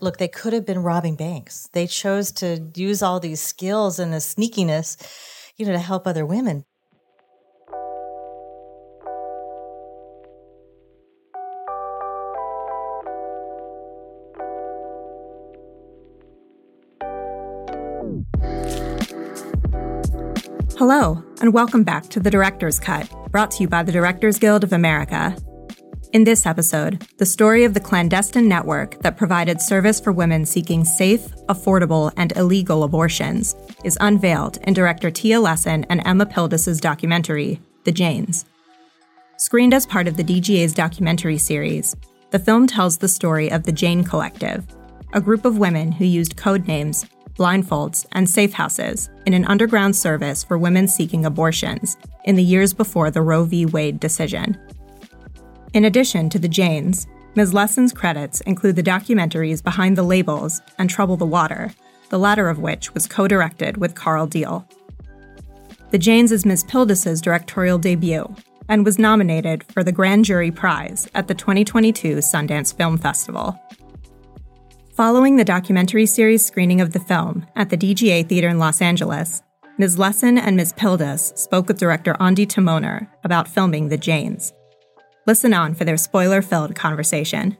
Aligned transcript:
look, 0.00 0.16
they 0.16 0.28
could 0.28 0.52
have 0.52 0.64
been 0.64 0.82
robbing 0.82 1.14
banks. 1.14 1.68
They 1.72 1.86
chose 1.86 2.32
to 2.32 2.70
use 2.74 3.02
all 3.02 3.20
these 3.20 3.40
skills 3.40 3.98
and 3.98 4.12
the 4.12 4.18
sneakiness, 4.18 4.96
you 5.56 5.66
know, 5.66 5.72
to 5.72 5.78
help 5.78 6.06
other 6.06 6.24
women. 6.24 6.64
Hello, 20.78 21.22
and 21.42 21.52
welcome 21.52 21.84
back 21.84 22.08
to 22.08 22.20
The 22.20 22.30
Director's 22.30 22.80
Cut, 22.80 23.06
brought 23.30 23.50
to 23.52 23.62
you 23.62 23.68
by 23.68 23.82
the 23.82 23.92
Directors 23.92 24.38
Guild 24.38 24.64
of 24.64 24.72
America. 24.72 25.36
In 26.12 26.24
this 26.24 26.44
episode, 26.44 27.06
the 27.18 27.26
story 27.26 27.62
of 27.62 27.72
the 27.72 27.78
clandestine 27.78 28.48
network 28.48 29.00
that 29.02 29.16
provided 29.16 29.60
service 29.60 30.00
for 30.00 30.10
women 30.12 30.44
seeking 30.44 30.84
safe, 30.84 31.28
affordable, 31.48 32.12
and 32.16 32.36
illegal 32.36 32.82
abortions 32.82 33.54
is 33.84 33.96
unveiled 34.00 34.58
in 34.64 34.74
director 34.74 35.12
Tia 35.12 35.40
Lessin 35.40 35.86
and 35.88 36.02
Emma 36.04 36.26
Pildes' 36.26 36.80
documentary, 36.80 37.60
The 37.84 37.92
Janes. 37.92 38.44
Screened 39.36 39.72
as 39.72 39.86
part 39.86 40.08
of 40.08 40.16
the 40.16 40.24
DGA's 40.24 40.74
documentary 40.74 41.38
series, 41.38 41.94
the 42.32 42.40
film 42.40 42.66
tells 42.66 42.98
the 42.98 43.08
story 43.08 43.48
of 43.48 43.62
the 43.62 43.72
Jane 43.72 44.02
Collective, 44.02 44.66
a 45.12 45.20
group 45.20 45.44
of 45.44 45.58
women 45.58 45.92
who 45.92 46.04
used 46.04 46.36
code 46.36 46.66
names 46.66 47.06
blindfolds, 47.40 48.04
and 48.12 48.28
safe 48.28 48.52
houses 48.52 49.08
in 49.24 49.32
an 49.32 49.46
underground 49.46 49.96
service 49.96 50.44
for 50.44 50.58
women 50.58 50.86
seeking 50.86 51.24
abortions 51.24 51.96
in 52.26 52.36
the 52.36 52.42
years 52.42 52.74
before 52.74 53.10
the 53.10 53.22
Roe 53.22 53.44
v. 53.44 53.64
Wade 53.64 53.98
decision. 53.98 54.58
In 55.72 55.84
addition 55.84 56.28
to 56.30 56.38
the 56.38 56.48
Janes, 56.48 57.06
Ms. 57.36 57.54
Lessin's 57.54 57.92
credits 57.92 58.40
include 58.40 58.74
the 58.74 58.82
documentaries 58.82 59.62
Behind 59.62 59.96
the 59.96 60.02
Labels 60.02 60.60
and 60.78 60.90
Trouble 60.90 61.16
the 61.16 61.26
Water, 61.26 61.72
the 62.08 62.18
latter 62.18 62.48
of 62.48 62.58
which 62.58 62.92
was 62.92 63.06
co 63.06 63.28
directed 63.28 63.76
with 63.76 63.94
Carl 63.94 64.26
Deal. 64.26 64.66
The 65.90 65.98
Janes 65.98 66.32
is 66.32 66.44
Ms. 66.44 66.64
Pildes' 66.64 67.22
directorial 67.22 67.78
debut 67.78 68.34
and 68.68 68.84
was 68.84 68.98
nominated 68.98 69.62
for 69.62 69.84
the 69.84 69.92
Grand 69.92 70.24
Jury 70.24 70.50
Prize 70.50 71.08
at 71.14 71.28
the 71.28 71.34
2022 71.34 72.16
Sundance 72.16 72.76
Film 72.76 72.98
Festival. 72.98 73.60
Following 74.94 75.36
the 75.36 75.44
documentary 75.44 76.06
series 76.06 76.44
screening 76.44 76.80
of 76.80 76.92
the 76.92 77.00
film 77.00 77.46
at 77.54 77.70
the 77.70 77.76
DGA 77.76 78.28
Theater 78.28 78.48
in 78.48 78.58
Los 78.58 78.82
Angeles, 78.82 79.42
Ms. 79.78 79.98
Lesson 79.98 80.36
and 80.36 80.56
Ms. 80.56 80.72
Pildes 80.72 81.38
spoke 81.38 81.68
with 81.68 81.78
director 81.78 82.14
Ondi 82.20 82.44
Timoner 82.44 83.08
about 83.22 83.48
filming 83.48 83.88
The 83.88 83.96
Janes. 83.96 84.52
Listen 85.26 85.52
on 85.54 85.74
for 85.74 85.84
their 85.84 85.96
spoiler 85.96 86.42
filled 86.42 86.74
conversation. 86.74 87.56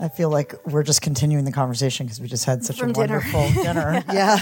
I 0.00 0.08
feel 0.08 0.30
like 0.30 0.54
we're 0.66 0.82
just 0.82 1.00
continuing 1.00 1.44
the 1.44 1.52
conversation 1.52 2.06
because 2.06 2.20
we 2.20 2.26
just 2.26 2.44
had 2.44 2.64
such 2.64 2.78
From 2.78 2.90
a 2.90 2.92
dinner. 2.92 3.22
wonderful 3.32 3.62
dinner. 3.62 4.02
yeah. 4.12 4.38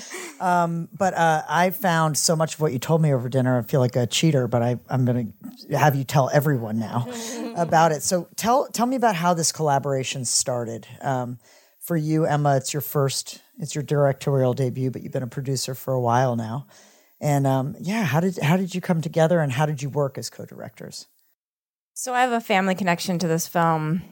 um, 0.40 0.88
but 0.96 1.14
uh, 1.14 1.42
I 1.48 1.70
found 1.70 2.16
so 2.16 2.36
much 2.36 2.54
of 2.54 2.60
what 2.60 2.72
you 2.72 2.78
told 2.78 3.02
me 3.02 3.12
over 3.12 3.28
dinner. 3.28 3.58
I 3.58 3.62
feel 3.62 3.80
like 3.80 3.96
a 3.96 4.06
cheater, 4.06 4.46
but 4.46 4.62
I, 4.62 4.76
I'm 4.88 5.04
going 5.04 5.32
to 5.68 5.76
have 5.78 5.96
you 5.96 6.04
tell 6.04 6.30
everyone 6.32 6.78
now 6.78 7.08
about 7.56 7.90
it. 7.92 8.02
So 8.02 8.28
tell 8.36 8.68
tell 8.68 8.86
me 8.86 8.94
about 8.94 9.16
how 9.16 9.34
this 9.34 9.50
collaboration 9.50 10.24
started. 10.24 10.86
Um, 11.00 11.38
for 11.80 11.96
you, 11.96 12.26
Emma, 12.26 12.56
it's 12.56 12.72
your 12.72 12.82
first, 12.82 13.40
it's 13.60 13.74
your 13.74 13.84
directorial 13.84 14.54
debut, 14.54 14.90
but 14.90 15.02
you've 15.02 15.12
been 15.12 15.22
a 15.22 15.28
producer 15.28 15.74
for 15.74 15.94
a 15.94 16.00
while 16.00 16.36
now. 16.36 16.66
And 17.20 17.46
um, 17.46 17.76
yeah, 17.78 18.04
how 18.04 18.20
did 18.20 18.38
how 18.38 18.56
did 18.56 18.74
you 18.74 18.80
come 18.80 19.02
together, 19.02 19.40
and 19.40 19.52
how 19.52 19.66
did 19.66 19.82
you 19.82 19.90
work 19.90 20.16
as 20.16 20.30
co-directors? 20.30 21.06
So 21.92 22.14
I 22.14 22.22
have 22.22 22.32
a 22.32 22.40
family 22.40 22.74
connection 22.74 23.18
to 23.18 23.28
this 23.28 23.46
film. 23.46 24.02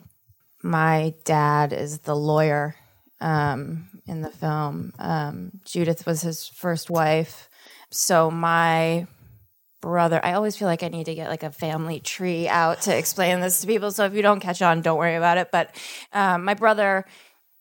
My 0.63 1.15
dad 1.25 1.73
is 1.73 2.01
the 2.01 2.15
lawyer 2.15 2.77
um, 3.21 3.89
in 4.07 4.21
the 4.21 4.31
film. 4.31 4.93
Um, 4.99 5.53
Judith 5.65 6.05
was 6.05 6.21
his 6.21 6.47
first 6.47 6.91
wife. 6.91 7.49
So 7.91 8.31
my 8.31 9.07
brother, 9.81 10.21
I 10.23 10.35
always 10.35 10.57
feel 10.57 10.69
like 10.69 10.83
I 10.83 10.89
need 10.89 11.07
to 11.07 11.15
get 11.15 11.31
like 11.31 11.45
a 11.45 11.51
family 11.51 12.01
tree 12.01 12.49
out 12.49 12.83
to 12.83 12.97
explain 12.97 13.41
this 13.41 13.61
to 13.61 13.67
people. 13.67 13.91
So 13.91 14.05
if 14.05 14.13
you 14.13 14.23
don't 14.23 14.41
catch 14.41 14.61
on, 14.61 14.83
don't 14.83 14.99
worry 14.99 15.15
about 15.15 15.39
it. 15.39 15.51
But 15.51 15.75
um, 16.13 16.45
my 16.45 16.55
brother, 16.55 17.07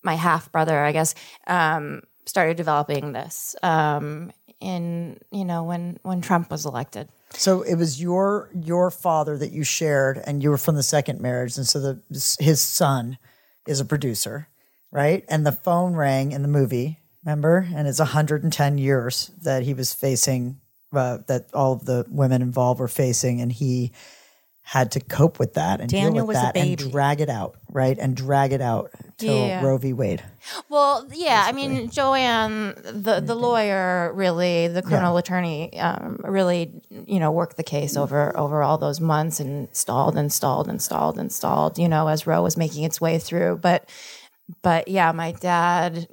my 0.07 0.15
half 0.15 0.51
brother, 0.51 0.79
I 0.83 0.91
guess, 0.91 1.13
um, 1.45 2.01
started 2.25 2.57
developing 2.57 3.11
this 3.11 3.55
um, 3.61 4.31
in 4.59 5.19
you 5.31 5.45
know 5.45 5.63
when 5.63 5.99
when 6.01 6.21
Trump 6.21 6.49
was 6.49 6.65
elected. 6.65 7.09
So 7.33 7.61
it 7.61 7.75
was 7.75 8.01
your 8.01 8.49
your 8.55 8.89
father 8.89 9.37
that 9.37 9.51
you 9.51 9.63
shared, 9.63 10.19
and 10.25 10.41
you 10.41 10.49
were 10.49 10.57
from 10.57 10.75
the 10.75 10.83
second 10.83 11.21
marriage, 11.21 11.57
and 11.57 11.67
so 11.67 11.79
the 11.79 12.01
his 12.39 12.61
son 12.61 13.19
is 13.67 13.79
a 13.79 13.85
producer, 13.85 14.47
right? 14.91 15.23
And 15.27 15.45
the 15.45 15.51
phone 15.51 15.93
rang 15.93 16.31
in 16.31 16.41
the 16.41 16.47
movie, 16.47 16.99
remember? 17.23 17.67
And 17.75 17.87
it's 17.87 17.99
110 17.99 18.77
years 18.77 19.29
that 19.41 19.63
he 19.63 19.73
was 19.73 19.93
facing, 19.93 20.61
uh, 20.93 21.17
that 21.27 21.53
all 21.53 21.73
of 21.73 21.85
the 21.85 22.05
women 22.09 22.41
involved 22.41 22.79
were 22.79 22.87
facing, 22.87 23.41
and 23.41 23.51
he 23.51 23.91
had 24.67 24.91
to 24.91 24.99
cope 24.99 25.39
with 25.39 25.53
that 25.53 25.79
and 25.79 25.89
Daniel 25.89 26.11
deal 26.13 26.27
with 26.27 26.35
that 26.35 26.57
and 26.57 26.77
drag 26.77 27.21
it 27.21 27.29
out, 27.29 27.55
right? 27.71 27.97
And 27.97 28.17
drag 28.17 28.51
it 28.51 28.59
out 28.59 28.91
till 29.17 29.47
Yeah. 29.47 29.63
Roe 29.63 29.77
v. 29.77 29.93
Wade. 29.93 30.21
Well, 30.67 31.07
yeah, 31.13 31.45
I 31.47 31.53
mean, 31.53 31.89
Joanne, 31.89 32.73
the 32.83 33.21
the 33.21 33.33
lawyer, 33.33 34.11
really, 34.13 34.67
the 34.67 34.81
criminal 34.81 35.15
attorney, 35.15 35.79
um, 35.79 36.19
really, 36.21 36.81
you 36.89 37.17
know, 37.17 37.31
worked 37.31 37.55
the 37.55 37.63
case 37.63 37.95
over 37.95 38.37
over 38.37 38.61
all 38.61 38.77
those 38.77 38.99
months 38.99 39.39
and 39.39 39.69
stalled 39.71 40.17
and 40.17 40.33
stalled 40.33 40.67
and 40.67 40.81
stalled 40.81 41.17
and 41.17 41.31
stalled, 41.31 41.77
you 41.77 41.87
know, 41.87 42.09
as 42.09 42.27
Roe 42.27 42.41
was 42.41 42.57
making 42.57 42.83
its 42.83 42.99
way 42.99 43.19
through. 43.19 43.59
But, 43.61 43.89
but 44.63 44.89
yeah, 44.89 45.13
my 45.13 45.31
dad 45.31 46.09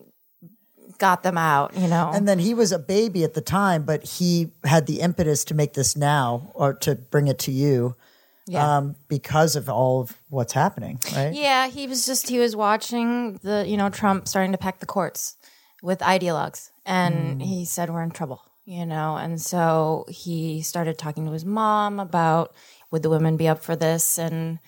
got 0.99 1.25
them 1.25 1.37
out, 1.37 1.77
you 1.77 1.89
know. 1.89 2.13
And 2.15 2.29
then 2.29 2.39
he 2.39 2.55
was 2.55 2.71
a 2.71 2.79
baby 2.79 3.25
at 3.25 3.35
the 3.35 3.41
time, 3.41 3.83
but 3.83 4.05
he 4.05 4.53
had 4.63 4.87
the 4.87 5.01
impetus 5.01 5.45
to 5.47 5.55
make 5.55 5.73
this 5.73 5.97
now 5.97 6.53
or 6.55 6.73
to 6.73 6.95
bring 6.95 7.27
it 7.27 7.41
to 7.41 7.51
you 7.51 7.97
Yeah. 8.47 8.77
um, 8.77 8.97
because 9.09 9.56
of 9.56 9.69
all 9.71 10.03
of 10.03 10.16
what's 10.28 10.53
happening, 10.53 10.99
right? 11.15 11.32
Yeah, 11.32 11.69
he 11.69 11.87
was 11.87 12.05
just 12.05 12.28
he 12.28 12.38
was 12.38 12.55
watching 12.55 13.38
the 13.43 13.65
you 13.66 13.77
know 13.77 13.88
Trump 13.88 14.28
starting 14.28 14.53
to 14.53 14.59
pack 14.59 14.81
the 14.81 14.87
courts 14.87 15.37
with 15.82 16.00
ideologues, 16.00 16.71
and 16.84 17.41
he 17.41 17.65
said 17.65 17.88
we're 17.91 18.03
in 18.03 18.10
trouble, 18.10 18.43
you 18.66 18.84
know, 18.84 19.16
and 19.16 19.41
so 19.41 20.05
he 20.09 20.60
started 20.60 20.99
talking 20.99 21.25
to 21.25 21.32
his 21.32 21.44
mom 21.44 21.99
about 22.00 22.55
would 22.91 23.03
the 23.03 23.10
women 23.10 23.37
be 23.38 23.49
up 23.49 23.62
for 23.62 23.77
this, 23.77 24.19
and 24.19 24.59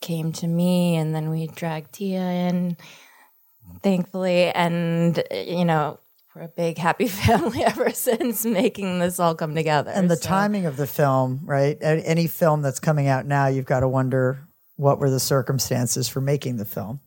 came 0.00 0.30
to 0.32 0.46
me, 0.46 0.94
and 0.94 1.14
then 1.14 1.28
we 1.30 1.48
dragged 1.48 1.94
Tia 1.94 2.20
in, 2.20 2.76
thankfully, 3.82 4.52
and 4.52 5.22
you 5.32 5.64
know. 5.64 5.98
We're 6.36 6.42
a 6.42 6.48
big 6.48 6.76
happy 6.76 7.08
family 7.26 7.64
ever 7.64 7.90
since 7.92 8.44
making 8.44 8.98
this 8.98 9.18
all 9.18 9.34
come 9.34 9.54
together. 9.54 9.90
And 9.90 10.10
the 10.10 10.16
so- 10.16 10.28
timing 10.28 10.66
of 10.66 10.76
the 10.76 10.86
film, 10.86 11.40
right? 11.44 11.78
Any 11.80 12.26
film 12.26 12.60
that's 12.60 12.78
coming 12.78 13.08
out 13.08 13.24
now, 13.24 13.46
you've 13.46 13.64
got 13.64 13.80
to 13.80 13.88
wonder 13.88 14.46
what 14.76 14.98
were 14.98 15.08
the 15.08 15.18
circumstances 15.18 16.08
for 16.08 16.20
making 16.20 16.58
the 16.58 16.66
film. 16.66 17.00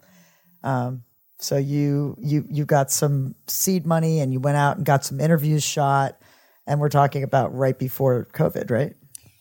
Um, 0.63 1.03
so 1.37 1.57
you 1.57 2.17
you 2.19 2.43
you 2.49 2.65
got 2.65 2.89
some 2.89 3.35
seed 3.45 3.85
money, 3.85 4.19
and 4.19 4.33
you 4.33 4.39
went 4.39 4.57
out 4.57 4.77
and 4.77 4.85
got 4.85 5.05
some 5.05 5.21
interviews 5.21 5.63
shot, 5.63 6.19
and 6.65 6.79
we're 6.79 6.89
talking 6.89 7.21
about 7.21 7.53
right 7.55 7.77
before 7.77 8.27
COVID, 8.33 8.71
right? 8.71 8.95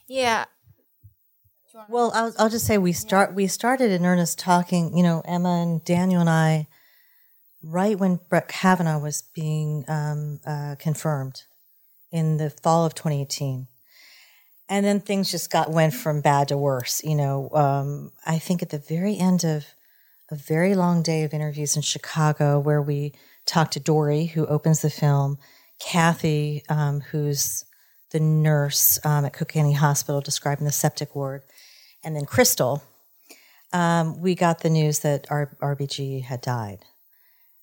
Yeah, 0.07 0.45
Well, 1.89 2.13
I'll, 2.15 2.35
I'll 2.39 2.51
just 2.51 2.67
say 2.67 2.77
we 2.77 2.93
start 2.93 3.35
we 3.35 3.47
started 3.47 3.91
in 3.91 4.05
earnest 4.05 4.39
talking. 4.39 4.95
You 4.97 5.03
know, 5.03 5.23
Emma 5.25 5.63
and 5.63 5.83
Daniel 5.83 6.21
and 6.21 6.31
I, 6.31 6.69
right 7.63 7.99
when 7.99 8.21
Brett 8.29 8.49
Kavanaugh 8.49 8.99
was 8.99 9.23
being 9.35 9.85
um, 9.89 10.41
uh, 10.47 10.77
confirmed 10.79 11.43
in 12.11 12.37
the 12.37 12.51
fall 12.51 12.87
of 12.87 12.95
2018, 12.95 13.67
and 14.69 14.85
then 14.85 15.01
things 15.01 15.31
just 15.31 15.51
got 15.51 15.71
went 15.71 15.95
from 15.95 16.21
bad 16.21 16.49
to 16.49 16.57
worse. 16.57 17.03
You 17.05 17.15
know, 17.15 17.51
um, 17.53 18.13
I 18.27 18.39
think 18.39 18.63
at 18.63 18.71
the 18.71 18.79
very 18.79 19.19
end 19.19 19.45
of 19.45 19.67
a 20.31 20.37
very 20.37 20.75
long 20.75 21.03
day 21.03 21.25
of 21.25 21.33
interviews 21.33 21.75
in 21.75 21.83
Chicago, 21.83 22.59
where 22.59 22.83
we 22.83 23.15
talked 23.47 23.73
to 23.73 23.81
Dory, 23.81 24.27
who 24.27 24.47
opens 24.47 24.83
the 24.83 24.91
film, 24.91 25.39
Kathy, 25.81 26.63
um, 26.69 27.01
who's 27.01 27.65
the 28.11 28.21
nurse 28.21 28.99
um, 29.05 29.25
at 29.25 29.33
Cook 29.33 29.49
County 29.49 29.73
Hospital 29.73 30.21
describing 30.21 30.65
the 30.65 30.73
septic 30.73 31.15
ward, 31.15 31.43
and 32.05 32.15
then 32.15 32.25
Crystal, 32.25 32.83
um, 33.73 34.21
we 34.21 34.35
got 34.35 34.61
the 34.61 34.71
news 34.71 35.01
that 35.01 35.27
our 35.31 35.57
RBG 35.61 36.25
had 36.25 36.41
died. 36.41 36.85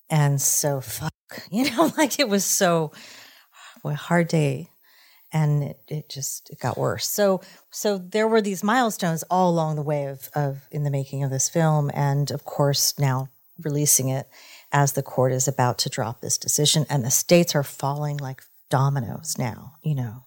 And 0.09 0.41
so, 0.41 0.81
fuck, 0.81 1.13
you 1.51 1.69
know, 1.71 1.91
like 1.97 2.19
it 2.19 2.29
was 2.29 2.45
so 2.45 2.91
boy, 3.85 3.93
hard 3.93 4.27
day. 4.27 4.69
And 5.31 5.63
it, 5.63 5.79
it 5.87 6.09
just 6.09 6.49
it 6.49 6.59
got 6.59 6.77
worse. 6.77 7.07
So 7.07 7.41
so 7.69 7.97
there 7.97 8.27
were 8.27 8.41
these 8.41 8.63
milestones 8.63 9.23
all 9.23 9.49
along 9.49 9.75
the 9.75 9.81
way 9.81 10.05
of, 10.05 10.29
of 10.33 10.67
in 10.71 10.83
the 10.83 10.91
making 10.91 11.23
of 11.23 11.29
this 11.29 11.49
film, 11.49 11.91
and 11.93 12.31
of 12.31 12.45
course 12.45 12.97
now 12.97 13.29
releasing 13.61 14.09
it 14.09 14.27
as 14.71 14.93
the 14.93 15.03
court 15.03 15.33
is 15.33 15.47
about 15.47 15.77
to 15.79 15.89
drop 15.89 16.21
this 16.21 16.37
decision, 16.37 16.85
and 16.89 17.03
the 17.03 17.11
states 17.11 17.53
are 17.53 17.63
falling 17.63 18.17
like 18.17 18.43
dominoes 18.69 19.35
now. 19.37 19.73
You 19.83 19.95
know, 19.95 20.23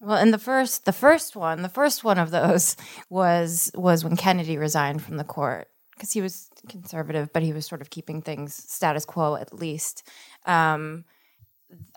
Well, 0.00 0.16
and 0.16 0.32
the 0.32 0.38
first 0.38 0.86
the 0.86 0.92
first 0.92 1.36
one, 1.36 1.60
the 1.60 1.68
first 1.68 2.02
one 2.02 2.18
of 2.18 2.30
those 2.30 2.74
was 3.10 3.70
was 3.74 4.02
when 4.02 4.16
Kennedy 4.16 4.56
resigned 4.56 5.02
from 5.02 5.18
the 5.18 5.24
court 5.24 5.68
because 5.94 6.12
he 6.12 6.22
was 6.22 6.47
conservative, 6.68 7.32
but 7.32 7.42
he 7.42 7.52
was 7.52 7.66
sort 7.66 7.80
of 7.80 7.90
keeping 7.90 8.22
things 8.22 8.54
status 8.54 9.04
quo 9.04 9.36
at 9.36 9.52
least. 9.52 10.06
Um, 10.46 11.04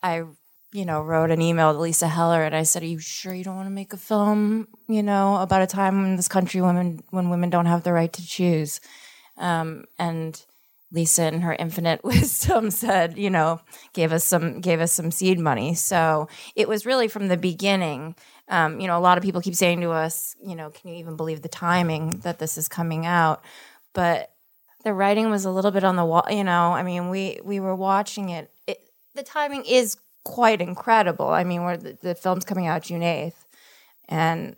I 0.04 0.24
you 0.74 0.86
know, 0.86 1.02
wrote 1.02 1.32
an 1.32 1.42
email 1.42 1.74
to 1.74 1.80
Lisa 1.80 2.08
Heller 2.08 2.44
and 2.44 2.56
I 2.56 2.64
said, 2.64 2.84
Are 2.84 2.88
you 2.88 3.00
sure 3.00 3.34
you 3.34 3.44
don't 3.44 3.58
want 3.58 3.68
to 3.68 3.72
make 3.72 3.94
a 3.94 3.98
film, 3.98 4.68
you 4.88 5.04
know, 5.04 5.36
about 5.38 5.62
a 5.62 5.68
time 5.68 6.06
in 6.06 6.16
this 6.16 6.28
country 6.28 6.62
women 6.62 7.04
when 7.10 7.30
women 7.30 7.50
don't 7.50 7.66
have 7.66 7.84
the 7.84 7.94
right 7.94 8.12
to 8.14 8.26
choose? 8.26 8.80
Um, 9.38 9.86
and 10.00 10.42
Lisa 10.92 11.28
in 11.28 11.42
her 11.42 11.54
infinite 11.54 12.04
wisdom 12.04 12.72
said, 12.72 13.18
you 13.18 13.30
know, 13.30 13.60
gave 13.94 14.14
us 14.14 14.24
some 14.24 14.62
gave 14.62 14.80
us 14.80 14.94
some 14.94 15.12
seed 15.12 15.40
money. 15.40 15.76
So 15.76 16.30
it 16.56 16.70
was 16.70 16.86
really 16.86 17.10
from 17.10 17.28
the 17.28 17.38
beginning. 17.38 18.16
Um, 18.48 18.80
you 18.80 18.88
know, 18.88 18.98
a 18.98 19.00
lot 19.00 19.18
of 19.18 19.24
people 19.24 19.42
keep 19.42 19.56
saying 19.56 19.82
to 19.82 19.92
us, 19.92 20.36
you 20.46 20.56
know, 20.56 20.70
can 20.70 20.90
you 20.90 20.98
even 20.98 21.16
believe 21.18 21.42
the 21.42 21.50
timing 21.50 22.20
that 22.20 22.40
this 22.40 22.58
is 22.58 22.68
coming 22.68 23.06
out? 23.06 23.44
But 23.94 24.32
the 24.84 24.94
writing 24.94 25.30
was 25.30 25.46
a 25.46 25.52
little 25.52 25.72
bit 25.72 25.84
on 25.84 25.96
the 25.96 26.06
wall. 26.06 26.26
You 26.30 26.44
know, 26.44 26.74
I 26.74 26.84
mean, 26.84 27.10
we 27.10 27.40
we 27.44 27.60
were 27.60 27.76
watching 27.76 28.30
it. 28.30 28.52
it 28.68 28.80
the 29.16 29.24
timing 29.24 29.66
is 29.66 29.98
quite 30.24 30.62
incredible. 30.62 31.30
I 31.30 31.44
mean, 31.44 31.64
where 31.64 31.78
the, 31.78 32.16
film's 32.16 32.46
coming 32.46 32.68
out 32.68 32.84
June 32.84 33.02
8th, 33.02 33.34
and 34.08 34.56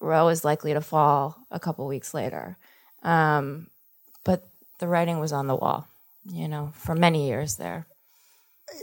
Roe 0.00 0.28
is 0.28 0.44
likely 0.44 0.72
to 0.74 0.80
fall 0.80 1.36
a 1.50 1.58
couple 1.58 1.86
weeks 1.86 2.14
later. 2.14 2.56
Um, 3.02 3.68
but 4.24 4.46
the 4.78 4.88
writing 4.88 5.18
was 5.18 5.32
on 5.32 5.46
the 5.46 5.56
wall, 5.56 5.86
you 6.30 6.48
know, 6.48 6.72
for 6.74 6.94
many 6.94 7.28
years 7.28 7.56
there. 7.56 7.86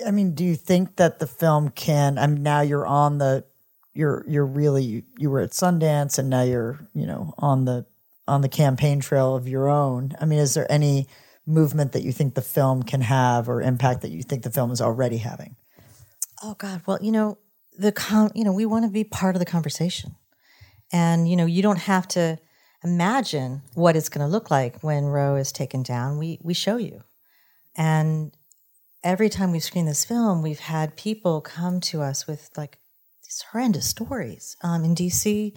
I 0.06 0.12
mean, 0.12 0.34
do 0.34 0.44
you 0.44 0.56
think 0.56 0.96
that 0.96 1.20
the 1.20 1.28
film 1.28 1.70
can? 1.70 2.18
I 2.18 2.28
mean, 2.28 2.44
now 2.44 2.62
you're 2.62 2.88
on 2.88 3.20
the, 3.20 3.46
you're 3.94 4.26
you're 4.28 4.46
really 4.46 4.84
you, 4.84 5.04
you 5.18 5.30
were 5.30 5.42
at 5.42 5.52
Sundance, 5.52 6.18
and 6.18 6.30
now 6.30 6.42
you're 6.42 6.80
you 6.94 7.06
know 7.06 7.34
on 7.38 7.66
the 7.66 7.86
on 8.28 8.42
the 8.42 8.50
campaign 8.50 9.00
trail 9.00 9.36
of 9.36 9.48
your 9.48 9.70
own. 9.70 10.14
I 10.20 10.26
mean, 10.26 10.40
is 10.40 10.54
there 10.54 10.72
any 10.72 11.08
movement 11.46 11.92
that 11.92 12.04
you 12.04 12.12
think 12.12 12.34
the 12.34 12.42
film 12.42 12.84
can 12.84 13.02
have, 13.02 13.48
or 13.48 13.62
impact 13.62 14.02
that 14.02 14.12
you 14.12 14.24
think 14.24 14.44
the 14.44 14.52
film 14.52 14.72
is 14.72 14.82
already 14.82 15.18
having? 15.18 15.56
Oh 16.44 16.56
God. 16.58 16.82
Well, 16.86 17.00
you 17.02 17.12
know, 17.12 17.38
the 17.78 17.92
com- 17.92 18.32
you 18.34 18.44
know, 18.44 18.54
we 18.54 18.66
want 18.66 18.86
to 18.86 18.92
be 18.92 19.04
part 19.04 19.36
of 19.36 19.40
the 19.40 19.46
conversation. 19.46 20.16
And 20.92 21.30
you 21.30 21.36
know, 21.36 21.46
you 21.46 21.62
don't 21.62 21.80
have 21.80 22.08
to 22.10 22.38
imagine 22.84 23.62
what 23.74 23.96
it's 23.96 24.10
going 24.10 24.26
to 24.26 24.32
look 24.32 24.52
like 24.52 24.82
when 24.82 25.06
Roe 25.06 25.36
is 25.36 25.52
taken 25.52 25.84
down. 25.84 26.18
We 26.18 26.40
we 26.42 26.54
show 26.54 26.78
you. 26.78 27.04
And 27.76 28.32
every 29.04 29.30
time 29.30 29.52
we've 29.52 29.64
screened 29.64 29.88
this 29.88 30.06
film, 30.06 30.42
we've 30.42 30.60
had 30.60 30.96
people 30.96 31.42
come 31.42 31.80
to 31.80 32.02
us 32.02 32.26
with 32.28 32.50
like 32.58 32.80
these 33.24 33.44
horrendous 33.52 33.88
stories. 33.88 34.56
Um, 34.64 34.84
in 34.84 34.96
DC, 34.96 35.56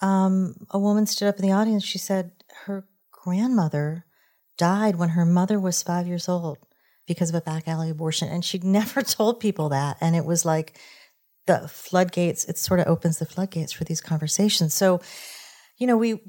um, 0.00 0.54
a 0.70 0.78
woman 0.78 1.06
stood 1.06 1.28
up 1.28 1.36
in 1.36 1.42
the 1.42 1.52
audience. 1.52 1.84
She 1.84 1.98
said 1.98 2.32
her 2.64 2.86
grandmother 3.10 4.04
died 4.58 4.96
when 4.96 5.10
her 5.10 5.24
mother 5.24 5.58
was 5.58 5.82
five 5.82 6.06
years 6.06 6.28
old 6.28 6.58
because 7.06 7.30
of 7.30 7.34
a 7.34 7.40
back 7.40 7.68
alley 7.68 7.90
abortion. 7.90 8.28
And 8.28 8.44
she 8.44 8.58
never 8.62 9.02
told 9.02 9.40
people 9.40 9.70
that. 9.70 9.96
And 10.00 10.16
it 10.16 10.24
was 10.24 10.44
like 10.44 10.78
the 11.46 11.68
floodgates, 11.68 12.44
it 12.44 12.58
sort 12.58 12.80
of 12.80 12.86
opens 12.86 13.18
the 13.18 13.26
floodgates 13.26 13.72
for 13.72 13.84
these 13.84 14.00
conversations. 14.00 14.74
So, 14.74 15.00
you 15.78 15.86
know, 15.86 15.96
we, 15.96 16.20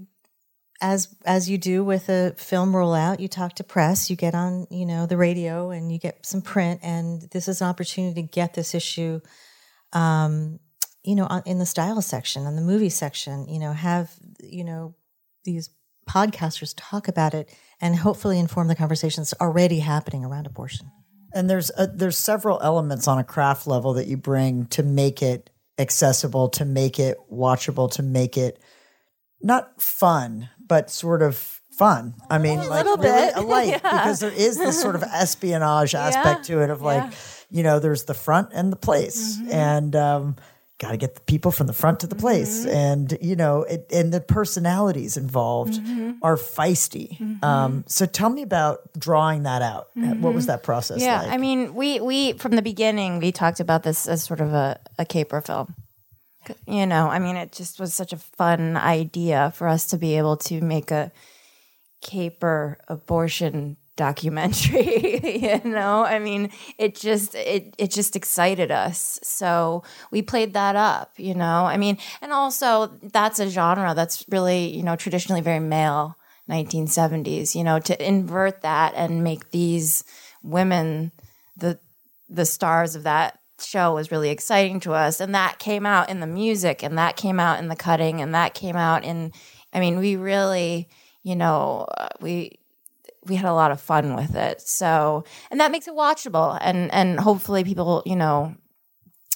as 0.79 1.07
as 1.25 1.49
you 1.49 1.57
do 1.57 1.83
with 1.83 2.07
a 2.09 2.35
film 2.37 2.71
rollout, 2.71 3.19
you 3.19 3.27
talk 3.27 3.55
to 3.55 3.63
press, 3.63 4.09
you 4.09 4.15
get 4.15 4.35
on, 4.35 4.67
you 4.69 4.85
know, 4.85 5.07
the 5.07 5.17
radio, 5.17 5.71
and 5.71 5.91
you 5.91 5.97
get 5.97 6.23
some 6.25 6.41
print. 6.41 6.81
And 6.83 7.23
this 7.31 7.47
is 7.47 7.61
an 7.61 7.67
opportunity 7.67 8.21
to 8.21 8.27
get 8.27 8.53
this 8.53 8.75
issue, 8.75 9.19
um, 9.93 10.59
you 11.07 11.15
know, 11.15 11.41
in 11.45 11.57
the 11.57 11.65
style 11.65 12.01
section, 12.01 12.45
on 12.45 12.55
the 12.57 12.61
movie 12.61 12.89
section. 12.89 13.47
You 13.47 13.59
know, 13.59 13.71
have 13.73 14.11
you 14.43 14.63
know 14.63 14.93
these 15.45 15.69
podcasters 16.09 16.73
talk 16.75 17.07
about 17.07 17.33
it 17.33 17.49
and 17.81 17.95
hopefully 17.95 18.39
inform 18.39 18.67
the 18.67 18.75
conversations 18.75 19.33
already 19.41 19.79
happening 19.79 20.25
around 20.25 20.45
abortion. 20.47 20.91
And 21.33 21.49
there's 21.49 21.71
a, 21.77 21.87
there's 21.87 22.17
several 22.17 22.59
elements 22.61 23.07
on 23.07 23.19
a 23.19 23.23
craft 23.23 23.67
level 23.67 23.93
that 23.93 24.07
you 24.07 24.17
bring 24.17 24.65
to 24.67 24.83
make 24.83 25.21
it 25.21 25.49
accessible, 25.77 26.49
to 26.49 26.65
make 26.65 26.99
it 26.99 27.17
watchable, 27.31 27.91
to 27.93 28.03
make 28.03 28.37
it 28.37 28.59
not 29.41 29.81
fun, 29.81 30.49
but 30.65 30.89
sort 30.89 31.21
of 31.21 31.35
fun. 31.77 32.15
I 32.29 32.37
mean, 32.37 32.59
a 32.59 32.67
like 32.67 32.85
little 32.85 32.97
really 33.03 33.27
bit. 33.27 33.35
a 33.35 33.41
light 33.41 33.67
Yeah. 33.69 33.77
because 33.79 34.19
there 34.19 34.31
is 34.31 34.57
this 34.57 34.81
sort 34.81 34.95
of 34.95 35.03
espionage 35.13 35.93
aspect 35.93 36.45
to 36.45 36.61
it 36.63 36.69
of 36.69 36.81
like, 36.81 37.03
Yeah. 37.03 37.17
you 37.51 37.63
know, 37.63 37.79
there's 37.79 38.05
the 38.05 38.13
front 38.15 38.49
and 38.53 38.71
the 38.71 38.77
place, 38.77 39.39
and 39.51 39.95
um, 39.95 40.35
got 40.79 40.91
to 40.91 40.97
get 40.97 41.15
the 41.15 41.21
people 41.21 41.51
from 41.51 41.67
the 41.67 41.73
front 41.73 42.01
to 42.01 42.07
the 42.07 42.15
place, 42.15 42.59
mm-hmm. 42.59 42.75
and 42.75 43.17
you 43.21 43.35
know, 43.35 43.63
it, 43.63 43.87
and 43.91 44.13
the 44.13 44.21
personalities 44.21 45.17
involved 45.17 45.73
mm-hmm. 45.73 46.13
are 46.21 46.37
feisty. 46.37 47.17
Mm-hmm. 47.17 47.43
Um, 47.43 47.83
so 47.87 48.05
tell 48.05 48.29
me 48.29 48.43
about 48.43 48.81
drawing 48.97 49.43
that 49.43 49.61
out. 49.61 49.87
Uh, 49.97 50.13
what 50.15 50.33
was 50.33 50.45
that 50.47 50.63
process 50.63 51.01
Yeah, 51.01 51.21
like? 51.21 51.31
I 51.31 51.37
mean, 51.37 51.73
we 51.73 51.99
we 51.99 52.33
from 52.33 52.55
the 52.55 52.61
beginning 52.61 53.19
we 53.19 53.31
talked 53.31 53.59
about 53.59 53.83
this 53.83 54.07
as 54.07 54.23
sort 54.23 54.41
of 54.41 54.53
a, 54.53 54.79
a 54.99 55.05
caper 55.05 55.41
film. 55.41 55.73
You 56.65 56.85
know, 56.85 57.09
I 57.09 57.19
mean, 57.19 57.35
it 57.35 57.51
just 57.51 57.79
was 57.79 57.93
such 57.93 58.13
a 58.13 58.17
fun 58.17 58.77
idea 58.77 59.51
for 59.55 59.67
us 59.67 59.87
to 59.87 59.97
be 59.97 60.17
able 60.17 60.37
to 60.37 60.61
make 60.61 60.91
a 60.91 61.11
caper 62.01 62.77
abortion 62.87 63.75
documentary 63.97 65.39
you 65.41 65.69
know? 65.69 66.05
I 66.05 66.19
mean 66.19 66.51
it 66.77 66.95
just 66.95 67.35
it 67.35 67.75
it 67.77 67.91
just 67.91 68.15
excited 68.15 68.71
us. 68.71 69.19
So 69.23 69.83
we 70.11 70.21
played 70.21 70.53
that 70.53 70.77
up 70.77 71.11
you 71.17 71.33
know? 71.33 71.65
I 71.65 71.75
mean 71.75 71.97
and 72.21 72.31
also 72.31 72.87
that's 73.03 73.39
a 73.39 73.49
genre 73.49 73.93
that's 73.93 74.23
really 74.29 74.67
you 74.67 74.83
know 74.83 74.95
traditionally 74.95 75.41
very 75.41 75.59
male 75.59 76.15
1970s 76.49 77.55
you 77.55 77.63
know 77.63 77.77
to 77.77 78.07
invert 78.07 78.61
that 78.61 78.93
and 78.95 79.21
make 79.21 79.51
these 79.51 80.05
women 80.43 81.11
the 81.57 81.77
the 82.29 82.45
stars 82.45 82.95
of 82.95 83.03
that 83.03 83.39
show 83.59 83.93
was 83.93 84.11
really 84.11 84.29
exciting 84.29 84.79
to 84.81 84.93
us. 84.93 85.19
And 85.19 85.33
that 85.33 85.59
came 85.59 85.85
out 85.85 86.09
in 86.09 86.19
the 86.19 86.27
music 86.27 86.83
and 86.83 86.97
that 86.97 87.15
came 87.15 87.39
out 87.39 87.59
in 87.59 87.67
the 87.67 87.75
cutting 87.75 88.21
and 88.21 88.33
that 88.35 88.53
came 88.53 88.75
out 88.75 89.03
in 89.03 89.31
i 89.73 89.79
mean 89.79 89.99
we 89.99 90.15
really 90.15 90.87
you 91.23 91.35
know 91.35 91.85
uh, 91.97 92.07
we 92.21 92.57
we 93.27 93.35
had 93.35 93.49
a 93.49 93.53
lot 93.53 93.71
of 93.71 93.79
fun 93.79 94.15
with 94.15 94.35
it 94.35 94.61
so 94.61 95.23
and 95.51 95.59
that 95.59 95.71
makes 95.71 95.87
it 95.87 95.93
watchable 95.93 96.57
and 96.61 96.91
and 96.93 97.19
hopefully 97.19 97.63
people 97.63 98.03
you 98.05 98.15
know 98.15 98.55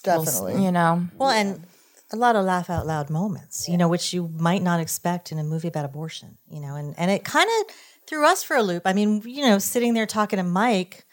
will 0.06 0.24
Definitely. 0.24 0.64
you 0.64 0.72
know 0.72 1.08
Well, 1.18 1.30
and 1.30 1.66
a 2.12 2.16
lot 2.18 2.36
of 2.36 2.46
laugh 2.46 2.70
out 2.70 2.86
loud 2.86 3.10
moments, 3.10 3.70
you 3.70 3.78
know, 3.78 3.88
which 3.88 4.14
you 4.14 4.30
might 4.38 4.62
not 4.62 4.80
expect 4.80 5.32
in 5.32 5.40
a 5.40 5.44
movie 5.44 5.70
about 5.70 5.86
abortion, 5.86 6.38
you 6.50 6.60
know, 6.60 6.76
and, 6.76 6.94
and 6.98 7.10
it 7.10 7.24
kind 7.24 7.50
of 7.50 7.76
threw 8.08 8.26
us 8.26 8.44
for 8.44 8.58
a 8.58 8.64
loop. 8.64 8.84
I 8.86 8.94
mean, 8.94 9.22
you 9.26 9.46
know, 9.48 9.60
sitting 9.60 9.94
there 9.94 10.06
talking 10.06 10.38
to 10.38 10.44
Mike, 10.44 11.06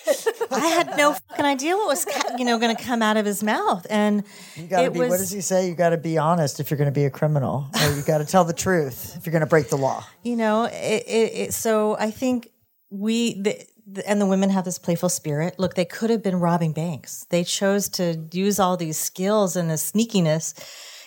I 0.50 0.66
had 0.66 0.96
no 0.96 1.14
fucking 1.14 1.44
idea 1.44 1.76
what 1.76 1.88
was, 1.88 2.06
you 2.38 2.44
know, 2.44 2.58
going 2.58 2.74
to 2.74 2.82
come 2.82 3.02
out 3.02 3.16
of 3.16 3.26
his 3.26 3.42
mouth. 3.42 3.86
And 3.90 4.24
You 4.56 4.66
got 4.66 4.80
to 4.80 4.86
it 4.86 4.92
be. 4.92 5.00
was, 5.00 5.10
what 5.10 5.18
does 5.18 5.30
he 5.30 5.40
say? 5.40 5.68
You 5.68 5.74
got 5.74 5.90
to 5.90 5.96
be 5.96 6.18
honest 6.18 6.60
if 6.60 6.70
you're 6.70 6.78
going 6.78 6.90
to 6.90 6.94
be 6.94 7.04
a 7.04 7.10
criminal, 7.10 7.66
or 7.82 7.94
you 7.94 8.02
got 8.02 8.18
to 8.18 8.24
tell 8.24 8.44
the 8.44 8.52
truth 8.52 9.16
if 9.16 9.26
you're 9.26 9.32
going 9.32 9.40
to 9.40 9.46
break 9.46 9.68
the 9.68 9.76
law. 9.76 10.04
you 10.22 10.36
know, 10.36 10.64
it, 10.64 11.04
it, 11.06 11.32
it, 11.34 11.54
so 11.54 11.96
I 11.98 12.10
think 12.10 12.50
we, 12.90 13.34
the, 13.40 13.64
the, 13.86 14.08
and 14.08 14.20
the 14.20 14.26
women 14.26 14.50
have 14.50 14.64
this 14.64 14.78
playful 14.78 15.08
spirit. 15.08 15.58
Look, 15.58 15.74
they 15.74 15.84
could 15.84 16.10
have 16.10 16.22
been 16.22 16.40
robbing 16.40 16.72
banks. 16.72 17.26
They 17.30 17.44
chose 17.44 17.88
to 17.90 18.28
use 18.32 18.58
all 18.58 18.76
these 18.76 18.98
skills 18.98 19.56
and 19.56 19.70
this 19.70 19.90
sneakiness, 19.92 20.54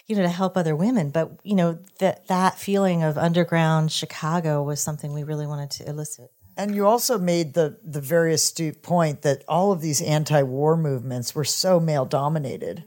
you 0.08 0.15
know, 0.15 0.24
to 0.24 0.30
help 0.30 0.58
other 0.58 0.75
women. 0.75 1.10
But 1.10 1.32
you 1.44 1.56
know 1.56 1.80
that 2.00 2.27
that 2.27 2.60
feeling 2.60 3.01
of 3.04 3.18
underground 3.18 3.92
Chicago 3.92 4.62
was 4.62 4.82
something 4.82 5.13
we 5.13 5.24
really 5.24 5.48
wanted 5.48 5.72
to 5.72 5.89
elicit. 5.89 6.32
And 6.58 6.74
you 6.74 6.88
also 6.88 7.18
made 7.18 7.54
the 7.54 7.78
the 7.84 8.02
very 8.02 8.34
astute 8.34 8.82
point 8.82 9.22
that 9.24 9.44
all 9.48 9.72
of 9.72 9.82
these 9.82 10.02
anti-war 10.02 10.78
movements 10.78 11.36
were 11.36 11.44
so 11.44 11.80
male 11.80 12.06
dominated. 12.06 12.86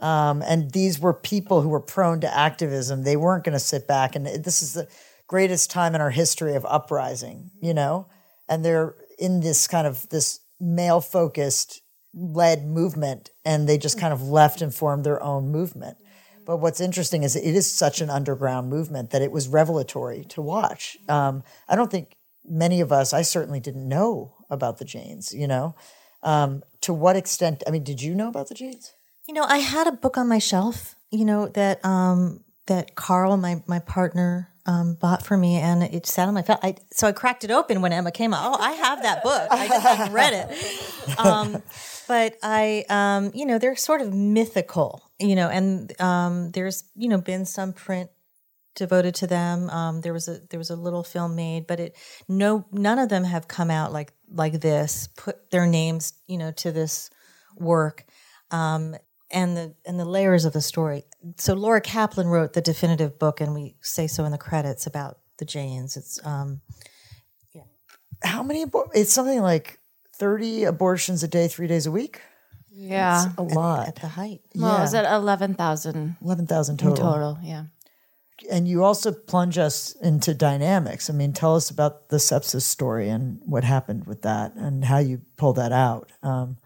Um, 0.00 0.42
and 0.42 0.72
these 0.72 1.00
were 1.00 1.14
people 1.14 1.62
who 1.62 1.68
were 1.68 1.80
prone 1.80 2.20
to 2.20 2.36
activism. 2.36 3.02
They 3.02 3.16
weren't 3.16 3.44
going 3.44 3.54
to 3.54 3.58
sit 3.58 3.86
back. 3.86 4.14
And 4.14 4.26
this 4.26 4.62
is 4.62 4.74
the 4.74 4.88
greatest 5.26 5.70
time 5.70 5.94
in 5.94 6.00
our 6.00 6.10
history 6.10 6.54
of 6.54 6.66
uprising, 6.66 7.50
you 7.60 7.72
know? 7.72 8.06
And 8.48 8.64
they're 8.64 8.94
in 9.18 9.40
this 9.40 9.66
kind 9.66 9.86
of 9.86 10.08
this 10.10 10.40
male 10.60 11.00
focused 11.00 11.82
led 12.14 12.66
movement 12.66 13.30
and 13.44 13.68
they 13.68 13.76
just 13.76 14.00
kind 14.00 14.12
of 14.12 14.22
left 14.22 14.62
and 14.62 14.74
formed 14.74 15.04
their 15.04 15.22
own 15.22 15.50
movement. 15.50 15.98
But 16.46 16.58
what's 16.58 16.80
interesting 16.80 17.24
is 17.24 17.34
it 17.36 17.44
is 17.44 17.70
such 17.70 18.00
an 18.00 18.08
underground 18.08 18.70
movement 18.70 19.10
that 19.10 19.20
it 19.20 19.32
was 19.32 19.48
revelatory 19.48 20.24
to 20.30 20.40
watch. 20.40 20.96
Um, 21.08 21.42
I 21.68 21.74
don't 21.74 21.90
think 21.90 22.15
many 22.48 22.80
of 22.80 22.92
us, 22.92 23.12
I 23.12 23.22
certainly 23.22 23.60
didn't 23.60 23.88
know 23.88 24.34
about 24.50 24.78
the 24.78 24.84
Janes, 24.84 25.32
you 25.32 25.46
know? 25.46 25.74
Um, 26.22 26.62
to 26.82 26.92
what 26.92 27.16
extent, 27.16 27.62
I 27.66 27.70
mean, 27.70 27.84
did 27.84 28.02
you 28.02 28.14
know 28.14 28.28
about 28.28 28.48
the 28.48 28.54
Janes? 28.54 28.92
You 29.28 29.34
know, 29.34 29.44
I 29.44 29.58
had 29.58 29.86
a 29.86 29.92
book 29.92 30.16
on 30.16 30.28
my 30.28 30.38
shelf, 30.38 30.94
you 31.10 31.24
know, 31.24 31.48
that 31.48 31.84
um 31.84 32.44
that 32.66 32.94
Carl, 32.94 33.36
my 33.36 33.62
my 33.66 33.78
partner, 33.80 34.48
um, 34.66 34.94
bought 34.94 35.24
for 35.24 35.36
me, 35.36 35.56
and 35.56 35.82
it 35.82 36.06
sat 36.06 36.26
on 36.26 36.34
my 36.34 36.42
fa- 36.42 36.58
I 36.62 36.76
So 36.92 37.06
I 37.06 37.12
cracked 37.12 37.44
it 37.44 37.50
open 37.50 37.80
when 37.82 37.92
Emma 37.92 38.10
came 38.10 38.34
out. 38.34 38.52
Oh, 38.52 38.62
I 38.62 38.72
have 38.72 39.02
that 39.02 39.22
book. 39.22 39.48
I 39.50 39.68
just 39.68 39.86
haven't 39.86 40.12
read 40.12 40.32
it. 40.32 40.82
Um, 41.18 41.62
but 42.08 42.36
I, 42.42 42.84
um, 42.88 43.30
you 43.32 43.46
know, 43.46 43.60
they're 43.60 43.76
sort 43.76 44.00
of 44.00 44.12
mythical 44.12 45.06
you 45.18 45.34
know, 45.34 45.48
and 45.48 45.98
um, 46.00 46.50
there's 46.52 46.84
you 46.94 47.08
know 47.08 47.18
been 47.18 47.44
some 47.44 47.72
print 47.72 48.10
devoted 48.76 49.14
to 49.16 49.26
them. 49.26 49.68
Um, 49.70 50.00
there 50.02 50.12
was 50.12 50.28
a 50.28 50.40
there 50.50 50.58
was 50.58 50.70
a 50.70 50.76
little 50.76 51.02
film 51.02 51.34
made, 51.34 51.66
but 51.66 51.80
it 51.80 51.96
no 52.28 52.64
none 52.70 52.98
of 53.00 53.08
them 53.08 53.24
have 53.24 53.48
come 53.48 53.70
out 53.70 53.92
like 53.92 54.12
like 54.30 54.60
this. 54.60 55.08
Put 55.16 55.50
their 55.50 55.66
names 55.66 56.12
you 56.28 56.38
know 56.38 56.52
to 56.52 56.70
this 56.70 57.10
work. 57.56 58.04
Um, 58.52 58.94
and 59.30 59.56
the 59.56 59.74
and 59.84 59.98
the 59.98 60.04
layers 60.04 60.44
of 60.44 60.52
the 60.52 60.60
story. 60.60 61.02
So 61.36 61.54
Laura 61.54 61.80
Kaplan 61.80 62.28
wrote 62.28 62.52
the 62.52 62.60
definitive 62.60 63.18
book, 63.18 63.40
and 63.40 63.52
we 63.54 63.74
say 63.80 64.06
so 64.06 64.24
in 64.24 64.30
the 64.30 64.38
credits 64.38 64.86
about 64.86 65.18
the 65.38 65.44
Janes. 65.44 65.96
It's 65.96 66.24
um, 66.24 66.60
How 68.22 68.42
many? 68.44 68.64
Abor- 68.64 68.90
it's 68.94 69.12
something 69.12 69.42
like 69.42 69.80
thirty 70.14 70.64
abortions 70.64 71.22
a 71.24 71.28
day, 71.28 71.48
three 71.48 71.66
days 71.66 71.86
a 71.86 71.90
week. 71.90 72.20
Yeah. 72.70 73.32
A 73.38 73.42
lot. 73.42 73.88
at 73.88 73.96
the 73.96 74.08
height. 74.08 74.42
well, 74.54 74.78
yeah. 74.78 74.84
is 74.84 74.94
it 74.94 75.04
eleven 75.06 75.54
thousand 75.54 76.16
Eleven 76.22 76.46
thousand 76.46 76.76
total. 76.78 76.96
total? 76.96 77.38
Yeah. 77.42 77.64
And 78.50 78.68
you 78.68 78.84
also 78.84 79.12
plunge 79.12 79.58
us 79.58 79.96
into 80.02 80.34
dynamics. 80.34 81.08
I 81.08 81.12
mean, 81.12 81.32
tell 81.32 81.56
us 81.56 81.70
about 81.70 82.10
the 82.10 82.18
sepsis 82.18 82.62
story 82.62 83.08
and 83.08 83.40
what 83.44 83.64
happened 83.64 84.06
with 84.06 84.22
that, 84.22 84.54
and 84.54 84.84
how 84.84 84.98
you 84.98 85.22
pulled 85.36 85.56
that 85.56 85.72
out. 85.72 86.12
Um, 86.22 86.58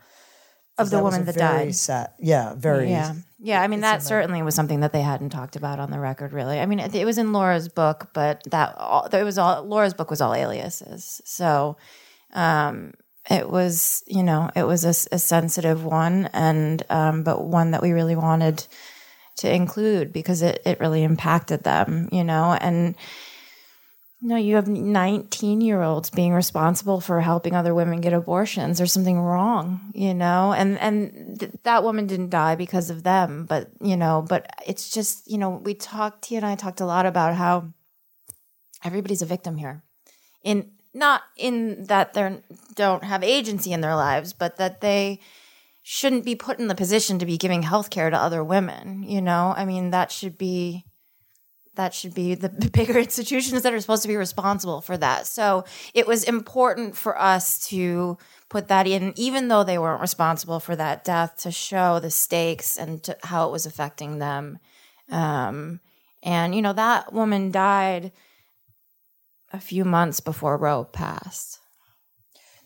Of 0.79 0.91
the 0.91 1.03
woman 1.03 1.27
that 1.27 1.37
died. 1.37 1.75
Sad, 1.75 2.11
yeah, 2.19 2.55
very. 2.55 2.91
Yeah. 2.91 3.15
Yeah. 3.39 3.63
I 3.63 3.69
mean, 3.69 3.81
that 3.81 4.03
certainly 4.03 4.43
was 4.43 4.55
something 4.55 4.81
that 4.81 4.93
they 4.93 5.01
hadn't 5.03 5.31
talked 5.31 5.57
about 5.57 5.79
on 5.79 5.91
the 5.91 5.99
record, 5.99 6.33
really. 6.33 6.59
I 6.59 6.67
mean, 6.67 6.79
it, 6.79 6.95
it 6.95 7.05
was 7.05 7.19
in 7.19 7.33
Laura's 7.33 7.69
book, 7.69 8.09
but 8.13 8.43
that 8.51 8.75
all, 8.77 9.07
it 9.07 9.23
was 9.23 9.39
all, 9.39 9.63
Laura's 9.63 9.95
book 9.95 10.11
was 10.11 10.21
all 10.21 10.35
aliases. 10.35 11.21
So, 11.25 11.77
um, 12.33 12.93
it 13.31 13.49
was, 13.49 14.03
you 14.07 14.23
know, 14.23 14.51
it 14.57 14.65
was 14.65 14.85
a 14.85 15.19
sensitive 15.19 15.85
one 15.85 16.29
and, 16.33 16.83
um, 16.91 17.23
but 17.23 17.45
one 17.45 17.71
that 17.71 17.83
we 17.83 17.93
really 17.93 18.17
wanted 18.17 18.67
to 19.39 19.53
include 19.53 20.13
because 20.13 20.43
it, 20.43 20.63
it 20.65 20.81
really 20.81 21.03
impacted 21.03 21.63
them, 21.63 22.09
you 22.13 22.25
know, 22.25 22.57
and, 22.61 22.95
you 24.21 24.29
know, 24.29 24.37
you 24.37 24.57
have 24.57 24.69
19 24.69 25.61
year 25.61 25.83
olds 25.83 26.11
being 26.11 26.33
responsible 26.33 27.01
for 27.01 27.21
helping 27.21 27.55
other 27.55 27.75
women 27.75 28.01
get 28.01 28.13
abortions. 28.13 28.79
There's 28.79 28.93
something 28.93 29.19
wrong, 29.19 29.81
you 29.95 30.13
know, 30.13 30.53
and, 30.53 30.79
and 30.79 31.41
th- 31.41 31.53
that 31.63 31.83
woman 31.83 32.07
didn't 32.07 32.31
die 32.31 32.55
because 32.55 32.91
of 32.91 33.03
them, 33.03 33.47
but, 33.49 33.71
you 33.81 33.97
know, 33.97 34.25
but 34.29 34.47
it's 34.67 34.91
just, 34.91 35.31
you 35.31 35.39
know, 35.39 35.51
we 35.65 35.75
talked, 35.75 36.23
Tia 36.25 36.39
and 36.39 36.47
I 36.47 36.55
talked 36.55 36.81
a 36.81 36.87
lot 36.87 37.07
about 37.07 37.35
how 37.35 37.73
everybody's 38.85 39.23
a 39.23 39.27
victim 39.27 39.57
here. 39.57 39.83
In, 40.43 40.71
not 40.93 41.23
in 41.37 41.85
that 41.85 42.15
they 42.15 42.41
don't 42.75 43.05
have 43.05 43.23
agency 43.23 43.73
in 43.73 43.81
their 43.81 43.95
lives, 43.95 44.33
but 44.33 44.57
that 44.57 44.81
they 44.81 45.21
shouldn't 45.83 46.25
be 46.25 46.35
put 46.35 46.59
in 46.59 46.69
the 46.69 46.75
position 46.75 47.19
to 47.19 47.27
be 47.27 47.39
giving 47.39 47.63
health 47.63 47.91
care 47.91 48.11
to 48.11 48.17
other 48.17 48.45
women, 48.45 49.03
you 49.03 49.21
know? 49.21 49.55
I 49.57 49.65
mean, 49.65 49.91
that 49.91 50.13
should 50.13 50.37
be 50.37 50.85
that 51.77 51.95
should 51.95 52.15
be 52.15 52.35
the 52.35 52.49
bigger 52.73 52.99
institutions 52.99 53.63
that 53.63 53.73
are 53.73 53.81
supposed 53.81 54.03
to 54.03 54.09
be 54.09 54.17
responsible 54.17 54.81
for 54.81 54.97
that. 54.99 55.27
So 55.27 55.65
it 55.95 56.07
was 56.07 56.25
important 56.25 56.97
for 56.97 57.19
us 57.19 57.67
to 57.69 58.19
put 58.49 58.69
that 58.69 58.87
in, 58.87 59.15
even 59.17 59.49
though 59.49 59.65
they 59.65 59.79
weren't 59.79 60.01
responsible 60.01 60.61
for 60.61 60.77
that 60.77 61.05
death, 61.05 61.39
to 61.39 61.51
show 61.51 61.99
the 61.99 62.11
stakes 62.11 62.77
and 62.77 63.09
how 63.23 63.49
it 63.49 63.53
was 63.53 63.67
affecting 63.67 64.19
them. 64.19 64.59
Um, 65.11 65.81
and, 66.23 66.55
you 66.55 66.61
know, 66.61 66.73
that 66.75 67.13
woman 67.13 67.51
died 67.51 68.13
a 69.53 69.61
few 69.61 69.85
months 69.85 70.21
before 70.21 70.57
Roe 70.57 70.85
passed. 70.85 71.60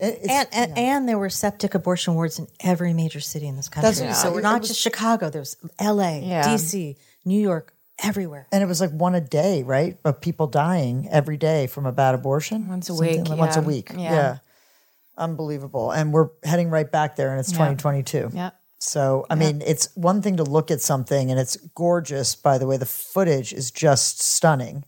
It- 0.01 0.21
it's- 0.25 0.31
And, 0.31 0.49
and 0.71 0.79
and 0.79 1.09
there 1.09 1.19
were 1.19 1.31
septic 1.31 1.75
abortion 1.75 2.15
wards 2.15 2.39
in 2.39 2.47
every 2.61 2.93
major 2.93 3.21
city 3.21 3.47
in 3.47 3.57
this 3.57 3.69
country. 3.69 3.91
That's 3.91 4.01
you 4.03 4.13
so 4.15 4.33
we're 4.33 4.41
not 4.41 4.61
was- 4.61 4.69
just 4.71 4.81
Chicago. 4.81 5.31
There's 5.31 5.57
L.A., 5.79 6.21
Yeah. 6.21 6.49
D.C., 6.51 6.97
New 7.25 7.41
York, 7.41 7.73
everywhere. 8.03 8.47
and 8.53 8.63
it 8.63 8.67
was 8.67 8.81
like 8.81 8.91
one 8.91 9.15
a 9.15 9.21
day, 9.21 9.63
right? 9.63 9.97
Of 10.05 10.21
people 10.21 10.47
dying 10.47 11.09
every 11.11 11.37
day 11.37 11.67
from 11.69 11.87
a 11.87 11.93
bad 11.93 12.15
abortion. 12.15 12.69
Once 12.69 12.89
a 12.91 12.95
Something 12.95 13.21
week, 13.21 13.29
like- 13.31 13.39
Once 13.39 13.57
a 13.57 13.61
yeah. 13.61 13.67
week. 13.67 13.91
Yeah. 13.95 14.01
Yeah. 14.13 14.37
Unbelievable. 15.17 15.93
And 15.93 16.13
we're 16.13 16.31
heading 16.43 16.71
right 16.71 16.91
back 16.91 17.15
there, 17.17 17.31
and 17.31 17.39
it's 17.39 17.53
2022. 17.53 18.31
Yeah. 18.33 18.51
So, 18.79 19.25
I 19.31 19.37
mean, 19.37 19.63
it's 19.65 19.89
one 19.95 20.21
thing 20.21 20.37
to 20.39 20.43
look 20.45 20.71
at 20.71 20.81
something, 20.83 21.31
and 21.31 21.39
it's 21.41 21.57
gorgeous. 21.75 22.35
By 22.35 22.59
the 22.59 22.67
way, 22.67 22.77
the 22.77 22.85
footage 22.85 23.53
is 23.53 23.71
just 23.71 24.21
stunning. 24.21 24.85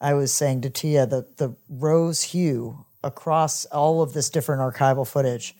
I 0.00 0.14
was 0.14 0.32
saying 0.32 0.62
to 0.62 0.70
Tia 0.70 1.06
the 1.06 1.26
the 1.36 1.54
rose 1.68 2.22
hue 2.22 2.85
across 3.04 3.64
all 3.66 4.02
of 4.02 4.12
this 4.12 4.30
different 4.30 4.60
archival 4.62 5.06
footage 5.06 5.54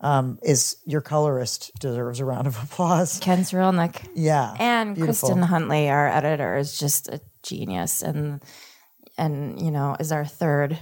um, 0.00 0.38
is 0.42 0.76
your 0.84 1.00
colorist 1.00 1.70
deserves 1.80 2.20
a 2.20 2.24
round 2.24 2.46
of 2.46 2.56
applause. 2.62 3.18
Ken 3.20 3.40
Cyrilnik. 3.40 4.06
Yeah, 4.14 4.54
and 4.58 4.94
beautiful. 4.94 5.28
Kristen 5.28 5.42
Huntley, 5.42 5.88
our 5.88 6.08
editor, 6.08 6.56
is 6.56 6.78
just 6.78 7.08
a 7.08 7.20
genius, 7.42 8.02
and 8.02 8.42
and 9.16 9.60
you 9.60 9.70
know 9.70 9.96
is 10.00 10.12
our 10.12 10.24
third, 10.24 10.78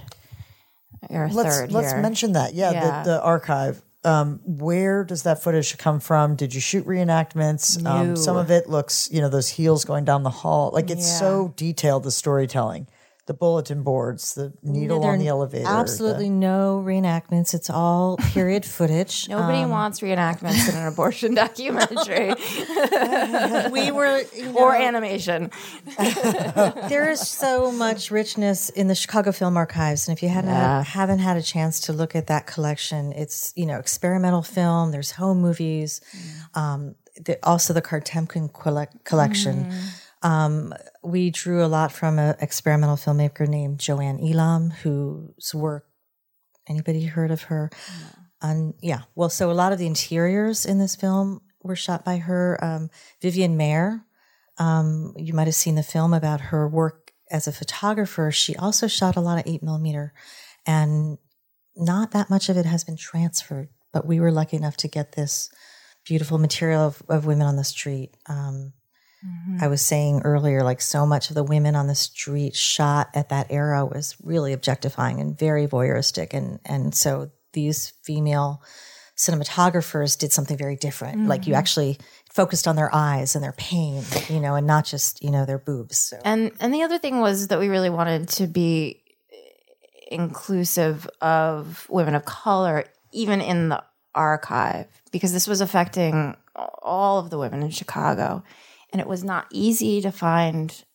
our 1.09 1.29
let's 1.29 1.57
3rd 1.57 1.71
let's 1.71 1.91
here. 1.93 2.01
mention 2.01 2.33
that. 2.33 2.53
Yeah, 2.53 2.71
Yeah. 2.71 3.03
The, 3.03 3.11
the 3.11 3.21
archive. 3.21 3.81
Um, 4.05 4.41
where 4.45 5.05
does 5.05 5.23
that 5.23 5.41
footage 5.41 5.77
come 5.77 6.01
from? 6.01 6.35
Did 6.35 6.53
you 6.53 6.59
shoot 6.59 6.85
reenactments? 6.85 7.85
Um, 7.85 8.17
some 8.17 8.35
of 8.35 8.51
it 8.51 8.67
looks, 8.67 9.09
you 9.09 9.21
know, 9.21 9.29
those 9.29 9.47
heels 9.47 9.85
going 9.85 10.03
down 10.03 10.23
the 10.23 10.29
hall. 10.29 10.71
Like 10.73 10.89
it's 10.89 11.07
Yeah. 11.07 11.19
so 11.19 11.53
detailed. 11.55 12.03
The 12.03 12.11
storytelling, 12.11 12.87
the 13.25 13.33
bulletin 13.33 13.83
boards, 13.83 14.33
the 14.35 14.51
needle 14.63 14.99
There 14.99 15.11
on 15.11 15.19
the 15.19 15.29
elevator. 15.29 15.65
Absolutely 15.67 16.29
no 16.29 16.83
reenactments. 16.85 17.53
It's 17.53 17.69
all 17.69 18.17
period 18.33 18.65
footage. 18.65 19.29
Nobody 19.29 19.59
Um, 19.59 19.69
wants 19.69 20.01
reenactments 20.01 20.67
in 20.69 20.75
an 20.75 20.87
abortion 20.87 21.33
documentary 21.43 22.33
we 23.71 23.91
were 23.91 24.23
you 24.35 24.51
know, 24.51 24.57
or 24.59 24.75
animation. 24.75 25.51
there 26.89 27.09
is 27.09 27.27
so 27.27 27.71
much 27.71 28.11
richness 28.11 28.69
in 28.69 28.87
the 28.87 28.95
Chicago 28.95 29.31
Film 29.31 29.57
Archives, 29.57 30.07
and 30.07 30.17
if 30.17 30.21
you 30.23 30.29
hadn't 30.29 30.49
Yeah. 30.51 30.83
haven't 30.83 31.19
had 31.19 31.37
a 31.37 31.41
chance 31.41 31.79
to 31.81 31.93
look 31.93 32.15
at 32.15 32.27
that 32.27 32.45
collection, 32.45 33.13
it's 33.13 33.53
you 33.55 33.65
know 33.65 33.77
experimental 33.79 34.41
film. 34.43 34.91
There's 34.91 35.11
home 35.11 35.41
movies, 35.41 36.01
um, 36.55 36.95
the, 37.25 37.37
also 37.43 37.73
the 37.73 37.81
Kartemquin 37.81 38.51
collec- 38.51 39.03
collection. 39.05 39.71
Um, 40.23 40.73
we 41.03 41.29
drew 41.29 41.63
a 41.63 41.67
lot 41.67 41.91
from 41.91 42.17
an 42.17 42.35
experimental 42.39 42.95
filmmaker 42.95 43.47
named 43.47 43.79
JoAnn 43.79 44.23
Elam, 44.27 44.71
whose 44.71 45.53
work 45.53 45.85
anybody 46.67 47.05
heard 47.05 47.31
of 47.31 47.43
her? 47.43 47.69
On 48.41 48.73
yeah, 48.81 49.01
well, 49.15 49.29
so 49.29 49.51
a 49.51 49.53
lot 49.53 49.73
of 49.73 49.79
the 49.79 49.85
interiors 49.85 50.65
in 50.65 50.79
this 50.79 50.95
film 50.95 51.41
were 51.61 51.75
shot 51.75 52.03
by 52.03 52.17
her. 52.17 52.57
Um, 52.63 52.89
Vivian 53.21 53.57
Maier, 53.57 54.03
um, 54.57 55.13
you 55.17 55.33
might 55.33 55.47
have 55.47 55.55
seen 55.55 55.75
the 55.75 55.83
film 55.83 56.13
about 56.13 56.41
her 56.41 56.67
work 56.67 57.11
as 57.31 57.47
a 57.47 57.51
photographer. 57.51 58.31
She 58.31 58.55
also 58.55 58.87
shot 58.87 59.15
a 59.15 59.21
lot 59.21 59.39
of 59.39 59.47
eight 59.47 59.63
millimeter, 59.63 60.13
and 60.65 61.17
not 61.75 62.11
that 62.11 62.29
much 62.29 62.49
of 62.49 62.57
it 62.57 62.65
has 62.65 62.83
been 62.83 62.97
transferred. 62.97 63.69
But 63.91 64.05
we 64.05 64.19
were 64.19 64.31
lucky 64.31 64.57
enough 64.57 64.77
to 64.77 64.87
get 64.87 65.13
this 65.13 65.49
beautiful 66.05 66.37
material 66.37 66.81
of, 66.87 67.03
of 67.07 67.25
women 67.25 67.47
on 67.47 67.55
the 67.55 67.63
street. 67.63 68.15
Um, 68.27 68.73
I 69.61 69.67
was 69.67 69.81
saying 69.81 70.23
earlier, 70.23 70.63
like 70.63 70.81
so 70.81 71.05
much 71.05 71.29
of 71.29 71.35
the 71.35 71.43
women 71.43 71.75
on 71.75 71.87
the 71.87 71.95
street 71.95 72.55
shot 72.55 73.09
at 73.13 73.29
that 73.29 73.47
era 73.49 73.85
was 73.85 74.15
really 74.21 74.53
objectifying 74.53 75.19
and 75.19 75.37
very 75.37 75.67
voyeuristic, 75.67 76.33
and 76.33 76.59
and 76.65 76.93
so 76.93 77.31
these 77.53 77.93
female 78.03 78.61
cinematographers 79.15 80.17
did 80.17 80.33
something 80.33 80.57
very 80.57 80.75
different. 80.75 81.27
Like 81.27 81.45
you 81.45 81.53
mm-hmm. 81.53 81.59
actually 81.59 81.97
focused 82.31 82.67
on 82.67 82.75
their 82.75 82.93
eyes 82.93 83.35
and 83.35 83.43
their 83.43 83.53
pain, 83.53 84.03
you 84.27 84.39
know, 84.39 84.55
and 84.55 84.67
not 84.67 84.85
just 84.85 85.23
you 85.23 85.31
know 85.31 85.45
their 85.45 85.59
boobs. 85.59 85.97
So. 85.97 86.19
And 86.25 86.51
and 86.59 86.73
the 86.73 86.83
other 86.83 86.97
thing 86.97 87.19
was 87.19 87.47
that 87.47 87.59
we 87.59 87.69
really 87.69 87.91
wanted 87.91 88.27
to 88.29 88.47
be 88.47 89.03
inclusive 90.09 91.07
of 91.21 91.87
women 91.89 92.15
of 92.15 92.25
color, 92.25 92.85
even 93.11 93.41
in 93.41 93.69
the 93.69 93.83
archive, 94.13 94.87
because 95.11 95.33
this 95.33 95.47
was 95.47 95.61
affecting 95.61 96.35
all 96.55 97.19
of 97.19 97.29
the 97.29 97.37
women 97.37 97.63
in 97.63 97.69
Chicago, 97.69 98.43
and 98.93 99.01
it 99.01 99.07
was 99.07 99.23
not 99.23 99.47
easy 99.51 99.99
to 100.01 100.11
find, 100.11 100.85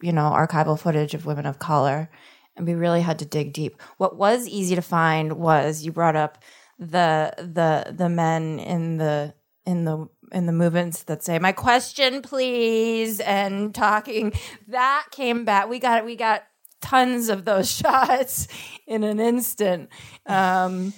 you 0.00 0.12
know, 0.12 0.30
archival 0.30 0.78
footage 0.78 1.14
of 1.14 1.26
women 1.26 1.44
of 1.44 1.58
color, 1.58 2.08
and 2.56 2.66
we 2.66 2.74
really 2.74 3.02
had 3.02 3.18
to 3.18 3.24
dig 3.24 3.52
deep. 3.52 3.82
What 3.98 4.16
was 4.16 4.48
easy 4.48 4.76
to 4.76 4.82
find 4.82 5.34
was 5.34 5.84
you 5.84 5.92
brought 5.92 6.16
up 6.16 6.38
the 6.78 7.34
the 7.36 7.92
the 7.92 8.08
men 8.08 8.60
in 8.60 8.98
the 8.98 9.34
in 9.66 9.84
the 9.84 10.08
in 10.30 10.46
the 10.46 10.52
movements 10.52 11.02
that 11.04 11.24
say 11.24 11.38
my 11.38 11.52
question 11.52 12.22
please 12.22 13.20
and 13.20 13.74
talking. 13.74 14.32
That 14.68 15.06
came 15.10 15.44
back. 15.44 15.68
We 15.68 15.80
got 15.80 16.04
we 16.04 16.14
got 16.14 16.44
tons 16.80 17.28
of 17.28 17.44
those 17.44 17.70
shots 17.76 18.46
in 18.86 19.02
an 19.02 19.18
instant. 19.18 19.90
Um 20.26 20.94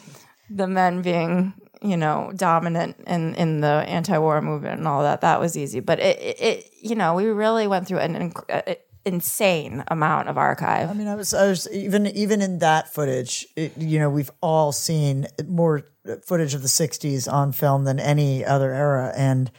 the 0.51 0.67
men 0.67 1.01
being 1.01 1.55
you 1.83 1.97
know 1.97 2.33
dominant 2.37 2.97
in 3.07 3.35
in 3.35 3.61
the 3.61 3.85
anti-war 3.89 4.41
movement 4.41 4.79
and 4.79 4.89
all 4.89 5.03
that 5.03 5.21
that 5.21 5.41
was 5.41 5.57
easy 5.57 5.81
but 5.81 5.99
it 5.99 6.19
it, 6.21 6.41
it 6.41 6.71
you 6.81 6.95
know 6.95 7.15
we 7.15 7.27
really 7.27 7.67
went 7.67 7.87
through 7.87 7.99
an 7.99 8.31
inc- 8.31 8.45
uh, 8.51 8.75
insane 9.05 9.83
amount 9.89 10.29
of 10.29 10.37
archive 10.37 10.91
I 10.91 10.93
mean, 10.93 11.09
I 11.09 11.15
was, 11.15 11.33
I 11.33 11.49
was 11.49 11.71
even 11.73 12.07
even 12.09 12.43
in 12.43 12.59
that 12.59 12.93
footage. 12.93 13.47
It, 13.57 13.77
you 13.79 13.99
know, 13.99 14.11
we've 14.11 14.31
all 14.43 14.73
seen 14.73 15.27
more 15.47 15.85
footage 16.27 16.53
of 16.53 16.61
the 16.61 16.69
'60s 16.69 17.33
on 17.33 17.53
film 17.53 17.85
than 17.85 17.99
any 17.99 18.45
other 18.45 18.73
era, 18.73 19.13
and 19.17 19.51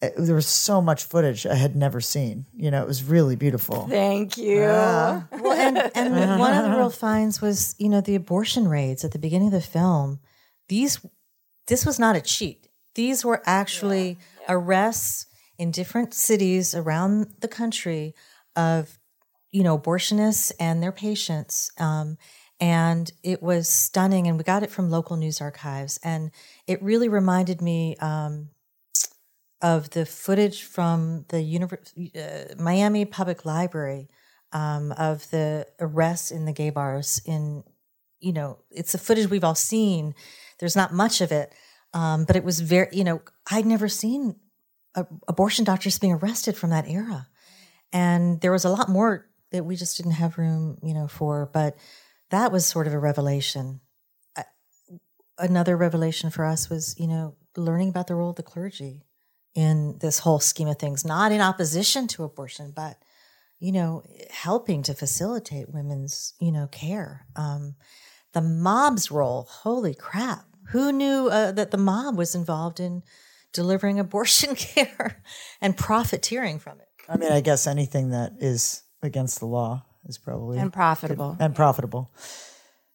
uh, 0.00 0.10
there 0.16 0.34
was 0.34 0.46
so 0.46 0.80
much 0.80 1.04
footage 1.04 1.44
I 1.46 1.54
had 1.54 1.74
never 1.74 2.00
seen. 2.00 2.46
You 2.54 2.70
know, 2.70 2.82
it 2.82 2.86
was 2.86 3.02
really 3.02 3.36
beautiful. 3.36 3.88
Thank 3.88 4.38
you. 4.38 4.60
Well, 4.60 5.26
and, 5.32 5.90
and 5.94 6.38
one 6.40 6.54
of 6.54 6.70
the 6.70 6.76
real 6.76 6.90
finds 6.90 7.40
was, 7.40 7.74
you 7.78 7.88
know, 7.88 8.00
the 8.00 8.14
abortion 8.14 8.68
raids 8.68 9.04
at 9.04 9.12
the 9.12 9.18
beginning 9.18 9.48
of 9.48 9.54
the 9.54 9.60
film. 9.60 10.20
These, 10.68 11.00
this 11.68 11.86
was 11.86 11.98
not 11.98 12.16
a 12.16 12.20
cheat. 12.20 12.66
These 12.94 13.24
were 13.24 13.42
actually 13.46 14.18
arrests 14.48 15.26
in 15.58 15.70
different 15.70 16.14
cities 16.14 16.74
around 16.74 17.34
the 17.40 17.48
country 17.48 18.14
of, 18.56 18.98
you 19.50 19.62
know, 19.62 19.78
abortionists 19.78 20.50
and 20.58 20.82
their 20.82 20.92
patients. 20.92 21.70
Um, 21.78 22.16
and 22.60 23.12
it 23.22 23.42
was 23.42 23.68
stunning. 23.68 24.26
And 24.26 24.36
we 24.36 24.44
got 24.44 24.62
it 24.62 24.70
from 24.70 24.90
local 24.90 25.16
news 25.16 25.40
archives. 25.40 25.98
And 26.02 26.30
it 26.66 26.82
really 26.82 27.08
reminded 27.08 27.60
me 27.60 27.96
um, 27.96 28.48
of 29.62 29.90
the 29.90 30.06
footage 30.06 30.62
from 30.62 31.24
the 31.28 31.36
Univer- 31.36 32.16
uh, 32.16 32.60
Miami 32.60 33.04
Public 33.04 33.44
Library 33.44 34.08
um, 34.52 34.92
of 34.92 35.30
the 35.30 35.66
arrests 35.78 36.30
in 36.30 36.46
the 36.46 36.52
gay 36.52 36.70
bars. 36.70 37.20
In 37.24 37.62
you 38.20 38.32
know, 38.32 38.58
it's 38.70 38.92
the 38.92 38.98
footage 38.98 39.30
we've 39.30 39.44
all 39.44 39.54
seen. 39.54 40.14
There's 40.58 40.76
not 40.76 40.92
much 40.92 41.20
of 41.20 41.32
it, 41.32 41.52
um, 41.94 42.24
but 42.24 42.36
it 42.36 42.44
was 42.44 42.60
very. 42.60 42.88
You 42.92 43.04
know, 43.04 43.22
I'd 43.50 43.66
never 43.66 43.88
seen 43.88 44.36
a, 44.94 45.06
abortion 45.26 45.64
doctors 45.64 45.98
being 45.98 46.14
arrested 46.14 46.56
from 46.56 46.70
that 46.70 46.88
era, 46.88 47.28
and 47.92 48.40
there 48.40 48.52
was 48.52 48.64
a 48.64 48.70
lot 48.70 48.88
more 48.88 49.26
that 49.50 49.64
we 49.64 49.76
just 49.76 49.96
didn't 49.96 50.12
have 50.12 50.38
room, 50.38 50.78
you 50.82 50.94
know, 50.94 51.08
for. 51.08 51.48
But 51.52 51.76
that 52.30 52.52
was 52.52 52.66
sort 52.66 52.86
of 52.86 52.92
a 52.92 52.98
revelation. 52.98 53.80
Uh, 54.36 54.42
another 55.38 55.76
revelation 55.76 56.30
for 56.30 56.44
us 56.44 56.68
was, 56.68 56.94
you 56.98 57.06
know, 57.06 57.36
learning 57.56 57.88
about 57.88 58.06
the 58.06 58.14
role 58.14 58.30
of 58.30 58.36
the 58.36 58.42
clergy 58.42 59.04
in 59.54 59.98
this 60.00 60.20
whole 60.20 60.40
scheme 60.40 60.68
of 60.68 60.78
things, 60.78 61.04
not 61.04 61.32
in 61.32 61.40
opposition 61.40 62.06
to 62.08 62.24
abortion, 62.24 62.72
but 62.74 62.98
you 63.60 63.72
know, 63.72 64.02
helping 64.30 64.82
to 64.84 64.94
facilitate 64.94 65.72
women's, 65.72 66.34
you 66.40 66.52
know, 66.52 66.68
care. 66.68 67.26
Um, 67.36 67.74
the 68.32 68.40
mob's 68.40 69.10
role, 69.10 69.46
holy 69.48 69.94
crap! 69.94 70.44
Who 70.70 70.92
knew 70.92 71.28
uh, 71.28 71.52
that 71.52 71.70
the 71.70 71.78
mob 71.78 72.16
was 72.16 72.34
involved 72.34 72.78
in 72.80 73.02
delivering 73.52 73.98
abortion 74.00 74.54
care 74.54 75.22
and 75.60 75.76
profiteering 75.76 76.58
from 76.58 76.80
it? 76.80 76.88
I 77.08 77.16
mean, 77.16 77.32
I 77.32 77.40
guess 77.40 77.66
anything 77.66 78.10
that 78.10 78.34
is 78.38 78.82
against 79.02 79.38
the 79.40 79.46
law 79.46 79.84
is 80.06 80.18
probably 80.18 80.58
And 80.58 80.72
profitable. 80.72 81.36
and 81.40 81.54
profitable. 81.54 82.10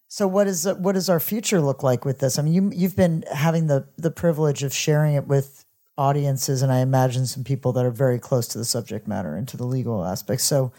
So 0.06 0.28
what 0.28 0.46
is 0.46 0.64
what 0.78 0.92
does 0.92 1.08
our 1.08 1.18
future 1.18 1.60
look 1.60 1.82
like 1.82 2.04
with 2.04 2.20
this? 2.20 2.38
I 2.38 2.42
mean, 2.42 2.54
you 2.54 2.70
you've 2.72 2.94
been 2.96 3.24
having 3.32 3.66
the 3.66 3.88
the 3.96 4.12
privilege 4.12 4.62
of 4.62 4.72
sharing 4.72 5.14
it 5.14 5.26
with 5.26 5.64
audiences, 5.98 6.62
and 6.62 6.70
I 6.72 6.78
imagine 6.78 7.26
some 7.26 7.42
people 7.42 7.72
that 7.72 7.84
are 7.84 7.90
very 7.90 8.20
close 8.20 8.46
to 8.48 8.58
the 8.58 8.64
subject 8.64 9.08
matter 9.08 9.34
and 9.34 9.48
to 9.48 9.56
the 9.56 9.64
legal 9.66 10.04
aspects. 10.04 10.44
So 10.44 10.72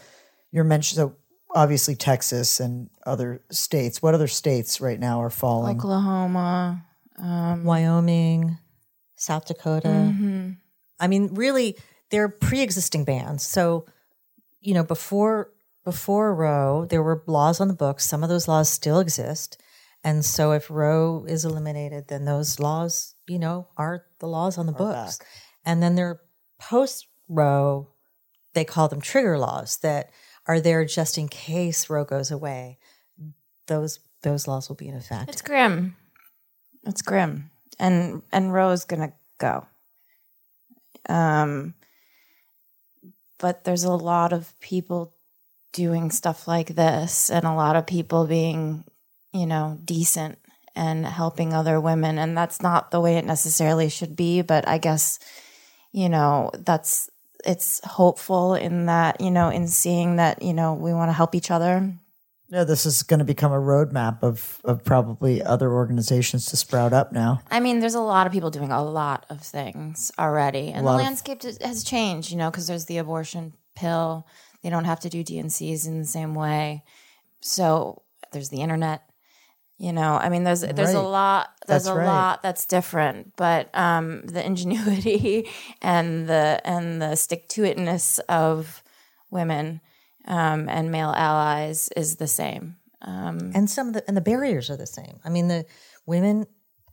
you're 0.52 0.64
mentioned 0.64 0.96
so 0.96 1.14
obviously 1.54 1.94
Texas 1.94 2.60
and 2.60 2.90
other 3.04 3.42
states. 3.50 4.02
What 4.02 4.14
other 4.14 4.28
states 4.28 4.80
right 4.80 4.98
now 4.98 5.22
are 5.22 5.30
falling? 5.30 5.76
Oklahoma. 5.76 6.84
Um, 7.18 7.64
Wyoming, 7.64 8.58
South 9.16 9.46
Dakota. 9.46 9.88
Mm-hmm. 9.88 10.50
I 11.00 11.08
mean, 11.08 11.34
really, 11.34 11.76
they're 12.10 12.28
pre-existing 12.28 13.04
bans. 13.04 13.42
So, 13.42 13.86
you 14.60 14.74
know, 14.74 14.84
before 14.84 15.50
before 15.84 16.34
Roe, 16.34 16.84
there 16.84 17.02
were 17.02 17.22
laws 17.26 17.60
on 17.60 17.68
the 17.68 17.74
books. 17.74 18.04
Some 18.04 18.22
of 18.22 18.28
those 18.28 18.48
laws 18.48 18.68
still 18.68 18.98
exist, 18.98 19.60
and 20.04 20.24
so 20.24 20.52
if 20.52 20.70
Roe 20.70 21.24
is 21.26 21.44
eliminated, 21.44 22.08
then 22.08 22.24
those 22.24 22.60
laws, 22.60 23.14
you 23.26 23.38
know, 23.38 23.68
are 23.76 24.04
the 24.18 24.28
laws 24.28 24.58
on 24.58 24.66
the 24.66 24.72
books. 24.72 25.18
And 25.64 25.82
then 25.82 25.94
they're 25.94 26.20
post 26.60 27.06
Roe, 27.28 27.88
they 28.54 28.64
call 28.64 28.88
them 28.88 29.00
trigger 29.00 29.38
laws 29.38 29.78
that 29.78 30.10
are 30.46 30.60
there 30.60 30.84
just 30.84 31.18
in 31.18 31.28
case 31.28 31.90
Roe 31.90 32.04
goes 32.04 32.30
away. 32.30 32.78
Those 33.66 33.98
those 34.22 34.48
laws 34.48 34.68
will 34.68 34.76
be 34.76 34.88
in 34.88 34.96
effect. 34.96 35.28
It's 35.28 35.42
grim. 35.42 35.96
It's 36.84 37.02
grim. 37.02 37.50
And 37.78 38.22
and 38.32 38.52
Roe's 38.52 38.84
gonna 38.84 39.12
go. 39.38 39.66
Um 41.08 41.74
but 43.38 43.64
there's 43.64 43.84
a 43.84 43.92
lot 43.92 44.32
of 44.32 44.58
people 44.60 45.12
doing 45.72 46.10
stuff 46.10 46.48
like 46.48 46.68
this 46.74 47.28
and 47.28 47.44
a 47.44 47.54
lot 47.54 47.76
of 47.76 47.86
people 47.86 48.26
being, 48.26 48.84
you 49.32 49.44
know, 49.44 49.78
decent 49.84 50.38
and 50.74 51.04
helping 51.04 51.52
other 51.52 51.80
women 51.80 52.18
and 52.18 52.36
that's 52.36 52.62
not 52.62 52.90
the 52.90 53.00
way 53.00 53.16
it 53.16 53.24
necessarily 53.24 53.88
should 53.88 54.16
be, 54.16 54.42
but 54.42 54.66
I 54.66 54.78
guess 54.78 55.18
you 55.92 56.10
know, 56.10 56.50
that's 56.52 57.08
it's 57.44 57.80
hopeful 57.84 58.54
in 58.54 58.86
that, 58.86 59.20
you 59.20 59.30
know, 59.30 59.48
in 59.48 59.68
seeing 59.68 60.16
that, 60.16 60.42
you 60.42 60.54
know, 60.54 60.74
we 60.74 60.92
want 60.92 61.08
to 61.08 61.12
help 61.12 61.34
each 61.34 61.50
other 61.50 61.92
no, 62.48 62.64
this 62.64 62.86
is 62.86 63.02
going 63.02 63.18
to 63.18 63.24
become 63.24 63.52
a 63.52 63.60
roadmap 63.60 64.22
of 64.22 64.60
of 64.64 64.84
probably 64.84 65.42
other 65.42 65.72
organizations 65.72 66.46
to 66.46 66.56
sprout 66.56 66.92
up 66.92 67.12
now. 67.12 67.40
I 67.50 67.60
mean, 67.60 67.80
there's 67.80 67.94
a 67.94 68.00
lot 68.00 68.26
of 68.26 68.32
people 68.32 68.50
doing 68.50 68.70
a 68.70 68.84
lot 68.84 69.26
of 69.30 69.40
things 69.40 70.12
already, 70.18 70.68
and 70.68 70.80
the 70.86 70.90
lot 70.90 71.00
of- 71.00 71.02
landscape 71.02 71.42
has 71.42 71.82
changed. 71.82 72.30
You 72.30 72.36
know, 72.36 72.50
because 72.50 72.66
there's 72.68 72.84
the 72.84 72.98
abortion 72.98 73.54
pill; 73.74 74.26
they 74.62 74.70
don't 74.70 74.84
have 74.84 75.00
to 75.00 75.08
do 75.08 75.24
D&Cs 75.24 75.86
in 75.86 75.98
the 75.98 76.06
same 76.06 76.34
way. 76.34 76.84
So 77.40 78.02
there's 78.32 78.50
the 78.50 78.62
internet. 78.62 79.02
You 79.78 79.92
know, 79.92 80.14
I 80.14 80.30
mean, 80.30 80.44
there's 80.44 80.62
there's 80.62 80.94
a 80.94 81.02
lot 81.02 81.50
there's 81.66 81.84
That's 81.84 81.94
a 81.94 81.98
right. 81.98 82.06
lot 82.06 82.42
that's 82.42 82.64
different, 82.64 83.34
but 83.36 83.68
um, 83.74 84.22
the 84.22 84.44
ingenuity 84.44 85.50
and 85.82 86.26
the 86.26 86.60
and 86.64 87.02
the 87.02 87.14
stick 87.14 87.48
to 87.50 87.62
itness 87.62 88.18
of 88.28 88.82
women 89.30 89.82
um, 90.26 90.68
and 90.70 90.90
male 90.90 91.12
allies 91.14 91.90
is 91.94 92.16
the 92.16 92.26
same. 92.26 92.76
Um, 93.02 93.52
and 93.54 93.68
some 93.68 93.88
of 93.88 93.94
the 93.94 94.04
and 94.08 94.16
the 94.16 94.22
barriers 94.22 94.70
are 94.70 94.78
the 94.78 94.86
same. 94.86 95.20
I 95.24 95.28
mean, 95.28 95.48
the 95.48 95.66
women 96.06 96.46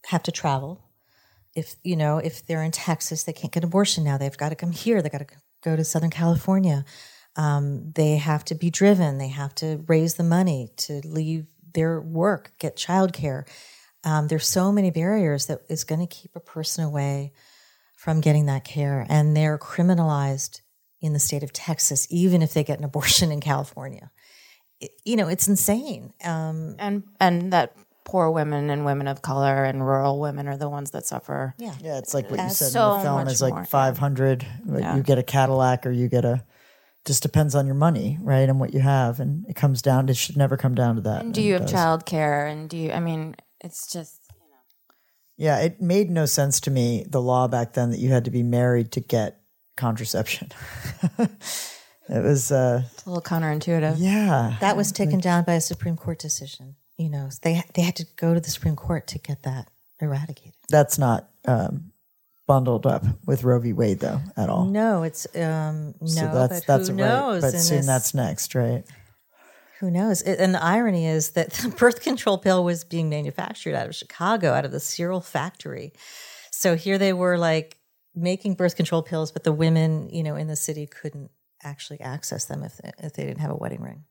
have 0.08 0.24
to 0.24 0.32
travel. 0.32 0.84
If 1.56 1.76
you 1.84 1.96
know, 1.96 2.17
if 2.17 2.46
they're 2.46 2.63
in 2.63 2.72
Texas, 2.72 3.24
they 3.24 3.34
can't 3.34 3.54
get 3.54 3.63
an 3.63 3.69
abortion 3.69 4.04
now. 4.04 4.17
They've 4.17 4.38
got 4.38 4.50
to 4.50 4.56
come 4.56 4.72
here. 4.72 5.02
They 5.02 5.10
got 5.10 5.19
to 5.19 5.36
go 5.63 5.78
to 5.78 5.86
Southern 5.86 6.10
California. 6.10 6.84
Um, 7.36 7.91
they 7.96 8.17
have 8.17 8.43
to 8.46 8.56
be 8.56 8.69
driven. 8.69 9.17
They 9.17 9.30
have 9.30 9.56
to 9.56 9.84
raise 9.88 10.15
the 10.15 10.24
money 10.24 10.69
to 10.78 11.02
leave 11.06 11.48
their 11.73 11.99
work, 12.01 12.51
get 12.59 12.75
childcare. 12.75 13.47
Um, 14.03 14.27
there's 14.27 14.47
so 14.47 14.71
many 14.71 14.91
barriers 14.91 15.45
that 15.47 15.62
is 15.69 15.83
going 15.83 16.01
to 16.01 16.07
keep 16.07 16.36
a 16.36 16.39
person 16.39 16.83
away 16.83 17.31
from 17.97 18.19
getting 18.21 18.47
that 18.47 18.63
care, 18.65 19.05
and 19.09 19.36
they're 19.36 19.57
criminalized 19.57 20.62
in 21.01 21.13
the 21.13 21.19
state 21.19 21.43
of 21.43 21.53
Texas, 21.53 22.07
even 22.09 22.41
if 22.41 22.53
they 22.53 22.63
get 22.63 22.79
an 22.79 22.83
abortion 22.91 23.31
in 23.31 23.39
California. 23.39 24.12
It- 24.79 24.91
you 25.05 25.15
know, 25.15 25.27
it's 25.29 25.47
insane. 25.47 26.13
Um, 26.23 26.75
and 26.79 27.03
and 27.19 27.53
that 27.53 27.75
poor 28.05 28.29
women 28.29 28.69
and 28.69 28.83
women 28.83 29.07
of 29.07 29.21
color 29.21 29.63
and 29.63 29.86
rural 29.86 30.19
women 30.19 30.49
are 30.49 30.57
the 30.57 30.67
ones 30.69 30.91
that 30.91 31.05
suffer. 31.05 31.55
yeah. 31.57 31.73
Yeah, 31.81 31.97
it's 31.99 32.13
like 32.13 32.25
what 32.25 32.31
you 32.31 32.38
That's 32.47 32.57
said 32.57 32.67
in 32.67 32.73
the 32.97 32.99
film 33.03 33.23
much 33.23 33.31
is 33.33 33.41
like 33.41 33.53
more, 33.53 33.62
yeah. 33.62 33.65
500. 33.93 34.45
You 34.97 35.01
get 35.03 35.17
a 35.19 35.23
Cadillac 35.23 35.86
or 35.86 35.91
you 35.91 36.09
get 36.09 36.25
a, 36.25 36.43
just 37.06 37.22
depends 37.22 37.54
on 37.56 37.66
your 37.66 37.76
money, 37.76 38.18
right? 38.22 38.48
And 38.48 38.60
what 38.60 38.74
you 38.74 38.80
have. 38.80 39.20
And 39.20 39.46
it 39.48 39.56
comes 39.56 39.82
down, 39.82 40.10
it 40.10 40.18
should 40.18 40.38
never 40.38 40.58
come 40.58 40.76
down 40.76 40.96
to 40.96 41.02
that. 41.02 41.24
And 41.24 41.34
do 41.34 41.42
and 41.42 41.48
you 41.48 41.54
have 41.54 41.66
does. 41.66 41.74
childcare? 41.74 42.52
And 42.52 42.70
do 42.70 42.78
you? 42.78 42.92
I 42.92 43.00
mean, 43.00 43.36
it's 43.62 43.92
just 43.92 44.22
you 44.32 44.50
know. 44.50 44.96
Yeah, 45.38 45.60
it 45.60 45.82
made 45.82 46.10
no 46.10 46.26
sense 46.26 46.60
to 46.62 46.72
me, 46.72 47.06
the 47.08 47.22
law 47.22 47.48
back 47.48 47.74
then, 47.74 47.92
that 47.92 48.00
you 48.00 48.10
had 48.10 48.26
to 48.26 48.32
be 48.32 48.44
married 48.44 48.92
to 48.94 49.00
get 49.00 49.42
contraception. 49.76 50.52
it 51.20 51.30
was, 52.10 52.52
uh, 52.52 52.84
a 53.06 53.10
little 53.10 53.22
counterintuitive. 53.24 53.96
yeah. 53.98 54.58
That 54.62 54.78
was 54.78 54.92
taken 54.92 55.20
down 55.20 55.44
by 55.44 55.54
a 55.54 55.62
Supreme 55.62 55.98
Court 55.98 56.20
decision. 56.20 56.76
You 56.98 57.10
know, 57.10 57.30
they 57.42 57.63
they 57.74 57.82
had 57.82 57.96
to 57.98 58.06
go 58.18 58.36
to 58.36 58.39
the 58.39 58.52
Supreme 58.52 58.76
Court 58.76 59.08
to 59.08 59.20
get 59.20 59.44
that 59.44 59.68
eradicated. 60.00 60.54
That's 60.70 61.00
not 61.00 61.28
um, 61.46 61.92
bundled 62.47 62.86
up 62.86 63.03
with 63.25 63.43
Roe 63.43 63.60
v. 63.60 63.73
Wade, 63.73 63.99
though, 63.99 64.19
at 64.36 64.49
all. 64.49 64.65
No, 64.65 65.03
it's 65.03 65.25
um, 65.36 65.95
no, 66.01 66.08
so 66.08 66.21
that's 66.34 66.60
but 66.60 66.67
that's 66.67 66.88
who 66.89 66.93
a 66.95 66.97
knows? 66.97 67.43
right. 67.43 67.51
But 67.53 67.60
soon 67.60 67.77
this- 67.77 67.86
that's 67.86 68.13
next, 68.13 68.56
right? 68.56 68.84
who 69.79 69.91
knows? 69.91 70.21
And 70.21 70.56
the 70.56 70.63
irony 70.63 71.08
is 71.08 71.32
that 71.32 71.49
the 71.62 71.67
birth 71.67 72.01
control 72.01 72.38
pill 72.38 72.63
was 72.63 72.86
being 72.86 73.10
manufactured 73.10 73.75
out 73.75 73.86
of 73.88 73.93
Chicago, 73.93 74.53
out 74.53 74.63
of 74.63 74.71
the 74.71 74.79
Searle 74.79 75.19
factory. 75.19 75.91
So 76.51 76.77
here 76.77 76.97
they 76.97 77.12
were, 77.12 77.38
like 77.38 77.77
making 78.15 78.56
birth 78.56 78.77
control 78.77 79.03
pills, 79.03 79.34
but 79.34 79.43
the 79.43 79.51
women, 79.51 80.08
you 80.10 80.23
know, 80.23 80.36
in 80.36 80.47
the 80.47 80.56
city 80.56 80.88
couldn't 80.88 81.32
actually 81.63 81.99
access 81.99 82.45
them 82.45 82.63
if 82.63 82.79
if 82.99 83.13
they 83.13 83.25
didn't 83.25 83.41
have 83.41 83.51
a 83.51 83.56
wedding 83.56 83.82
ring. 83.82 84.06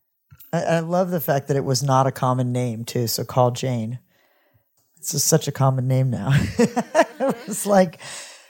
I, 0.53 0.62
I 0.62 0.81
love 0.81 1.11
the 1.11 1.21
fact 1.21 1.49
that 1.49 1.57
it 1.57 1.64
was 1.64 1.83
not 1.83 2.07
a 2.07 2.12
common 2.12 2.53
name 2.53 2.85
too. 2.85 3.07
So 3.07 3.25
call 3.25 3.51
Jane. 3.51 3.99
It's 5.03 5.11
just 5.11 5.27
such 5.27 5.49
a 5.49 5.53
common 5.53 5.88
name 5.88 6.11
now. 6.11 6.31
it's 7.49 7.67
like 7.67 7.99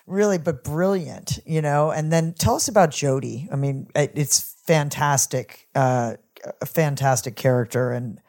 really, 0.06 0.36
but 0.36 0.62
brilliant, 0.62 1.38
you 1.46 1.62
know. 1.62 1.90
And 1.90 2.12
then 2.12 2.34
tell 2.34 2.56
us 2.56 2.68
about 2.68 2.90
Jody. 2.90 3.48
I 3.50 3.56
mean, 3.56 3.88
it, 3.94 4.12
it's 4.16 4.54
fantastic, 4.66 5.66
uh, 5.74 6.16
a 6.60 6.66
fantastic 6.66 7.36
character, 7.36 7.92
and 7.92 8.20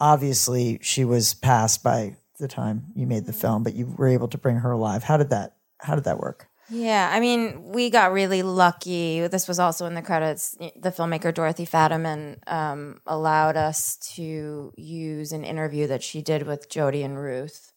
obviously 0.00 0.80
she 0.82 1.04
was 1.04 1.32
passed 1.32 1.84
by 1.84 2.16
the 2.40 2.48
time 2.48 2.86
you 2.96 3.06
made 3.06 3.26
the 3.26 3.32
film, 3.32 3.62
but 3.62 3.76
you 3.76 3.94
were 3.96 4.08
able 4.08 4.26
to 4.26 4.38
bring 4.38 4.56
her 4.56 4.72
alive. 4.72 5.04
How 5.04 5.16
did 5.16 5.30
that? 5.30 5.54
How 5.78 5.94
did 5.94 6.02
that 6.02 6.18
work? 6.18 6.48
Yeah, 6.70 7.10
I 7.12 7.18
mean, 7.18 7.72
we 7.72 7.90
got 7.90 8.12
really 8.12 8.42
lucky. 8.42 9.26
This 9.26 9.48
was 9.48 9.58
also 9.58 9.86
in 9.86 9.94
the 9.94 10.02
credits. 10.02 10.56
The 10.76 10.90
filmmaker 10.90 11.34
Dorothy 11.34 11.66
Fadiman 11.66 12.38
um, 12.50 13.00
allowed 13.06 13.56
us 13.56 13.96
to 14.14 14.72
use 14.76 15.32
an 15.32 15.44
interview 15.44 15.88
that 15.88 16.02
she 16.02 16.22
did 16.22 16.46
with 16.46 16.70
Jody 16.70 17.02
and 17.02 17.18
Ruth 17.18 17.72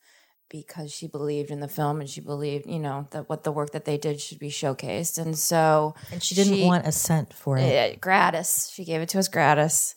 because 0.53 0.93
she 0.93 1.07
believed 1.07 1.49
in 1.49 1.59
the 1.59 1.67
film 1.67 1.99
and 1.99 2.07
she 2.07 2.21
believed, 2.21 2.67
you 2.67 2.77
know, 2.77 3.07
that 3.09 3.27
what 3.27 3.43
the 3.43 3.51
work 3.51 3.71
that 3.71 3.85
they 3.85 3.97
did 3.97 4.21
should 4.21 4.37
be 4.37 4.49
showcased. 4.49 5.17
And 5.17 5.35
so, 5.35 5.95
and 6.11 6.21
she 6.21 6.35
didn't 6.35 6.53
she, 6.53 6.63
want 6.63 6.85
a 6.85 6.91
cent 6.91 7.33
for 7.33 7.57
it. 7.57 7.95
Uh, 7.95 7.97
gratis. 7.99 8.71
She 8.71 8.85
gave 8.85 9.01
it 9.01 9.09
to 9.09 9.19
us 9.19 9.27
gratis. 9.27 9.95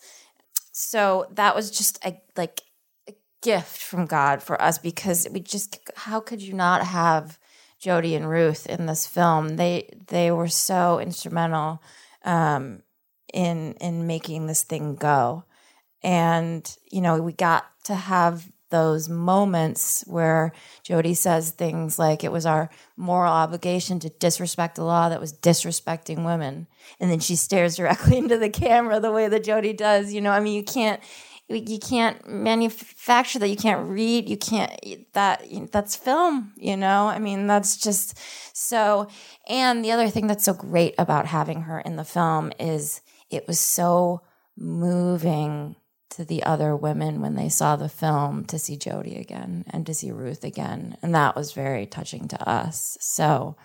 So 0.72 1.26
that 1.32 1.54
was 1.54 1.70
just 1.70 2.02
a 2.04 2.18
like 2.36 2.62
a 3.06 3.12
gift 3.42 3.82
from 3.82 4.06
God 4.06 4.42
for 4.42 4.60
us 4.60 4.78
because 4.78 5.28
we 5.30 5.40
just 5.40 5.78
how 5.94 6.20
could 6.20 6.40
you 6.40 6.54
not 6.54 6.86
have 6.86 7.38
Jody 7.86 8.16
and 8.16 8.28
Ruth 8.28 8.66
in 8.66 8.86
this 8.86 9.06
film? 9.06 9.54
They 9.54 9.88
they 10.08 10.32
were 10.32 10.48
so 10.48 10.98
instrumental 10.98 11.80
um, 12.24 12.82
in 13.32 13.74
in 13.74 14.08
making 14.08 14.48
this 14.48 14.64
thing 14.64 14.96
go. 14.96 15.44
And 16.02 16.68
you 16.90 17.00
know, 17.00 17.22
we 17.22 17.32
got 17.32 17.64
to 17.84 17.94
have 17.94 18.50
those 18.70 19.08
moments 19.08 20.02
where 20.08 20.50
Jody 20.82 21.14
says 21.14 21.50
things 21.50 21.96
like 21.96 22.24
it 22.24 22.32
was 22.32 22.44
our 22.44 22.70
moral 22.96 23.32
obligation 23.32 24.00
to 24.00 24.08
disrespect 24.08 24.74
the 24.74 24.84
law 24.84 25.08
that 25.08 25.20
was 25.20 25.32
disrespecting 25.32 26.24
women. 26.24 26.66
And 26.98 27.08
then 27.08 27.20
she 27.20 27.36
stares 27.36 27.76
directly 27.76 28.16
into 28.22 28.36
the 28.36 28.50
camera 28.50 28.98
the 28.98 29.12
way 29.12 29.28
that 29.28 29.44
Jody 29.44 29.72
does. 29.72 30.12
You 30.12 30.20
know, 30.20 30.32
I 30.32 30.40
mean, 30.40 30.56
you 30.56 30.64
can't. 30.64 31.00
You 31.48 31.78
can't 31.78 32.26
manufacture 32.28 33.38
that. 33.38 33.48
You 33.48 33.56
can't 33.56 33.88
read. 33.88 34.28
You 34.28 34.36
can't 34.36 34.72
that. 35.12 35.44
That's 35.70 35.94
film. 35.94 36.52
You 36.56 36.76
know. 36.76 37.06
I 37.06 37.18
mean, 37.18 37.46
that's 37.46 37.76
just 37.76 38.18
so. 38.52 39.08
And 39.48 39.84
the 39.84 39.92
other 39.92 40.08
thing 40.08 40.26
that's 40.26 40.44
so 40.44 40.54
great 40.54 40.94
about 40.98 41.26
having 41.26 41.62
her 41.62 41.80
in 41.80 41.96
the 41.96 42.04
film 42.04 42.52
is 42.58 43.00
it 43.30 43.46
was 43.46 43.60
so 43.60 44.22
moving 44.56 45.76
to 46.10 46.24
the 46.24 46.42
other 46.44 46.74
women 46.74 47.20
when 47.20 47.34
they 47.34 47.48
saw 47.48 47.76
the 47.76 47.88
film 47.88 48.44
to 48.46 48.58
see 48.58 48.76
Jody 48.76 49.16
again 49.16 49.64
and 49.68 49.84
to 49.86 49.94
see 49.94 50.10
Ruth 50.10 50.44
again. 50.44 50.96
And 51.02 51.14
that 51.14 51.36
was 51.36 51.52
very 51.52 51.86
touching 51.86 52.26
to 52.28 52.48
us. 52.48 52.96
So 53.00 53.56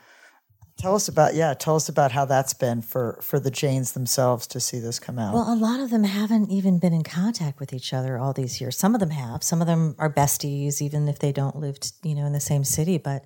tell 0.81 0.95
us 0.95 1.07
about 1.07 1.35
yeah, 1.35 1.53
tell 1.53 1.75
us 1.75 1.87
about 1.87 2.11
how 2.11 2.25
that's 2.25 2.53
been 2.53 2.81
for 2.81 3.19
for 3.21 3.39
the 3.39 3.51
Janes 3.51 3.91
themselves 3.93 4.47
to 4.47 4.59
see 4.59 4.79
this 4.79 4.99
come 4.99 5.19
out. 5.19 5.33
Well, 5.33 5.53
a 5.53 5.55
lot 5.55 5.79
of 5.79 5.89
them 5.89 6.03
haven't 6.03 6.49
even 6.49 6.79
been 6.79 6.93
in 6.93 7.03
contact 7.03 7.59
with 7.59 7.73
each 7.73 7.93
other 7.93 8.17
all 8.17 8.33
these 8.33 8.59
years. 8.59 8.77
Some 8.77 8.93
of 8.95 8.99
them 8.99 9.11
have. 9.11 9.43
Some 9.43 9.61
of 9.61 9.67
them 9.67 9.95
are 9.99 10.11
besties 10.11 10.81
even 10.81 11.07
if 11.07 11.19
they 11.19 11.31
don't 11.31 11.55
live, 11.55 11.77
you 12.03 12.15
know, 12.15 12.25
in 12.25 12.33
the 12.33 12.39
same 12.39 12.63
city, 12.63 12.97
but 12.97 13.23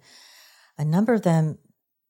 a 0.77 0.83
number 0.83 1.13
of 1.13 1.21
them 1.21 1.57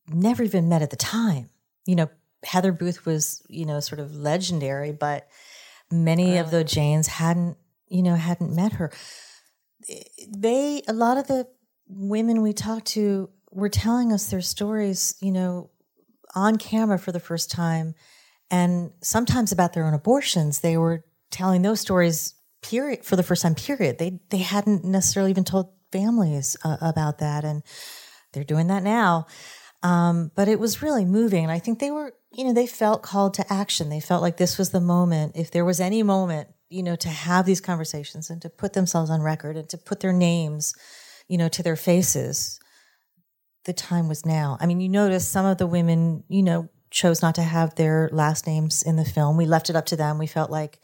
never 0.09 0.43
even 0.43 0.67
met 0.67 0.81
at 0.81 0.89
the 0.89 0.95
time. 0.95 1.49
You 1.85 1.95
know, 1.95 2.09
Heather 2.43 2.71
Booth 2.71 3.05
was, 3.05 3.43
you 3.47 3.65
know, 3.65 3.79
sort 3.79 3.99
of 3.99 4.15
legendary, 4.15 4.91
but 4.91 5.27
many 5.91 6.37
of 6.37 6.51
the 6.51 6.63
Janes 6.63 7.07
hadn't, 7.07 7.57
you 7.87 8.01
know, 8.01 8.15
hadn't 8.15 8.55
met 8.55 8.73
her. 8.73 8.91
They, 10.35 10.81
a 10.87 10.93
lot 10.93 11.17
of 11.17 11.27
the 11.27 11.47
women 11.87 12.41
we 12.41 12.53
talked 12.53 12.87
to 12.87 13.29
were 13.55 13.69
telling 13.69 14.13
us 14.13 14.29
their 14.29 14.41
stories, 14.41 15.15
you 15.21 15.31
know, 15.31 15.71
on 16.35 16.57
camera 16.57 16.99
for 16.99 17.11
the 17.11 17.19
first 17.19 17.49
time. 17.49 17.95
And 18.51 18.91
sometimes 19.01 19.51
about 19.51 19.73
their 19.73 19.85
own 19.85 19.93
abortions, 19.93 20.59
they 20.59 20.77
were 20.77 21.03
telling 21.31 21.61
those 21.63 21.79
stories 21.79 22.35
period 22.61 23.03
for 23.03 23.15
the 23.15 23.23
first 23.23 23.43
time 23.43 23.53
period 23.53 23.99
they 23.99 24.19
they 24.31 24.39
hadn't 24.39 24.83
necessarily 24.83 25.29
even 25.29 25.43
told 25.43 25.69
families 25.91 26.57
uh, 26.63 26.77
about 26.81 27.19
that 27.19 27.43
and 27.43 27.61
they're 28.33 28.43
doing 28.43 28.65
that 28.67 28.81
now 28.81 29.27
um, 29.83 30.31
but 30.35 30.47
it 30.47 30.59
was 30.59 30.81
really 30.81 31.05
moving 31.05 31.43
and 31.43 31.51
i 31.51 31.59
think 31.59 31.77
they 31.77 31.91
were 31.91 32.11
you 32.35 32.43
know, 32.43 32.53
they 32.53 32.67
felt 32.67 33.01
called 33.01 33.33
to 33.35 33.53
action. 33.53 33.89
They 33.89 33.99
felt 33.99 34.21
like 34.21 34.37
this 34.37 34.57
was 34.57 34.71
the 34.71 34.81
moment. 34.81 35.33
If 35.35 35.51
there 35.51 35.65
was 35.65 35.79
any 35.79 36.03
moment, 36.03 36.49
you 36.69 36.83
know, 36.83 36.95
to 36.97 37.09
have 37.09 37.45
these 37.45 37.61
conversations 37.61 38.29
and 38.29 38.41
to 38.41 38.49
put 38.49 38.73
themselves 38.73 39.09
on 39.09 39.21
record 39.21 39.55
and 39.55 39.69
to 39.69 39.77
put 39.77 40.01
their 40.01 40.13
names, 40.13 40.73
you 41.29 41.37
know, 41.37 41.47
to 41.47 41.63
their 41.63 41.77
faces, 41.77 42.59
the 43.65 43.73
time 43.73 44.07
was 44.07 44.25
now. 44.25 44.57
I 44.59 44.65
mean, 44.65 44.79
you 44.79 44.89
notice 44.89 45.27
some 45.27 45.45
of 45.45 45.57
the 45.57 45.67
women, 45.67 46.23
you 46.27 46.43
know, 46.43 46.69
chose 46.91 47.21
not 47.21 47.35
to 47.35 47.41
have 47.41 47.75
their 47.75 48.09
last 48.11 48.47
names 48.47 48.81
in 48.81 48.95
the 48.95 49.05
film. 49.05 49.37
We 49.37 49.45
left 49.45 49.69
it 49.69 49.75
up 49.75 49.87
to 49.87 49.95
them. 49.95 50.17
We 50.17 50.27
felt 50.27 50.49
like 50.49 50.79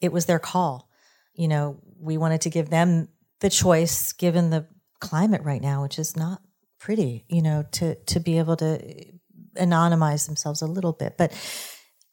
it 0.00 0.12
was 0.12 0.26
their 0.26 0.38
call. 0.38 0.88
You 1.34 1.48
know, 1.48 1.80
we 1.98 2.16
wanted 2.16 2.42
to 2.42 2.50
give 2.50 2.70
them 2.70 3.08
the 3.40 3.50
choice 3.50 4.12
given 4.12 4.50
the 4.50 4.66
climate 5.00 5.42
right 5.42 5.60
now, 5.60 5.82
which 5.82 5.98
is 5.98 6.16
not 6.16 6.40
pretty, 6.78 7.24
you 7.28 7.42
know, 7.42 7.64
to 7.72 7.94
to 7.94 8.20
be 8.20 8.38
able 8.38 8.56
to 8.56 8.78
anonymize 9.56 10.26
themselves 10.26 10.62
a 10.62 10.66
little 10.66 10.92
bit. 10.92 11.16
But 11.18 11.32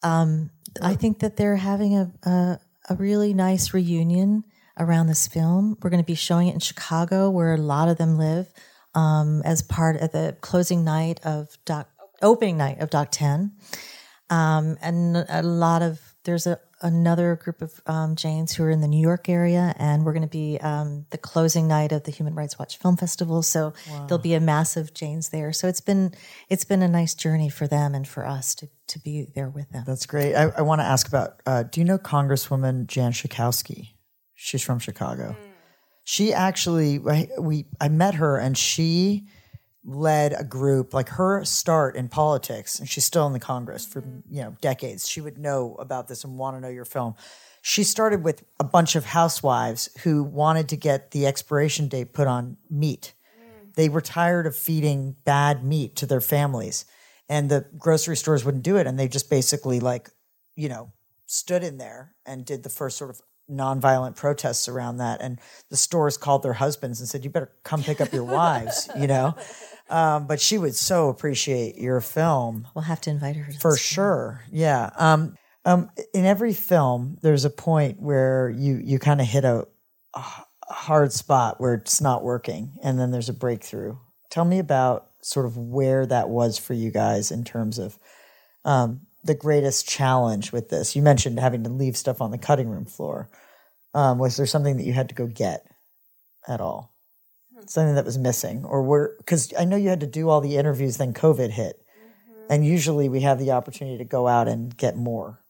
um, 0.02 0.50
I 0.82 0.94
think 0.94 1.20
that 1.20 1.36
they're 1.36 1.56
having 1.56 1.96
a, 1.96 2.12
a, 2.28 2.58
a 2.90 2.94
really 2.96 3.34
nice 3.34 3.72
reunion 3.72 4.44
around 4.78 5.06
this 5.06 5.28
film. 5.28 5.78
We're 5.82 5.90
going 5.90 6.02
to 6.02 6.06
be 6.06 6.14
showing 6.14 6.48
it 6.48 6.54
in 6.54 6.60
Chicago, 6.60 7.30
where 7.30 7.54
a 7.54 7.58
lot 7.58 7.88
of 7.88 7.96
them 7.96 8.18
live, 8.18 8.48
um, 8.94 9.42
as 9.44 9.62
part 9.62 9.96
of 9.96 10.12
the 10.12 10.36
closing 10.40 10.84
night 10.84 11.20
of 11.24 11.56
Doc, 11.64 11.88
opening 12.22 12.56
night 12.56 12.80
of 12.80 12.90
Doc10, 12.90 13.50
um, 14.30 14.76
and 14.80 15.24
a 15.28 15.42
lot 15.42 15.82
of 15.82 16.00
there's 16.24 16.46
a 16.46 16.58
another 16.84 17.34
group 17.36 17.62
of 17.62 17.80
um, 17.86 18.14
Janes 18.14 18.52
who 18.52 18.62
are 18.62 18.70
in 18.70 18.82
the 18.82 18.88
New 18.88 19.00
York 19.00 19.28
area, 19.28 19.74
and 19.78 20.04
we're 20.04 20.12
going 20.12 20.22
to 20.22 20.28
be 20.28 20.58
um, 20.60 21.06
the 21.10 21.18
closing 21.18 21.66
night 21.66 21.92
of 21.92 22.04
the 22.04 22.10
Human 22.10 22.34
Rights 22.34 22.58
Watch 22.58 22.78
Film 22.78 22.96
Festival. 22.96 23.42
So 23.42 23.72
wow. 23.90 24.06
there'll 24.06 24.22
be 24.22 24.34
a 24.34 24.40
massive 24.40 24.92
Janes 24.92 25.30
there. 25.30 25.52
So 25.52 25.66
it's 25.66 25.80
been 25.80 26.14
it's 26.48 26.64
been 26.64 26.82
a 26.82 26.88
nice 26.88 27.14
journey 27.14 27.48
for 27.48 27.66
them 27.66 27.94
and 27.94 28.06
for 28.06 28.26
us 28.26 28.54
to 28.56 28.68
to 28.88 28.98
be 29.00 29.26
there 29.34 29.48
with 29.48 29.70
them. 29.70 29.84
That's 29.86 30.06
great. 30.06 30.34
I, 30.34 30.52
I 30.56 30.62
want 30.62 30.80
to 30.80 30.84
ask 30.84 31.08
about. 31.08 31.40
Uh, 31.46 31.62
do 31.62 31.80
you 31.80 31.84
know 31.84 31.98
Congresswoman 31.98 32.86
Jan 32.86 33.12
Schakowsky? 33.12 33.88
She's 34.34 34.62
from 34.62 34.78
Chicago. 34.78 35.36
Mm. 35.40 35.53
She 36.04 36.32
actually 36.32 36.98
we 36.98 37.66
I 37.80 37.88
met 37.88 38.14
her 38.16 38.36
and 38.38 38.56
she 38.56 39.26
led 39.86 40.34
a 40.38 40.44
group 40.44 40.94
like 40.94 41.10
her 41.10 41.44
start 41.44 41.94
in 41.94 42.08
politics 42.08 42.78
and 42.78 42.88
she's 42.88 43.04
still 43.04 43.26
in 43.26 43.34
the 43.34 43.40
congress 43.40 43.84
for 43.84 44.02
mm-hmm. 44.02 44.34
you 44.34 44.42
know 44.42 44.56
decades. 44.60 45.08
She 45.08 45.20
would 45.20 45.38
know 45.38 45.74
about 45.78 46.08
this 46.08 46.24
and 46.24 46.38
want 46.38 46.56
to 46.56 46.60
know 46.60 46.68
your 46.68 46.84
film. 46.84 47.14
She 47.62 47.82
started 47.82 48.22
with 48.22 48.44
a 48.60 48.64
bunch 48.64 48.94
of 48.94 49.06
housewives 49.06 49.88
who 50.02 50.22
wanted 50.22 50.68
to 50.68 50.76
get 50.76 51.12
the 51.12 51.26
expiration 51.26 51.88
date 51.88 52.12
put 52.12 52.26
on 52.26 52.58
meat. 52.70 53.14
Mm. 53.38 53.74
They 53.74 53.88
were 53.88 54.02
tired 54.02 54.46
of 54.46 54.54
feeding 54.54 55.16
bad 55.24 55.64
meat 55.64 55.96
to 55.96 56.06
their 56.06 56.20
families 56.20 56.84
and 57.28 57.50
the 57.50 57.66
grocery 57.78 58.16
stores 58.16 58.44
wouldn't 58.44 58.64
do 58.64 58.76
it 58.76 58.86
and 58.86 58.98
they 58.98 59.08
just 59.08 59.30
basically 59.30 59.80
like 59.80 60.10
you 60.54 60.68
know 60.68 60.92
stood 61.26 61.64
in 61.64 61.78
there 61.78 62.14
and 62.26 62.44
did 62.44 62.62
the 62.62 62.68
first 62.68 62.96
sort 62.96 63.10
of 63.10 63.20
nonviolent 63.50 64.16
protests 64.16 64.68
around 64.68 64.96
that 64.96 65.20
and 65.20 65.38
the 65.70 65.76
stores 65.76 66.16
called 66.16 66.42
their 66.42 66.54
husbands 66.54 66.98
and 66.98 67.08
said 67.08 67.24
you 67.24 67.30
better 67.30 67.52
come 67.62 67.82
pick 67.82 68.00
up 68.00 68.12
your 68.12 68.24
wives 68.24 68.88
you 68.98 69.06
know 69.06 69.34
um, 69.90 70.26
but 70.26 70.40
she 70.40 70.56
would 70.56 70.74
so 70.74 71.08
appreciate 71.08 71.76
your 71.76 72.00
film. 72.00 72.66
We'll 72.74 72.84
have 72.84 73.00
to 73.02 73.10
invite 73.10 73.36
her. 73.36 73.52
To 73.52 73.58
For 73.58 73.76
sure. 73.76 74.42
Yeah. 74.50 74.90
Um, 74.96 75.36
um, 75.64 75.90
in 76.12 76.24
every 76.24 76.54
film, 76.54 77.18
there's 77.22 77.44
a 77.44 77.50
point 77.50 78.00
where 78.00 78.50
you, 78.50 78.80
you 78.82 78.98
kind 78.98 79.20
of 79.20 79.26
hit 79.26 79.44
a, 79.44 79.66
a 80.14 80.24
hard 80.68 81.12
spot 81.12 81.60
where 81.60 81.74
it's 81.74 82.00
not 82.00 82.22
working, 82.22 82.78
and 82.82 82.98
then 82.98 83.10
there's 83.10 83.28
a 83.28 83.34
breakthrough. 83.34 83.96
Tell 84.30 84.44
me 84.44 84.58
about 84.58 85.08
sort 85.22 85.46
of 85.46 85.56
where 85.56 86.04
that 86.06 86.28
was 86.28 86.58
for 86.58 86.74
you 86.74 86.90
guys 86.90 87.30
in 87.30 87.44
terms 87.44 87.78
of 87.78 87.98
um, 88.64 89.03
the 89.24 89.34
greatest 89.34 89.88
challenge 89.88 90.52
with 90.52 90.68
this. 90.68 90.94
You 90.94 91.02
mentioned 91.02 91.40
having 91.40 91.64
to 91.64 91.70
leave 91.70 91.96
stuff 91.96 92.20
on 92.20 92.30
the 92.30 92.38
cutting 92.38 92.68
room 92.68 92.84
floor. 92.84 93.28
Um, 93.94 94.18
was 94.18 94.36
there 94.36 94.46
something 94.46 94.76
that 94.76 94.84
you 94.84 94.92
had 94.92 95.08
to 95.08 95.14
go 95.14 95.26
get 95.26 95.66
at 96.46 96.60
all? 96.60 96.94
something 97.66 97.94
that 97.94 98.04
was 98.04 98.18
missing 98.18 98.64
or 98.64 98.82
were 98.82 99.14
because 99.18 99.52
I 99.58 99.64
know 99.64 99.76
you 99.76 99.88
had 99.88 100.00
to 100.00 100.06
do 100.06 100.28
all 100.28 100.40
the 100.40 100.56
interviews, 100.56 100.96
then 100.96 101.12
COVID 101.12 101.50
hit, 101.50 101.80
mm-hmm. 101.80 102.52
and 102.52 102.66
usually 102.66 103.08
we 103.08 103.20
have 103.20 103.38
the 103.38 103.52
opportunity 103.52 103.98
to 103.98 104.04
go 104.04 104.28
out 104.28 104.48
and 104.48 104.76
get 104.76 104.96
more. 104.96 105.40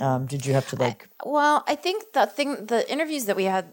Um, 0.00 0.26
did 0.26 0.46
you 0.46 0.54
have 0.54 0.68
to 0.70 0.76
like? 0.76 1.08
I, 1.20 1.28
well, 1.28 1.64
I 1.66 1.74
think 1.74 2.12
the 2.12 2.26
thing, 2.26 2.66
the 2.66 2.90
interviews 2.90 3.24
that 3.24 3.36
we 3.36 3.44
had 3.44 3.72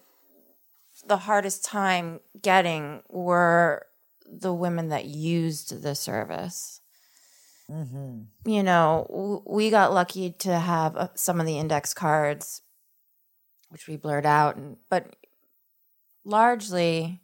the 1.06 1.18
hardest 1.18 1.64
time 1.64 2.20
getting 2.42 3.04
were 3.10 3.86
the 4.26 4.54
women 4.54 4.90
that 4.90 5.06
used 5.06 5.84
the 5.84 5.96
service. 5.96 6.82
Mm-hmm. 7.72 8.50
You 8.50 8.64
know, 8.64 9.44
we 9.46 9.70
got 9.70 9.94
lucky 9.94 10.32
to 10.40 10.58
have 10.58 10.96
uh, 10.96 11.08
some 11.16 11.40
of 11.40 11.46
the 11.46 11.58
index 11.58 11.94
cards, 11.94 12.62
which 13.70 13.88
we 13.88 13.98
blurred 13.98 14.26
out, 14.26 14.56
and 14.56 14.78
but 14.90 15.16
largely 16.24 17.22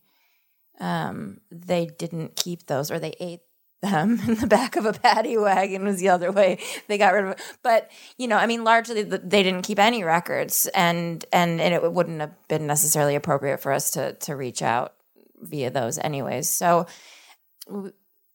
um, 0.79 1.41
they 1.51 1.85
didn't 1.85 2.35
keep 2.35 2.65
those 2.65 2.89
or 2.91 2.99
they 2.99 3.13
ate 3.19 3.41
them 3.81 4.19
in 4.27 4.35
the 4.35 4.47
back 4.47 4.75
of 4.75 4.85
a 4.85 4.93
paddy 4.93 5.37
wagon 5.37 5.83
was 5.83 5.99
the 5.99 6.09
other 6.09 6.31
way 6.31 6.59
they 6.87 6.99
got 6.99 7.13
rid 7.13 7.25
of 7.25 7.31
it 7.31 7.41
but 7.63 7.89
you 8.15 8.27
know 8.27 8.37
i 8.37 8.45
mean 8.45 8.63
largely 8.63 9.01
they 9.01 9.41
didn't 9.41 9.63
keep 9.63 9.79
any 9.79 10.03
records 10.03 10.67
and 10.75 11.25
and, 11.33 11.59
and 11.59 11.73
it 11.73 11.91
wouldn't 11.91 12.21
have 12.21 12.47
been 12.47 12.67
necessarily 12.67 13.15
appropriate 13.15 13.59
for 13.59 13.71
us 13.71 13.89
to 13.89 14.13
to 14.13 14.35
reach 14.35 14.61
out 14.61 14.93
via 15.41 15.71
those 15.71 15.97
anyways 15.97 16.47
so 16.47 16.85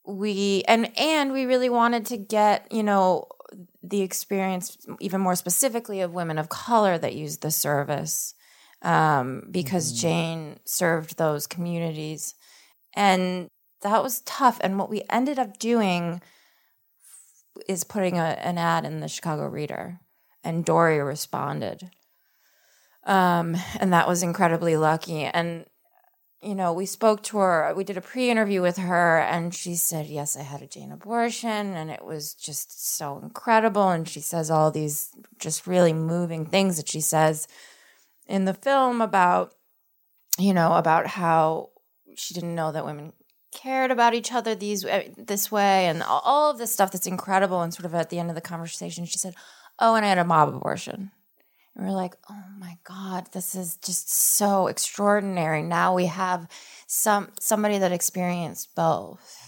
we 0.06 0.62
and 0.68 0.90
and 0.98 1.32
we 1.32 1.44
really 1.44 1.68
wanted 1.68 2.06
to 2.06 2.16
get 2.16 2.70
you 2.70 2.82
know 2.82 3.26
the 3.82 4.02
experience 4.02 4.76
even 5.00 5.20
more 5.20 5.36
specifically 5.36 6.00
of 6.00 6.12
women 6.12 6.38
of 6.38 6.48
color 6.48 6.98
that 6.98 7.14
use 7.14 7.38
the 7.38 7.50
service 7.50 8.34
um, 8.82 9.42
because 9.50 9.92
mm-hmm. 9.92 10.00
Jane 10.00 10.58
served 10.64 11.16
those 11.16 11.46
communities. 11.46 12.34
And 12.94 13.48
that 13.82 14.02
was 14.02 14.22
tough. 14.22 14.58
And 14.62 14.78
what 14.78 14.90
we 14.90 15.02
ended 15.10 15.38
up 15.38 15.58
doing 15.58 16.20
is 17.68 17.84
putting 17.84 18.18
a, 18.18 18.38
an 18.42 18.58
ad 18.58 18.84
in 18.84 19.00
the 19.00 19.08
Chicago 19.08 19.46
Reader 19.46 20.00
and 20.44 20.64
dory 20.64 21.00
responded. 21.00 21.90
Um, 23.04 23.56
and 23.78 23.92
that 23.92 24.08
was 24.08 24.22
incredibly 24.22 24.76
lucky. 24.76 25.24
And 25.24 25.66
you 26.42 26.54
know, 26.54 26.72
we 26.72 26.86
spoke 26.86 27.22
to 27.24 27.38
her, 27.38 27.72
we 27.74 27.84
did 27.84 27.96
a 27.96 28.02
pre 28.02 28.30
interview 28.30 28.62
with 28.62 28.76
her, 28.76 29.18
and 29.18 29.54
she 29.54 29.74
said, 29.74 30.06
Yes, 30.06 30.36
I 30.36 30.42
had 30.42 30.62
a 30.62 30.66
Jane 30.66 30.92
abortion, 30.92 31.74
and 31.74 31.90
it 31.90 32.04
was 32.04 32.34
just 32.34 32.96
so 32.96 33.18
incredible. 33.18 33.88
And 33.88 34.08
she 34.08 34.20
says 34.20 34.50
all 34.50 34.70
these 34.70 35.10
just 35.38 35.66
really 35.66 35.92
moving 35.92 36.46
things 36.46 36.76
that 36.76 36.88
she 36.88 37.00
says 37.00 37.48
in 38.26 38.44
the 38.44 38.54
film 38.54 39.00
about, 39.00 39.54
you 40.38 40.52
know, 40.52 40.74
about 40.74 41.06
how 41.06 41.70
she 42.16 42.34
didn't 42.34 42.54
know 42.54 42.72
that 42.72 42.84
women 42.84 43.12
cared 43.52 43.90
about 43.90 44.14
each 44.14 44.32
other 44.32 44.54
these 44.54 44.84
uh, 44.84 45.04
this 45.16 45.50
way 45.50 45.86
and 45.86 46.02
all 46.02 46.50
of 46.50 46.58
this 46.58 46.72
stuff 46.72 46.92
that's 46.92 47.06
incredible 47.06 47.62
and 47.62 47.72
sort 47.72 47.86
of 47.86 47.94
at 47.94 48.10
the 48.10 48.18
end 48.18 48.28
of 48.28 48.34
the 48.34 48.40
conversation 48.40 49.06
she 49.06 49.16
said 49.16 49.34
oh 49.78 49.94
and 49.94 50.04
i 50.04 50.08
had 50.08 50.18
a 50.18 50.24
mob 50.24 50.54
abortion 50.54 51.10
and 51.76 51.86
we're 51.86 51.92
like, 51.92 52.16
oh 52.30 52.44
my 52.58 52.78
God, 52.84 53.28
this 53.32 53.54
is 53.54 53.76
just 53.76 54.10
so 54.36 54.66
extraordinary. 54.66 55.62
Now 55.62 55.94
we 55.94 56.06
have 56.06 56.48
some 56.86 57.28
somebody 57.38 57.78
that 57.78 57.92
experienced 57.92 58.74
both. 58.74 59.42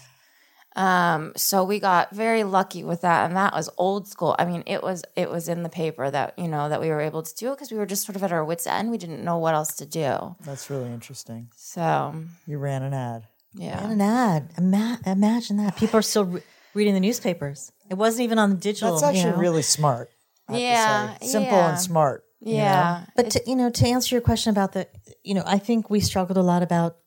Um, 0.75 1.33
so 1.35 1.63
we 1.63 1.79
got 1.79 2.11
very 2.11 2.43
lucky 2.43 2.83
with 2.83 3.01
that, 3.01 3.25
and 3.25 3.35
that 3.35 3.53
was 3.53 3.69
old 3.77 4.07
school. 4.07 4.35
I 4.37 4.45
mean, 4.45 4.63
it 4.67 4.83
was 4.83 5.03
it 5.15 5.31
was 5.31 5.49
in 5.49 5.63
the 5.63 5.69
paper 5.69 6.09
that 6.09 6.37
you 6.37 6.47
know 6.47 6.69
that 6.69 6.79
we 6.79 6.89
were 6.89 7.01
able 7.01 7.23
to 7.23 7.35
do 7.35 7.51
it 7.51 7.55
because 7.55 7.71
we 7.71 7.77
were 7.79 7.87
just 7.87 8.05
sort 8.05 8.15
of 8.15 8.23
at 8.23 8.31
our 8.31 8.45
wits' 8.45 8.67
end. 8.67 8.91
We 8.91 8.99
didn't 8.99 9.23
know 9.23 9.39
what 9.39 9.55
else 9.55 9.75
to 9.77 9.85
do. 9.87 10.35
That's 10.41 10.69
really 10.69 10.91
interesting. 10.91 11.49
So 11.55 12.13
you 12.45 12.59
ran 12.59 12.83
an 12.83 12.93
ad. 12.93 13.23
Yeah, 13.55 13.81
ran 13.81 13.91
an 13.93 14.01
ad. 14.01 14.49
Ima- 14.57 14.99
imagine 15.07 15.57
that 15.57 15.75
people 15.77 15.97
are 15.97 16.03
still 16.03 16.25
re- 16.25 16.43
reading 16.75 16.93
the 16.93 16.99
newspapers. 16.99 17.71
It 17.89 17.95
wasn't 17.95 18.25
even 18.25 18.37
on 18.37 18.51
the 18.51 18.57
digital. 18.57 18.91
That's 18.91 19.03
actually 19.03 19.21
you 19.21 19.31
know? 19.31 19.37
really 19.37 19.63
smart 19.63 20.11
yeah, 20.57 21.17
simple 21.21 21.57
yeah. 21.57 21.69
and 21.69 21.79
smart. 21.79 22.23
Yeah, 22.41 23.03
know? 23.05 23.13
but 23.15 23.31
to, 23.31 23.41
you 23.45 23.55
know, 23.55 23.69
to 23.69 23.85
answer 23.85 24.15
your 24.15 24.21
question 24.21 24.51
about 24.51 24.71
the, 24.71 24.87
you 25.23 25.33
know, 25.33 25.43
I 25.45 25.57
think 25.57 25.89
we 25.89 25.99
struggled 25.99 26.37
a 26.37 26.41
lot 26.41 26.63
about 26.63 26.97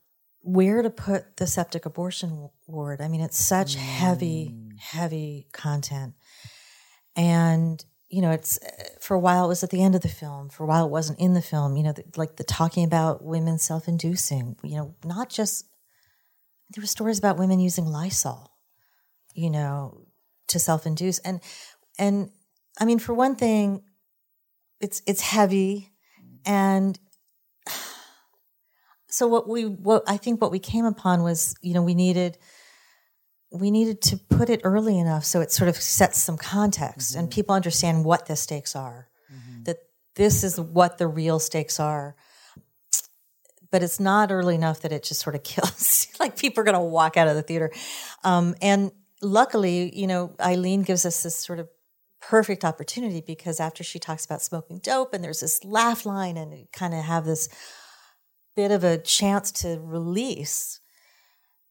where 0.43 0.83
to 0.83 0.91
put 0.91 1.37
the 1.37 1.47
septic 1.47 1.87
abortion 1.87 2.51
ward. 2.67 3.01
I 3.01 3.09
mean, 3.09 3.21
it's 3.21 3.39
such 3.39 3.77
mm. 3.77 3.79
heavy, 3.79 4.55
heavy 4.79 5.47
content, 5.53 6.15
and 7.17 7.83
you 8.13 8.21
know, 8.21 8.31
it's 8.31 8.59
for 9.01 9.15
a 9.15 9.19
while 9.19 9.47
it 9.47 9.49
was 9.49 9.65
at 9.65 9.71
the 9.71 9.83
end 9.83 9.95
of 9.95 10.03
the 10.03 10.09
film. 10.09 10.51
For 10.51 10.65
a 10.65 10.67
while 10.67 10.85
it 10.85 10.91
wasn't 10.91 11.19
in 11.19 11.33
the 11.33 11.41
film. 11.41 11.77
You 11.77 11.85
know, 11.85 11.93
the, 11.93 12.05
like 12.17 12.37
the 12.37 12.45
talking 12.45 12.85
about 12.85 13.25
women 13.25 13.59
self-inducing. 13.59 14.57
You 14.63 14.77
know, 14.77 14.95
not 15.03 15.31
just 15.31 15.65
there 16.75 16.83
were 16.83 16.87
stories 16.87 17.19
about 17.19 17.39
women 17.39 17.59
using 17.59 17.87
Lysol. 17.87 18.51
You 19.35 19.49
know, 19.49 20.07
to 20.49 20.59
self-induce 20.59 21.21
and 21.21 21.41
and 21.99 22.31
I 22.81 22.85
mean, 22.85 22.99
for 22.99 23.15
one 23.15 23.37
thing, 23.37 23.83
it's 24.81 25.03
it's 25.07 25.21
heavy, 25.21 25.93
and 26.45 26.99
so 29.13 29.29
what 29.29 29.47
we 29.49 29.67
what 29.67 30.03
I 30.07 30.17
think 30.17 30.41
what 30.41 30.51
we 30.51 30.59
came 30.59 30.87
upon 30.87 31.23
was 31.23 31.55
you 31.61 31.75
know 31.75 31.83
we 31.83 31.95
needed 31.95 32.39
we 33.51 33.71
needed 33.71 34.01
to 34.01 34.17
put 34.17 34.49
it 34.49 34.63
early 34.65 34.99
enough 34.99 35.25
so 35.25 35.43
it 35.43 35.53
sort 35.53 35.69
of 35.69 35.77
sets 35.77 36.21
some 36.21 36.39
context 36.39 37.13
mm-hmm. 37.13 37.21
and 37.21 37.31
people 37.31 37.55
understand 37.55 38.05
what 38.05 38.27
the 38.27 38.35
stakes 38.35 38.75
are 38.75 39.09
mm-hmm. 39.31 39.65
that 39.65 39.77
this 40.17 40.43
is 40.43 40.59
what 40.59 40.97
the 40.97 41.07
real 41.07 41.39
stakes 41.39 41.79
are 41.79 42.17
but 43.71 43.83
it's 43.83 44.01
not 44.01 44.33
early 44.33 44.55
enough 44.55 44.81
that 44.81 44.93
it 44.93 45.03
just 45.03 45.21
sort 45.21 45.37
of 45.37 45.43
kills 45.45 46.09
like 46.19 46.39
people 46.39 46.63
are 46.63 46.65
going 46.65 46.75
to 46.75 46.81
walk 46.81 47.17
out 47.19 47.29
of 47.29 47.37
the 47.37 47.43
theater 47.43 47.71
um, 48.25 48.55
and 48.63 48.91
luckily 49.21 49.95
you 49.95 50.07
know 50.07 50.35
eileen 50.41 50.83
gives 50.83 51.05
us 51.05 51.23
this 51.23 51.37
sort 51.37 51.59
of 51.59 51.69
perfect 52.23 52.65
opportunity 52.65 53.21
because 53.21 53.61
after 53.61 53.83
she 53.83 53.99
talks 53.99 54.25
about 54.25 54.41
smoking 54.41 54.79
dope 54.79 55.13
and 55.13 55.23
there's 55.23 55.41
this 55.41 55.63
laugh 55.65 56.07
line 56.07 56.37
and 56.37 56.67
kind 56.73 56.95
of 56.95 57.05
have 57.05 57.25
this 57.25 57.49
bit 58.55 58.71
of 58.71 58.85
a 58.85 58.99
chance 58.99 59.51
to 59.51 59.81
release 59.83 60.81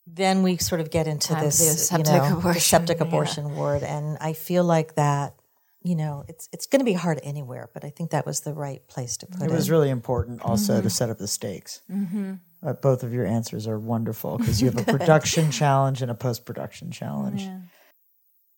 then 0.07 0.43
we 0.43 0.57
sort 0.57 0.81
of 0.81 0.89
get 0.89 1.07
into 1.07 1.33
Time 1.33 1.45
this 1.45 1.87
septic 1.87 2.07
you 2.07 2.13
know 2.13 2.37
abortion. 2.37 2.61
septic 2.61 2.99
abortion 2.99 3.47
yeah. 3.47 3.55
ward 3.55 3.83
and 3.83 4.17
i 4.19 4.33
feel 4.33 4.63
like 4.63 4.95
that 4.95 5.35
you 5.83 5.95
know 5.95 6.25
it's 6.27 6.49
it's 6.51 6.65
going 6.65 6.79
to 6.79 6.85
be 6.85 6.93
hard 6.93 7.19
anywhere 7.23 7.69
but 7.73 7.85
i 7.85 7.89
think 7.89 8.11
that 8.11 8.25
was 8.25 8.41
the 8.41 8.53
right 8.53 8.85
place 8.87 9.17
to 9.17 9.27
put 9.27 9.43
it 9.43 9.51
it 9.51 9.51
was 9.51 9.69
really 9.69 9.89
important 9.89 10.41
also 10.41 10.73
mm-hmm. 10.73 10.83
to 10.83 10.89
set 10.89 11.09
up 11.09 11.17
the 11.17 11.27
stakes 11.27 11.81
mm-hmm. 11.89 12.33
uh, 12.63 12.73
both 12.73 13.03
of 13.03 13.13
your 13.13 13.25
answers 13.25 13.67
are 13.67 13.79
wonderful 13.79 14.37
because 14.37 14.61
you 14.61 14.69
have 14.69 14.79
a 14.79 14.91
production 14.97 15.49
challenge 15.49 16.01
and 16.01 16.11
a 16.11 16.15
post-production 16.15 16.91
challenge 16.91 17.43
yeah. 17.43 17.59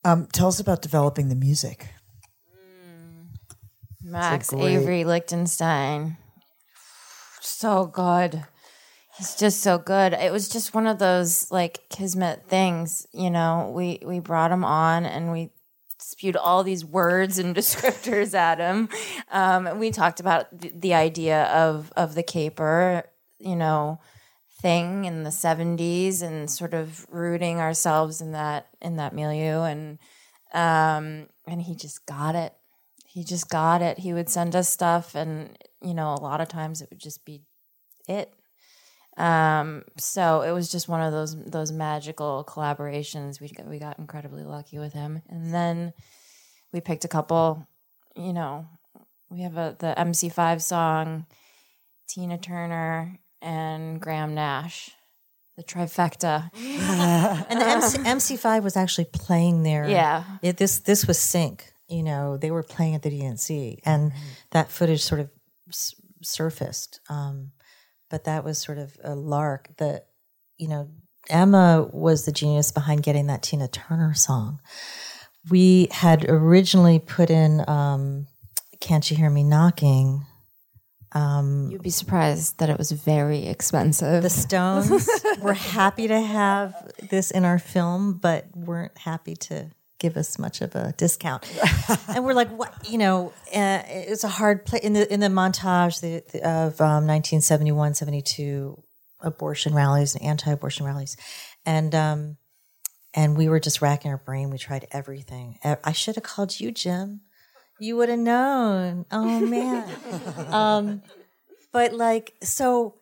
Um, 0.06 0.28
tell 0.32 0.48
us 0.48 0.60
about 0.60 0.82
developing 0.82 1.30
the 1.30 1.36
music. 1.36 1.90
Mm. 2.52 3.28
Max 4.04 4.50
great... 4.50 4.76
Avery 4.76 5.04
Lichtenstein. 5.06 6.18
So 7.42 7.86
good. 7.86 8.44
He's 9.18 9.36
just 9.36 9.62
so 9.62 9.78
good. 9.78 10.14
It 10.14 10.32
was 10.32 10.50
just 10.50 10.74
one 10.74 10.88
of 10.88 10.98
those 10.98 11.52
like 11.52 11.88
kismet 11.90 12.48
things, 12.48 13.06
you 13.14 13.30
know. 13.30 13.72
We 13.74 14.00
we 14.04 14.20
brought 14.20 14.52
him 14.52 14.66
on 14.66 15.06
and 15.06 15.32
we 15.32 15.52
spewed 16.00 16.36
all 16.36 16.64
these 16.64 16.84
words 16.84 17.38
and 17.38 17.56
descriptors 17.56 18.34
at 18.34 18.60
him. 18.60 18.90
Um, 19.32 19.68
and 19.68 19.80
we 19.80 19.92
talked 19.92 20.20
about 20.20 20.60
the, 20.60 20.72
the 20.74 20.94
idea 20.96 21.44
of 21.46 21.94
of 21.96 22.16
the 22.16 22.24
caper, 22.24 23.04
you 23.40 23.56
know, 23.56 24.00
thing 24.64 25.04
in 25.04 25.24
the 25.24 25.30
70s 25.30 26.24
and 26.24 26.50
sort 26.50 26.74
of 26.74 27.06
rooting 27.10 27.60
ourselves 27.60 28.22
in 28.22 28.32
that 28.32 28.68
in 28.82 28.96
that 28.96 29.14
milieu. 29.14 29.62
And 29.64 30.00
um 30.54 31.28
and 31.46 31.62
he 31.62 31.76
just 31.76 32.06
got 32.06 32.34
it. 32.34 32.54
He 33.06 33.26
just 33.26 33.50
got 33.50 33.82
it. 33.82 34.00
He 34.00 34.14
would 34.14 34.30
send 34.30 34.56
us 34.56 34.70
stuff 34.70 35.16
and 35.16 35.60
you 35.82 35.94
know 35.94 36.14
a 36.14 36.22
lot 36.22 36.42
of 36.42 36.48
times 36.48 36.82
it 36.82 36.90
would 36.90 37.02
just 37.02 37.26
be 37.26 37.42
it. 38.08 38.34
Um 39.18 39.84
so 39.98 40.42
it 40.42 40.52
was 40.52 40.72
just 40.72 40.88
one 40.88 41.02
of 41.02 41.12
those 41.12 41.36
those 41.46 41.74
magical 41.74 42.46
collaborations. 42.48 43.42
We 43.42 43.50
got, 43.50 43.68
we 43.68 43.80
got 43.80 44.00
incredibly 44.00 44.46
lucky 44.46 44.80
with 44.80 44.94
him. 44.94 45.22
And 45.28 45.54
then 45.54 45.94
we 46.72 46.80
picked 46.80 47.04
a 47.04 47.10
couple 47.10 47.68
you 48.16 48.32
know 48.32 48.66
we 49.30 49.42
have 49.42 49.58
a 49.58 49.76
the 49.78 49.94
MC5 49.98 50.62
song 50.62 51.26
Tina 52.08 52.38
Turner 52.38 53.20
and 53.44 54.00
Graham 54.00 54.34
Nash, 54.34 54.92
the 55.58 55.64
trifecta. 55.64 56.50
and 56.56 57.62
the 57.62 57.66
MC, 57.66 58.38
MC5 58.38 58.64
was 58.64 58.76
actually 58.76 59.06
playing 59.06 59.64
there. 59.64 59.88
Yeah. 59.88 60.24
It, 60.42 60.58
this 60.58 60.80
this 60.80 61.06
was 61.06 61.20
sync. 61.20 61.72
You 61.90 62.02
know, 62.02 62.38
they 62.38 62.50
were 62.50 62.64
playing 62.64 62.96
at 62.96 63.04
the 63.04 63.12
DNC, 63.12 63.80
and 63.86 64.12
mm-hmm. 64.12 64.20
that 64.52 64.72
footage 64.72 65.02
sort 65.02 65.22
of 65.22 65.30
s- 65.70 65.94
surfaced. 66.24 67.02
Um, 67.10 67.52
but 68.10 68.24
that 68.24 68.44
was 68.44 68.58
sort 68.58 68.78
of 68.78 68.98
a 69.04 69.14
lark. 69.14 69.70
That 69.78 70.08
you 70.58 70.70
know, 70.70 70.90
Emma 71.30 71.88
was 71.92 72.26
the 72.26 72.32
genius 72.32 72.72
behind 72.72 73.04
getting 73.04 73.28
that 73.28 73.44
Tina 73.44 73.68
Turner 73.68 74.14
song. 74.14 74.60
We 75.52 75.90
had 75.92 76.28
originally 76.30 77.00
put 77.00 77.30
in 77.30 77.68
um, 77.68 78.28
"Can't 78.80 79.10
You 79.12 79.18
Hear 79.18 79.30
Me 79.30 79.44
Knocking." 79.44 80.26
Um, 81.14 81.70
You'd 81.72 81.84
be 81.84 81.92
surprised 81.92 82.58
that 82.60 82.70
it 82.70 82.78
was 82.78 82.92
very 82.92 83.46
expensive. 83.46 84.24
The 84.24 84.30
Stones 84.30 85.08
were 85.42 85.54
happy 85.54 86.08
to 86.08 86.20
have 86.20 86.92
this 87.10 87.30
in 87.30 87.46
our 87.46 87.60
film, 87.60 88.14
but 88.14 88.48
weren't 88.56 88.98
happy 88.98 89.36
to 89.36 89.70
give 90.00 90.18
us 90.18 90.40
much 90.40 90.62
of 90.62 90.76
a 90.76 90.94
discount. 90.98 91.50
and 92.08 92.26
we're 92.26 92.34
like, 92.34 92.50
what? 92.50 92.90
You 92.90 92.98
know, 92.98 93.34
uh, 93.54 93.84
it's 93.86 94.24
a 94.24 94.30
hard 94.30 94.66
play 94.66 94.80
in 94.82 94.94
the 94.94 95.12
in 95.12 95.20
the 95.20 95.28
montage 95.28 96.02
the, 96.02 96.24
the, 96.32 96.40
of 96.40 96.82
um, 96.82 97.06
1971, 97.06 97.94
72 97.94 98.82
abortion 99.22 99.74
rallies 99.74 100.16
and 100.16 100.24
anti-abortion 100.24 100.86
rallies, 100.86 101.16
and 101.64 101.94
um, 101.94 102.38
and 103.14 103.38
we 103.38 103.48
were 103.50 103.60
just 103.60 103.84
racking 103.84 104.10
our 104.10 104.18
brain. 104.18 104.50
We 104.50 104.58
tried 104.58 104.88
everything. 104.92 105.60
I 105.64 105.92
should 105.92 106.16
have 106.16 106.24
called 106.24 106.60
you, 106.60 106.72
Jim 106.72 107.22
you 107.84 107.98
would 107.98 108.10
have 108.10 108.20
known. 108.20 109.06
Oh 109.12 109.40
man. 109.40 109.90
um, 110.50 111.02
but 111.72 111.94
like, 111.94 112.34
so 112.42 112.96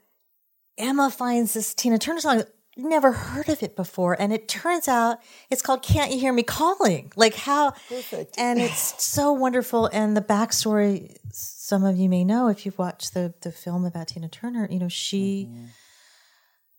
Emma 0.77 1.09
finds 1.09 1.53
this 1.53 1.73
Tina 1.73 1.97
Turner 1.97 2.19
song. 2.19 2.43
Never 2.77 3.11
heard 3.11 3.49
of 3.49 3.61
it 3.61 3.75
before, 3.75 4.19
and 4.19 4.31
it 4.31 4.47
turns 4.47 4.87
out 4.87 5.19
it's 5.49 5.61
called 5.61 5.83
"Can't 5.83 6.11
You 6.11 6.19
Hear 6.19 6.31
Me 6.31 6.41
Calling." 6.41 7.11
Like 7.17 7.35
how, 7.35 7.71
Perfect. 7.89 8.35
and 8.37 8.59
it's 8.59 9.03
so 9.03 9.33
wonderful. 9.33 9.87
And 9.87 10.15
the 10.15 10.21
backstory, 10.21 11.17
some 11.31 11.83
of 11.83 11.97
you 11.97 12.07
may 12.07 12.23
know 12.23 12.47
if 12.47 12.65
you've 12.65 12.79
watched 12.79 13.13
the 13.13 13.33
the 13.41 13.51
film 13.51 13.83
about 13.83 14.07
Tina 14.07 14.29
Turner. 14.29 14.67
You 14.71 14.79
know, 14.79 14.87
she 14.87 15.49
mm-hmm. 15.51 15.65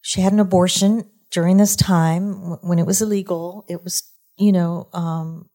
she 0.01 0.23
had 0.23 0.33
an 0.33 0.41
abortion 0.41 1.05
during 1.33 1.57
this 1.57 1.75
time 1.75 2.59
when 2.63 2.79
it 2.79 2.87
was 2.87 3.03
illegal, 3.03 3.65
it 3.69 3.83
was, 3.83 4.03
you 4.37 4.53
know, 4.53 4.89
um, 4.93 5.49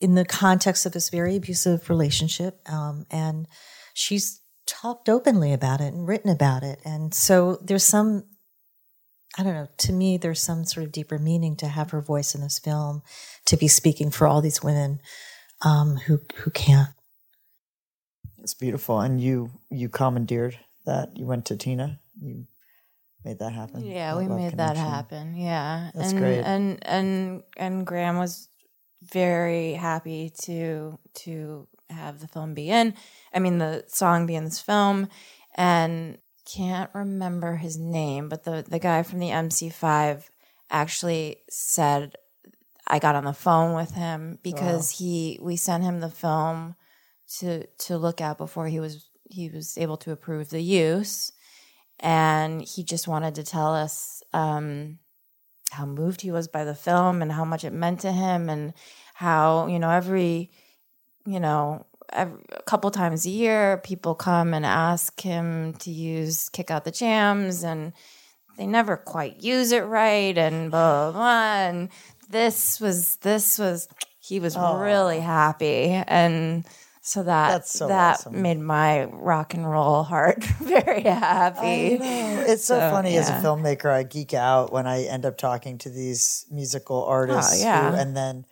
in 0.00 0.14
the 0.14 0.24
context 0.24 0.86
of 0.86 0.92
this 0.92 1.10
very 1.10 1.36
abusive 1.36 1.90
relationship. 1.90 2.60
Um, 2.70 3.06
and 3.10 3.46
she's 3.94 4.40
talked 4.66 5.08
openly 5.08 5.52
about 5.52 5.80
it 5.80 5.92
and 5.92 6.06
written 6.06 6.30
about 6.30 6.62
it. 6.62 6.80
And 6.84 7.12
so 7.14 7.58
there's 7.62 7.84
some, 7.84 8.24
I 9.38 9.42
don't 9.42 9.54
know, 9.54 9.68
to 9.78 9.92
me, 9.92 10.16
there's 10.16 10.40
some 10.40 10.64
sort 10.64 10.86
of 10.86 10.92
deeper 10.92 11.18
meaning 11.18 11.56
to 11.56 11.68
have 11.68 11.90
her 11.90 12.00
voice 12.00 12.34
in 12.34 12.40
this 12.40 12.58
film, 12.58 13.02
to 13.46 13.56
be 13.56 13.68
speaking 13.68 14.10
for 14.10 14.26
all 14.26 14.40
these 14.40 14.62
women 14.62 15.00
um, 15.62 15.96
who, 15.96 16.20
who 16.36 16.50
can't. 16.50 16.90
It's 18.38 18.54
beautiful. 18.54 19.00
And 19.00 19.20
you, 19.20 19.50
you 19.70 19.88
commandeered 19.88 20.58
that. 20.86 21.16
You 21.16 21.26
went 21.26 21.44
to 21.46 21.56
Tina. 21.56 22.00
You 22.22 22.46
made 23.24 23.38
that 23.40 23.52
happen. 23.52 23.84
Yeah, 23.84 24.14
that 24.14 24.20
we 24.20 24.26
love 24.26 24.38
made 24.38 24.56
that 24.56 24.76
happen. 24.76 25.36
Yeah, 25.36 25.90
That's 25.94 26.12
and, 26.12 26.18
great. 26.18 26.40
And 26.40 26.78
and 26.86 27.42
and 27.56 27.86
Graham 27.86 28.18
was 28.18 28.48
very 29.02 29.72
happy 29.74 30.32
to 30.42 30.98
to 31.14 31.66
have 31.88 32.20
the 32.20 32.28
film 32.28 32.54
be 32.54 32.70
in. 32.70 32.94
I 33.34 33.38
mean, 33.38 33.58
the 33.58 33.84
song 33.88 34.26
be 34.26 34.34
in 34.34 34.44
this 34.44 34.60
film, 34.60 35.08
and 35.54 36.18
can't 36.44 36.90
remember 36.94 37.56
his 37.56 37.78
name, 37.78 38.28
but 38.28 38.44
the 38.44 38.64
the 38.68 38.78
guy 38.78 39.02
from 39.02 39.20
the 39.20 39.30
MC5 39.30 40.28
actually 40.70 41.36
said 41.48 42.14
I 42.86 42.98
got 42.98 43.14
on 43.14 43.24
the 43.24 43.32
phone 43.32 43.74
with 43.74 43.92
him 43.92 44.38
because 44.42 44.90
he 44.90 45.38
we 45.40 45.56
sent 45.56 45.84
him 45.84 46.00
the 46.00 46.10
film 46.10 46.74
to 47.38 47.66
to 47.66 47.98
look 47.98 48.20
at 48.20 48.38
before 48.38 48.66
he 48.66 48.80
was 48.80 49.08
he 49.28 49.48
was 49.48 49.78
able 49.78 49.96
to 49.98 50.10
approve 50.10 50.50
the 50.50 50.60
use 50.60 51.32
and 52.00 52.62
he 52.62 52.82
just 52.82 53.06
wanted 53.06 53.36
to 53.36 53.44
tell 53.44 53.74
us 53.74 54.22
um, 54.32 54.98
how 55.70 55.86
moved 55.86 56.20
he 56.20 56.30
was 56.30 56.48
by 56.48 56.64
the 56.64 56.74
film 56.74 57.22
and 57.22 57.32
how 57.32 57.44
much 57.44 57.64
it 57.64 57.72
meant 57.72 58.00
to 58.00 58.12
him 58.12 58.48
and 58.48 58.72
how 59.14 59.66
you 59.66 59.78
know 59.78 59.90
every 59.90 60.50
you 61.26 61.40
know 61.40 61.84
every, 62.12 62.40
a 62.52 62.62
couple 62.62 62.90
times 62.90 63.26
a 63.26 63.30
year 63.30 63.78
people 63.78 64.14
come 64.14 64.52
and 64.54 64.66
ask 64.66 65.20
him 65.20 65.74
to 65.74 65.90
use 65.90 66.48
kick 66.50 66.70
out 66.70 66.84
the 66.84 66.90
jams 66.90 67.62
and 67.62 67.92
they 68.56 68.66
never 68.66 68.96
quite 68.96 69.42
use 69.42 69.72
it 69.72 69.84
right 69.84 70.36
and 70.36 70.70
blah 70.70 71.10
blah, 71.10 71.12
blah. 71.12 71.54
and 71.68 71.88
this 72.30 72.80
was 72.80 73.16
this 73.16 73.58
was 73.58 73.88
he 74.18 74.38
was 74.38 74.56
really 74.56 75.20
happy 75.20 75.86
and 76.06 76.64
so 77.02 77.22
that 77.22 77.48
That's 77.50 77.70
so 77.72 77.88
that 77.88 78.16
awesome. 78.20 78.42
made 78.42 78.58
my 78.60 79.04
rock 79.04 79.54
and 79.54 79.68
roll 79.68 80.02
heart 80.02 80.44
very 80.60 81.02
happy. 81.02 81.94
It's 82.00 82.64
so, 82.64 82.74
So, 82.78 82.90
funny 82.90 83.16
as 83.16 83.28
a 83.30 83.34
filmmaker. 83.34 83.90
I 83.90 84.02
geek 84.02 84.34
out 84.34 84.72
when 84.72 84.86
I 84.86 85.04
end 85.04 85.24
up 85.24 85.38
talking 85.38 85.78
to 85.78 85.88
these 85.90 86.44
musical 86.50 86.98
oh, 87.06 87.10
artists. 87.10 87.60
Oh, 87.62 87.64
yeah. 87.64 87.90
who- 87.90 87.96
and 87.96 88.16
then 88.16 88.44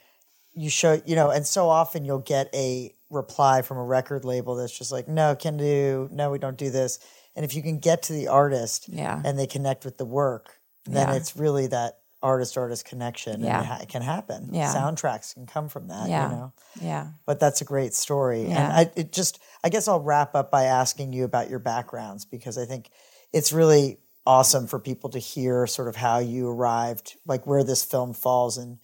you 0.55 0.71
show, 0.71 1.01
you 1.07 1.15
know, 1.15 1.31
and 1.31 1.47
so 1.47 1.69
often 1.69 2.05
you'll 2.05 2.19
get 2.19 2.49
a 2.55 2.95
reply 3.11 3.63
from 3.63 3.77
a 3.79 3.85
record 3.85 4.25
label 4.25 4.57
that's 4.57 4.77
just 4.77 4.91
like, 4.93 5.09
no, 5.09 5.35
can 5.37 5.57
do, 5.57 6.09
no, 6.11 6.31
we 6.31 6.39
don't 6.39 6.59
do 6.59 6.71
this. 6.71 6.99
And 7.37 7.45
if 7.45 7.55
you 7.55 7.63
can 7.63 7.79
get 7.79 8.03
to 8.05 8.13
the 8.13 8.29
artist 8.29 8.89
Yeah. 8.89 9.23
and 9.25 9.39
they 9.39 9.47
connect 9.47 9.85
with 9.85 9.99
the 9.99 10.05
work, 10.05 10.59
then 10.85 11.09
Yeah. 11.09 11.15
it's 11.15 11.37
really 11.37 11.67
that 11.69 11.99
artist 12.23 12.57
artist 12.59 12.85
connection. 12.85 13.41
Yeah. 13.43 13.59
And 13.59 13.65
it, 13.65 13.69
ha- 13.69 13.79
it 13.83 13.89
can 13.89 14.03
happen. 14.03 14.49
Yeah. 14.53 14.75
Soundtracks 14.75 15.35
can 15.35 15.47
come 15.47 15.69
from 15.69 15.89
that, 15.89 16.09
Yeah. 16.09 16.29
you 16.31 16.37
know 16.37 16.53
Yeah. 16.81 17.07
but 17.27 17.39
that's 17.41 17.61
a 17.61 17.65
great 17.65 17.95
story. 17.95 18.47
And 18.47 18.59
I 18.73 18.91
it 18.97 19.13
just 19.13 19.39
I 19.63 19.69
guess 19.69 19.87
I'll 19.89 20.01
wrap 20.03 20.35
up 20.35 20.51
by 20.51 20.65
asking 20.65 21.13
you 21.13 21.25
about 21.25 21.49
your 21.51 21.59
backgrounds 21.61 22.25
because 22.25 22.59
I 22.59 22.65
think 22.67 22.91
it's 23.33 23.53
really 23.53 23.99
awesome 24.27 24.67
for 24.67 24.79
people 24.79 25.11
to 25.11 25.19
hear 25.19 25.67
sort 25.67 25.89
of 25.89 25.97
how 25.97 26.19
you 26.19 26.49
arrived, 26.49 27.17
like 27.27 27.47
where 27.47 27.65
this 27.65 27.85
film 27.85 28.13
falls 28.15 28.59
in 28.59 28.79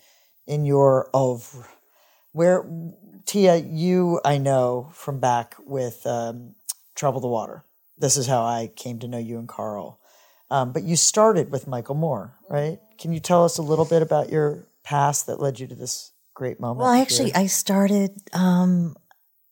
in 0.47 0.65
your 0.65 1.11
of 1.13 1.67
where 2.33 2.65
Tia, 3.27 3.57
you 3.57 4.21
I 4.25 4.39
know 4.39 4.91
from 4.93 5.19
back 5.19 5.55
with 5.67 6.07
um, 6.07 6.55
Trouble 6.95 7.21
the 7.21 7.29
Water. 7.29 7.65
This 7.97 8.17
is 8.17 8.27
how 8.27 8.43
I 8.45 8.71
came 8.75 8.99
to 9.01 9.09
know 9.09 9.19
you 9.19 9.39
and 9.39 9.49
Carl. 9.49 9.99
Um, 10.55 10.71
but 10.71 10.85
you 10.85 10.95
started 10.95 11.51
with 11.51 11.67
Michael 11.67 11.97
Moore, 11.97 12.33
right? 12.49 12.79
Can 12.97 13.13
you 13.13 13.19
tell 13.19 13.45
us 13.45 13.59
a 13.59 13.63
little 13.63 13.85
bit 13.85 14.03
about 14.03 14.31
your 14.31 14.63
past 14.85 15.27
that 15.27 15.41
led 15.41 15.59
you 15.59 15.67
to 15.67 15.75
this 15.75 16.13
great 16.33 16.61
moment? 16.61 16.85
Well, 16.85 16.93
here? 16.93 17.03
actually, 17.03 17.35
I 17.35 17.47
started. 17.47 18.13
Um, 18.33 18.95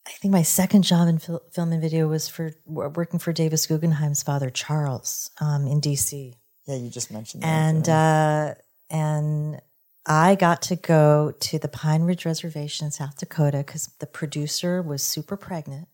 I 0.07 0.13
think 0.13 0.31
my 0.31 0.43
second 0.43 0.83
job 0.83 1.09
in 1.09 1.19
fil- 1.19 1.43
film 1.51 1.73
and 1.73 1.83
video 1.83 2.07
was 2.07 2.29
for 2.29 2.53
working 2.67 3.19
for 3.19 3.33
Davis 3.33 3.67
Guggenheim's 3.67 4.23
father, 4.23 4.49
Charles, 4.49 5.29
um, 5.41 5.67
in 5.67 5.81
D.C. 5.81 6.37
Yeah, 6.67 6.77
you 6.77 6.89
just 6.89 7.11
mentioned 7.11 7.43
that. 7.43 7.49
and 7.49 7.89
uh, 7.89 8.55
and 8.89 9.61
I 10.07 10.37
got 10.37 10.63
to 10.63 10.77
go 10.77 11.33
to 11.41 11.59
the 11.59 11.67
Pine 11.67 12.03
Ridge 12.03 12.25
Reservation 12.25 12.85
in 12.85 12.91
South 12.93 13.19
Dakota 13.19 13.59
because 13.59 13.89
the 13.99 14.07
producer 14.07 14.81
was 14.81 15.03
super 15.03 15.37
pregnant, 15.37 15.89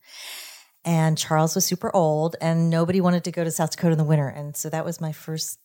and 0.84 1.18
Charles 1.18 1.54
was 1.54 1.64
super 1.66 1.94
old, 1.94 2.36
and 2.40 2.70
nobody 2.70 3.00
wanted 3.00 3.24
to 3.24 3.32
go 3.32 3.44
to 3.44 3.50
South 3.50 3.70
Dakota 3.70 3.92
in 3.92 3.98
the 3.98 4.04
winter, 4.04 4.28
and 4.28 4.56
so 4.56 4.68
that 4.70 4.84
was 4.84 5.00
my 5.00 5.12
first 5.12 5.58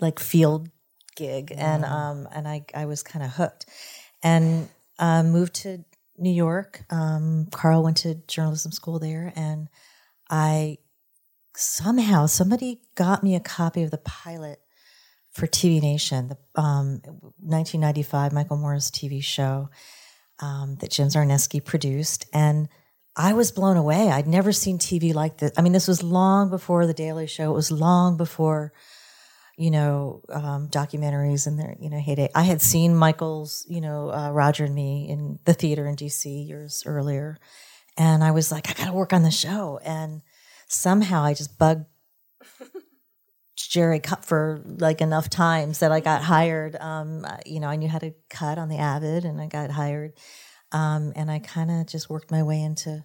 like 0.00 0.18
field 0.18 0.68
gig, 1.16 1.52
and 1.56 1.84
um 1.84 2.28
and 2.32 2.48
I 2.48 2.64
I 2.74 2.86
was 2.86 3.02
kind 3.02 3.24
of 3.24 3.32
hooked, 3.32 3.66
and 4.22 4.68
uh, 4.98 5.22
moved 5.22 5.54
to 5.54 5.84
New 6.16 6.30
York. 6.30 6.84
Um, 6.90 7.48
Carl 7.50 7.82
went 7.82 7.98
to 7.98 8.14
journalism 8.26 8.72
school 8.72 8.98
there, 8.98 9.32
and 9.34 9.68
I 10.30 10.78
somehow 11.56 12.26
somebody 12.26 12.80
got 12.94 13.22
me 13.22 13.34
a 13.34 13.40
copy 13.40 13.82
of 13.82 13.90
the 13.90 13.98
pilot 13.98 14.60
for 15.32 15.46
TV 15.46 15.80
Nation, 15.80 16.28
the 16.28 16.60
um, 16.60 17.00
1995 17.38 18.32
Michael 18.32 18.58
Moore's 18.58 18.90
TV 18.90 19.22
show 19.22 19.70
um, 20.40 20.76
that 20.80 20.90
Jim 20.90 21.08
Czarnecki 21.08 21.64
produced, 21.64 22.26
and 22.32 22.68
I 23.16 23.34
was 23.34 23.52
blown 23.52 23.76
away. 23.76 24.10
I'd 24.10 24.26
never 24.26 24.52
seen 24.52 24.78
TV 24.78 25.14
like 25.14 25.38
this. 25.38 25.52
I 25.56 25.62
mean, 25.62 25.72
this 25.72 25.88
was 25.88 26.02
long 26.02 26.48
before 26.48 26.86
The 26.86 26.94
Daily 26.94 27.26
Show. 27.26 27.50
It 27.50 27.54
was 27.54 27.70
long 27.70 28.16
before, 28.16 28.72
you 29.58 29.70
know, 29.70 30.22
um, 30.30 30.68
documentaries 30.68 31.46
in 31.46 31.56
their 31.56 31.76
you 31.78 31.90
know 31.90 32.00
heyday. 32.00 32.30
I 32.34 32.42
had 32.42 32.62
seen 32.62 32.96
Michael's, 32.96 33.66
you 33.68 33.82
know, 33.82 34.10
uh, 34.10 34.30
Roger 34.30 34.64
and 34.64 34.74
Me 34.74 35.08
in 35.08 35.38
the 35.44 35.52
theater 35.52 35.86
in 35.86 35.96
DC 35.96 36.46
years 36.46 36.82
earlier, 36.86 37.38
and 37.98 38.24
I 38.24 38.30
was 38.30 38.50
like, 38.50 38.70
I 38.70 38.72
got 38.72 38.86
to 38.86 38.92
work 38.94 39.12
on 39.12 39.22
the 39.22 39.30
show, 39.30 39.78
and 39.84 40.22
somehow 40.66 41.22
I 41.22 41.34
just 41.34 41.58
bugged 41.58 41.84
Jerry 43.56 44.00
cut 44.00 44.24
for 44.24 44.62
like 44.64 45.02
enough 45.02 45.28
times 45.28 45.80
that 45.80 45.92
I 45.92 46.00
got 46.00 46.22
hired. 46.22 46.76
Um, 46.76 47.26
you 47.44 47.60
know, 47.60 47.68
I 47.68 47.76
knew 47.76 47.88
how 47.88 47.98
to 47.98 48.14
cut 48.30 48.56
on 48.56 48.70
the 48.70 48.78
Avid, 48.78 49.26
and 49.26 49.38
I 49.38 49.48
got 49.48 49.70
hired. 49.70 50.14
Um, 50.72 51.12
and 51.16 51.30
I 51.30 51.38
kind 51.38 51.70
of 51.70 51.86
just 51.86 52.08
worked 52.10 52.30
my 52.30 52.42
way 52.42 52.62
into 52.62 53.04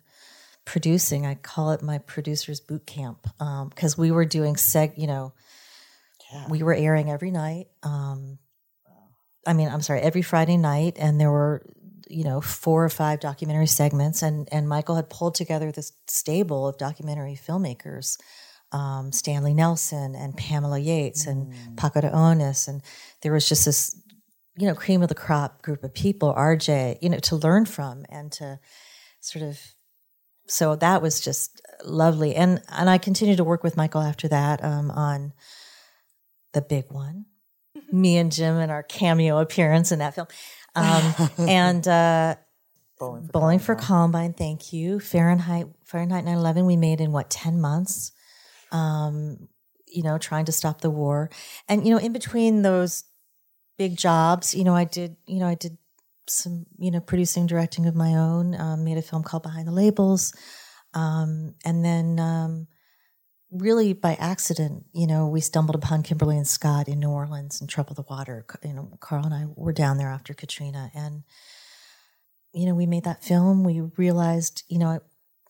producing. 0.66 1.26
I 1.26 1.36
call 1.36 1.72
it 1.72 1.82
my 1.82 1.98
producer's 2.00 2.60
boot 2.60 2.86
camp 2.86 3.28
because 3.70 3.98
we 3.98 4.12
were 4.12 4.26
doing 4.26 4.56
seg. 4.56 4.98
You 4.98 5.08
know, 5.08 5.34
we 6.50 6.64
were 6.64 6.74
airing 6.74 7.10
every 7.10 7.32
night. 7.32 7.68
Um, 7.84 8.40
I 9.46 9.54
mean, 9.54 9.70
I'm 9.70 9.82
sorry, 9.82 10.02
every 10.02 10.22
Friday 10.22 10.58
night, 10.58 10.98
and 11.00 11.20
there 11.20 11.32
were 11.32 11.66
you 12.10 12.24
know 12.24 12.40
four 12.40 12.86
or 12.86 12.90
five 12.90 13.20
documentary 13.20 13.68
segments, 13.68 14.22
and 14.22 14.48
and 14.52 14.68
Michael 14.68 14.96
had 14.96 15.10
pulled 15.10 15.36
together 15.36 15.72
this 15.72 15.94
stable 16.08 16.68
of 16.68 16.78
documentary 16.78 17.36
filmmakers 17.36 18.18
um, 18.72 19.12
Stanley 19.12 19.54
Nelson 19.54 20.16
and 20.16 20.36
Pamela 20.36 20.80
Yates 20.80 21.26
and 21.26 21.54
Paco 21.78 22.02
de 22.02 22.12
Onis. 22.12 22.68
And 22.68 22.82
there 23.22 23.32
was 23.32 23.48
just 23.48 23.66
this, 23.66 23.96
you 24.58 24.68
know, 24.68 24.74
cream 24.74 25.02
of 25.04 25.10
the 25.10 25.16
crop 25.16 25.62
group 25.62 25.84
of 25.84 25.94
people, 25.94 26.34
RJ, 26.34 26.98
you 27.02 27.10
know, 27.10 27.20
to 27.20 27.36
learn 27.36 27.66
from 27.66 28.06
and 28.10 28.32
to 28.34 28.60
sort 29.20 29.44
of, 29.44 29.60
so 30.48 30.76
that 30.76 31.02
was 31.02 31.22
just 31.22 31.62
lovely. 31.84 32.36
And, 32.36 32.62
and 32.70 32.90
I 32.90 32.98
continued 32.98 33.38
to 33.38 33.44
work 33.44 33.64
with 33.64 33.78
Michael 33.78 34.02
after 34.02 34.28
that 34.30 34.64
um, 34.64 34.90
on 34.90 35.34
the 36.54 36.62
big 36.62 36.86
one, 36.90 37.26
me 37.92 38.18
and 38.18 38.32
Jim 38.32 38.56
and 38.56 38.72
our 38.72 38.84
cameo 38.84 39.38
appearance 39.38 39.92
in 39.92 40.00
that 40.00 40.16
film. 40.16 40.28
Um, 40.76 41.14
and, 41.48 41.88
uh, 41.88 42.36
Bowling 43.00 43.28
for 43.28 43.32
Bowling 43.32 43.60
for 43.60 43.76
Columbine, 43.76 44.34
thank 44.34 44.74
you. 44.74 45.00
Fahrenheit 45.00 45.68
Fahrenheit 45.86 46.26
9/11 46.26 46.66
we 46.66 46.76
made 46.76 47.00
in 47.00 47.12
what 47.12 47.30
10 47.30 47.62
months. 47.62 48.12
Um, 48.72 49.50
you 49.88 50.02
know, 50.02 50.18
trying 50.18 50.46
to 50.46 50.52
stop 50.52 50.82
the 50.82 50.90
war. 50.90 51.30
And 51.70 51.86
you 51.86 51.92
know, 51.92 52.00
in 52.00 52.12
between 52.12 52.64
those 52.64 53.04
big 53.78 53.98
jobs, 53.98 54.54
you 54.54 54.64
know, 54.64 54.76
I 54.76 54.86
did, 54.86 55.18
you 55.26 55.40
know, 55.40 55.48
I 55.48 55.56
did 55.56 55.78
some, 56.28 56.66
you 56.78 56.92
know, 56.92 57.00
producing, 57.00 57.48
directing 57.48 57.86
of 57.86 57.96
my 57.96 58.16
own, 58.16 58.60
um, 58.60 58.84
made 58.84 58.98
a 58.98 59.02
film 59.02 59.24
called 59.24 59.44
Behind 59.44 59.68
the 59.68 59.72
Labels. 59.72 60.34
Um, 60.94 61.56
and 61.64 61.86
then 61.86 62.20
um, 62.20 62.68
really 63.52 63.94
by 63.94 64.16
accident, 64.16 64.86
you 64.94 65.08
know, 65.08 65.28
we 65.28 65.42
stumbled 65.42 65.76
upon 65.76 66.04
Kimberly 66.04 66.38
and 66.38 66.48
Scott 66.48 66.88
in 66.88 67.00
New 67.00 67.10
Orleans 67.10 67.62
and 67.62 67.70
Trouble 67.70 67.94
the 67.94 68.06
Water. 68.10 68.46
You 68.64 68.74
know, 68.74 68.98
Carl 69.00 69.26
and 69.26 69.34
I 69.34 69.46
were 69.56 69.74
down 69.74 69.98
there 69.98 70.10
after 70.10 70.34
Katrina 70.34 70.92
and 70.94 71.24
you 72.54 72.66
know, 72.66 72.74
we 72.74 72.88
made 72.88 73.04
that 73.04 73.24
film. 73.24 73.64
We 73.64 73.82
realized, 73.98 74.64
you 74.68 74.80
know, 74.80 74.88
I 74.88 75.00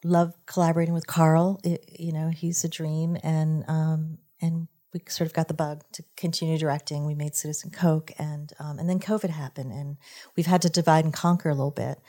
love 0.04 0.34
collaborating 0.46 0.94
with 0.94 1.08
Carl. 1.08 1.60
It, 1.64 1.86
you 1.98 2.12
know, 2.12 2.30
he's 2.30 2.64
a 2.64 2.70
dream, 2.70 3.18
and 3.24 3.64
um, 3.70 4.18
and 4.42 4.68
we 4.98 5.12
sort 5.12 5.28
of 5.28 5.34
got 5.34 5.48
the 5.48 5.54
bug 5.54 5.84
to 5.94 6.04
continue 6.16 6.58
directing. 6.58 7.06
We 7.06 7.16
made 7.16 7.36
Citizen 7.36 7.72
Coke, 7.72 8.12
and 8.18 8.52
um, 8.60 8.80
and 8.80 8.90
then 8.90 9.00
COVID 9.00 9.30
happened, 9.30 9.72
and 9.72 9.98
we've 10.36 10.46
had 10.46 10.62
to 10.64 10.70
divide 10.70 11.06
and 11.06 11.14
conquer 11.14 11.50
a 11.50 11.54
little 11.54 11.72
bit. 11.72 12.00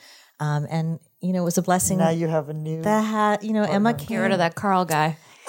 Um, 0.40 0.66
and 0.70 1.00
you 1.20 1.32
know, 1.32 1.42
it 1.42 1.44
was 1.44 1.58
a 1.58 1.62
blessing. 1.62 1.98
Now 1.98 2.10
you 2.10 2.28
have 2.28 2.48
a 2.48 2.54
new. 2.54 2.82
that 2.82 3.02
had 3.02 3.42
you 3.42 3.52
know 3.52 3.64
Emma 3.64 3.94
came. 3.94 4.08
Get 4.08 4.18
rid 4.18 4.32
of 4.32 4.38
that 4.38 4.54
Carl 4.54 4.84
guy. 4.84 5.16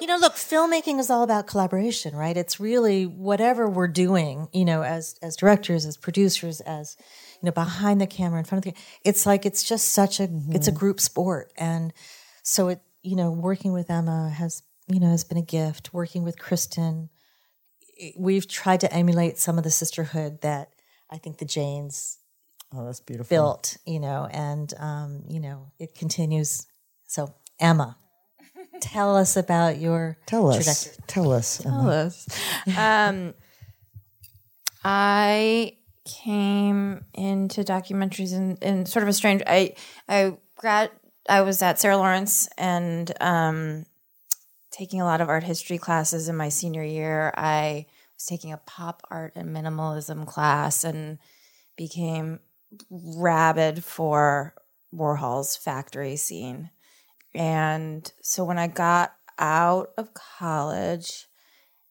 you 0.00 0.06
know, 0.06 0.16
look, 0.16 0.34
filmmaking 0.34 0.98
is 0.98 1.10
all 1.10 1.22
about 1.22 1.46
collaboration, 1.46 2.16
right? 2.16 2.36
It's 2.36 2.58
really 2.58 3.04
whatever 3.06 3.68
we're 3.68 3.88
doing, 3.88 4.48
you 4.52 4.64
know, 4.64 4.82
as 4.82 5.16
as 5.22 5.36
directors, 5.36 5.86
as 5.86 5.96
producers, 5.96 6.60
as 6.62 6.96
you 7.40 7.46
know, 7.46 7.52
behind 7.52 8.00
the 8.00 8.06
camera, 8.06 8.38
in 8.38 8.44
front 8.44 8.66
of 8.66 8.72
the. 8.72 8.80
It's 9.04 9.26
like 9.26 9.46
it's 9.46 9.62
just 9.62 9.92
such 9.92 10.18
a 10.18 10.28
it's 10.50 10.66
a 10.66 10.72
group 10.72 11.00
sport, 11.00 11.52
and 11.56 11.92
so 12.42 12.68
it 12.68 12.80
you 13.02 13.16
know, 13.16 13.30
working 13.30 13.72
with 13.72 13.90
Emma 13.90 14.28
has 14.28 14.62
you 14.88 15.00
know 15.00 15.10
has 15.10 15.24
been 15.24 15.38
a 15.38 15.42
gift. 15.42 15.92
Working 15.92 16.24
with 16.24 16.38
Kristen, 16.38 17.10
we've 18.16 18.48
tried 18.48 18.80
to 18.80 18.92
emulate 18.92 19.38
some 19.38 19.58
of 19.58 19.64
the 19.64 19.70
sisterhood 19.70 20.40
that 20.42 20.70
I 21.10 21.18
think 21.18 21.38
the 21.38 21.44
Janes 21.44 22.18
oh, 22.74 22.84
that's 22.84 23.00
beautiful. 23.00 23.28
built, 23.28 23.76
you 23.86 24.00
know, 24.00 24.28
and 24.30 24.72
um, 24.78 25.24
you 25.28 25.40
know, 25.40 25.72
it 25.78 25.94
continues. 25.94 26.66
So 27.06 27.34
Emma, 27.58 27.96
tell 28.80 29.16
us 29.16 29.36
about 29.36 29.78
your 29.78 30.18
Tell 30.26 30.48
us. 30.50 30.56
trajectory. 30.56 31.04
Tell 31.06 31.32
us. 31.32 31.64
Emma. 31.64 32.12
Tell 32.66 33.08
um, 33.08 33.34
I 34.84 35.76
came 36.04 37.04
into 37.14 37.62
documentaries 37.62 38.32
in, 38.32 38.56
in 38.62 38.86
sort 38.86 39.02
of 39.02 39.08
a 39.08 39.12
strange. 39.12 39.42
I 39.46 39.74
I 40.08 40.36
grad. 40.56 40.90
I 41.28 41.42
was 41.42 41.60
at 41.60 41.78
Sarah 41.78 41.98
Lawrence 41.98 42.48
and 42.56 43.12
um, 43.20 43.84
taking 44.78 45.00
a 45.00 45.04
lot 45.04 45.20
of 45.20 45.28
art 45.28 45.42
history 45.42 45.76
classes 45.76 46.28
in 46.28 46.36
my 46.36 46.48
senior 46.48 46.84
year. 46.84 47.32
I 47.36 47.86
was 48.14 48.26
taking 48.26 48.52
a 48.52 48.58
pop 48.58 49.02
art 49.10 49.32
and 49.34 49.54
minimalism 49.54 50.26
class 50.26 50.84
and 50.84 51.18
became 51.76 52.38
rabid 52.90 53.82
for 53.82 54.54
Warhol's 54.94 55.56
factory 55.56 56.16
scene. 56.16 56.70
And 57.34 58.10
so 58.22 58.44
when 58.44 58.58
I 58.58 58.68
got 58.68 59.14
out 59.38 59.90
of 59.98 60.14
college 60.14 61.26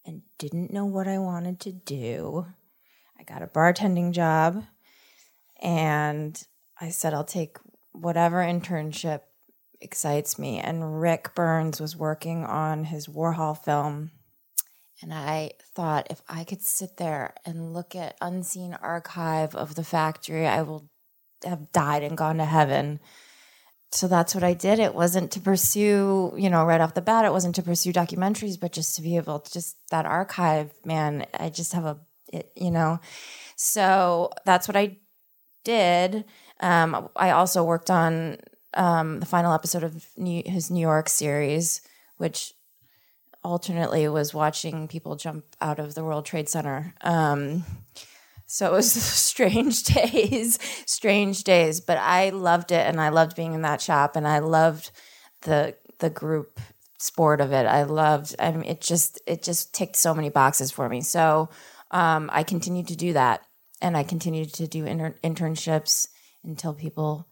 and 0.05 0.21
didn't 0.37 0.71
know 0.71 0.85
what 0.85 1.07
I 1.07 1.19
wanted 1.19 1.59
to 1.61 1.71
do, 1.73 2.45
I 3.19 3.23
got 3.23 3.43
a 3.43 3.47
bartending 3.47 4.13
job 4.13 4.63
and 5.61 6.41
I 6.79 6.89
said, 6.89 7.13
I'll 7.13 7.25
take 7.25 7.57
whatever 7.91 8.37
internship 8.37 9.21
excites 9.81 10.39
me. 10.39 10.59
And 10.59 11.01
Rick 11.01 11.35
Burns 11.35 11.79
was 11.79 11.95
working 11.95 12.43
on 12.45 12.85
his 12.85 13.07
Warhol 13.07 13.63
film. 13.63 14.11
And 15.01 15.13
I 15.13 15.51
thought 15.75 16.07
if 16.09 16.21
I 16.27 16.43
could 16.43 16.61
sit 16.61 16.97
there 16.97 17.35
and 17.45 17.73
look 17.73 17.95
at 17.95 18.17
unseen 18.19 18.73
archive 18.73 19.55
of 19.55 19.75
the 19.75 19.83
factory, 19.83 20.47
I 20.47 20.63
will 20.63 20.89
have 21.43 21.71
died 21.71 22.03
and 22.03 22.17
gone 22.17 22.37
to 22.37 22.45
heaven 22.45 22.99
so 23.91 24.07
that's 24.07 24.35
what 24.35 24.43
I 24.43 24.53
did. 24.53 24.79
It 24.79 24.93
wasn't 24.93 25.31
to 25.31 25.39
pursue, 25.39 26.33
you 26.35 26.49
know, 26.49 26.65
right 26.65 26.81
off 26.81 26.93
the 26.93 27.01
bat, 27.01 27.25
it 27.25 27.31
wasn't 27.31 27.55
to 27.55 27.63
pursue 27.63 27.93
documentaries, 27.93 28.59
but 28.59 28.73
just 28.73 28.95
to 28.95 29.01
be 29.01 29.15
able 29.15 29.39
to 29.39 29.51
just 29.51 29.77
that 29.91 30.05
archive, 30.05 30.71
man. 30.83 31.25
I 31.33 31.49
just 31.49 31.73
have 31.73 31.85
a, 31.85 31.97
it, 32.31 32.51
you 32.55 32.71
know, 32.71 32.99
so 33.55 34.31
that's 34.45 34.67
what 34.67 34.75
I 34.75 34.97
did. 35.63 36.25
Um, 36.59 37.09
I 37.15 37.31
also 37.31 37.63
worked 37.63 37.89
on 37.89 38.37
um, 38.73 39.19
the 39.19 39.25
final 39.25 39.53
episode 39.53 39.83
of 39.83 40.05
New, 40.17 40.43
his 40.45 40.69
New 40.69 40.81
York 40.81 41.09
series, 41.09 41.81
which 42.17 42.53
alternately 43.43 44.07
was 44.07 44.33
watching 44.33 44.87
people 44.87 45.15
jump 45.15 45.45
out 45.61 45.79
of 45.79 45.95
the 45.95 46.03
World 46.03 46.25
Trade 46.25 46.49
Center. 46.49 46.93
Um, 47.01 47.63
so 48.45 48.67
it 48.67 48.71
was 48.71 48.91
strange 48.91 49.83
days, 49.83 50.57
strange 50.85 51.43
days, 51.43 51.79
but 51.79 51.97
I 51.97 52.29
loved 52.29 52.71
it 52.71 52.85
and 52.85 52.99
I 52.99 53.09
loved 53.09 53.35
being 53.35 53.53
in 53.53 53.61
that 53.61 53.81
shop 53.81 54.15
and 54.15 54.27
I 54.27 54.39
loved 54.39 54.91
the 55.41 55.75
the 55.99 56.09
group 56.09 56.59
sport 56.99 57.41
of 57.41 57.51
it. 57.51 57.65
I 57.65 57.83
loved 57.83 58.35
I 58.39 58.51
mean 58.51 58.65
it 58.65 58.81
just 58.81 59.21
it 59.27 59.43
just 59.43 59.73
ticked 59.73 59.95
so 59.95 60.13
many 60.13 60.29
boxes 60.29 60.71
for 60.71 60.89
me. 60.89 61.01
So 61.01 61.49
um, 61.91 62.29
I 62.33 62.43
continued 62.43 62.87
to 62.87 62.95
do 62.95 63.13
that 63.13 63.41
and 63.81 63.95
I 63.95 64.03
continued 64.03 64.53
to 64.55 64.67
do 64.67 64.85
inter- 64.85 65.15
internships 65.23 66.07
until 66.43 66.73
people 66.73 67.27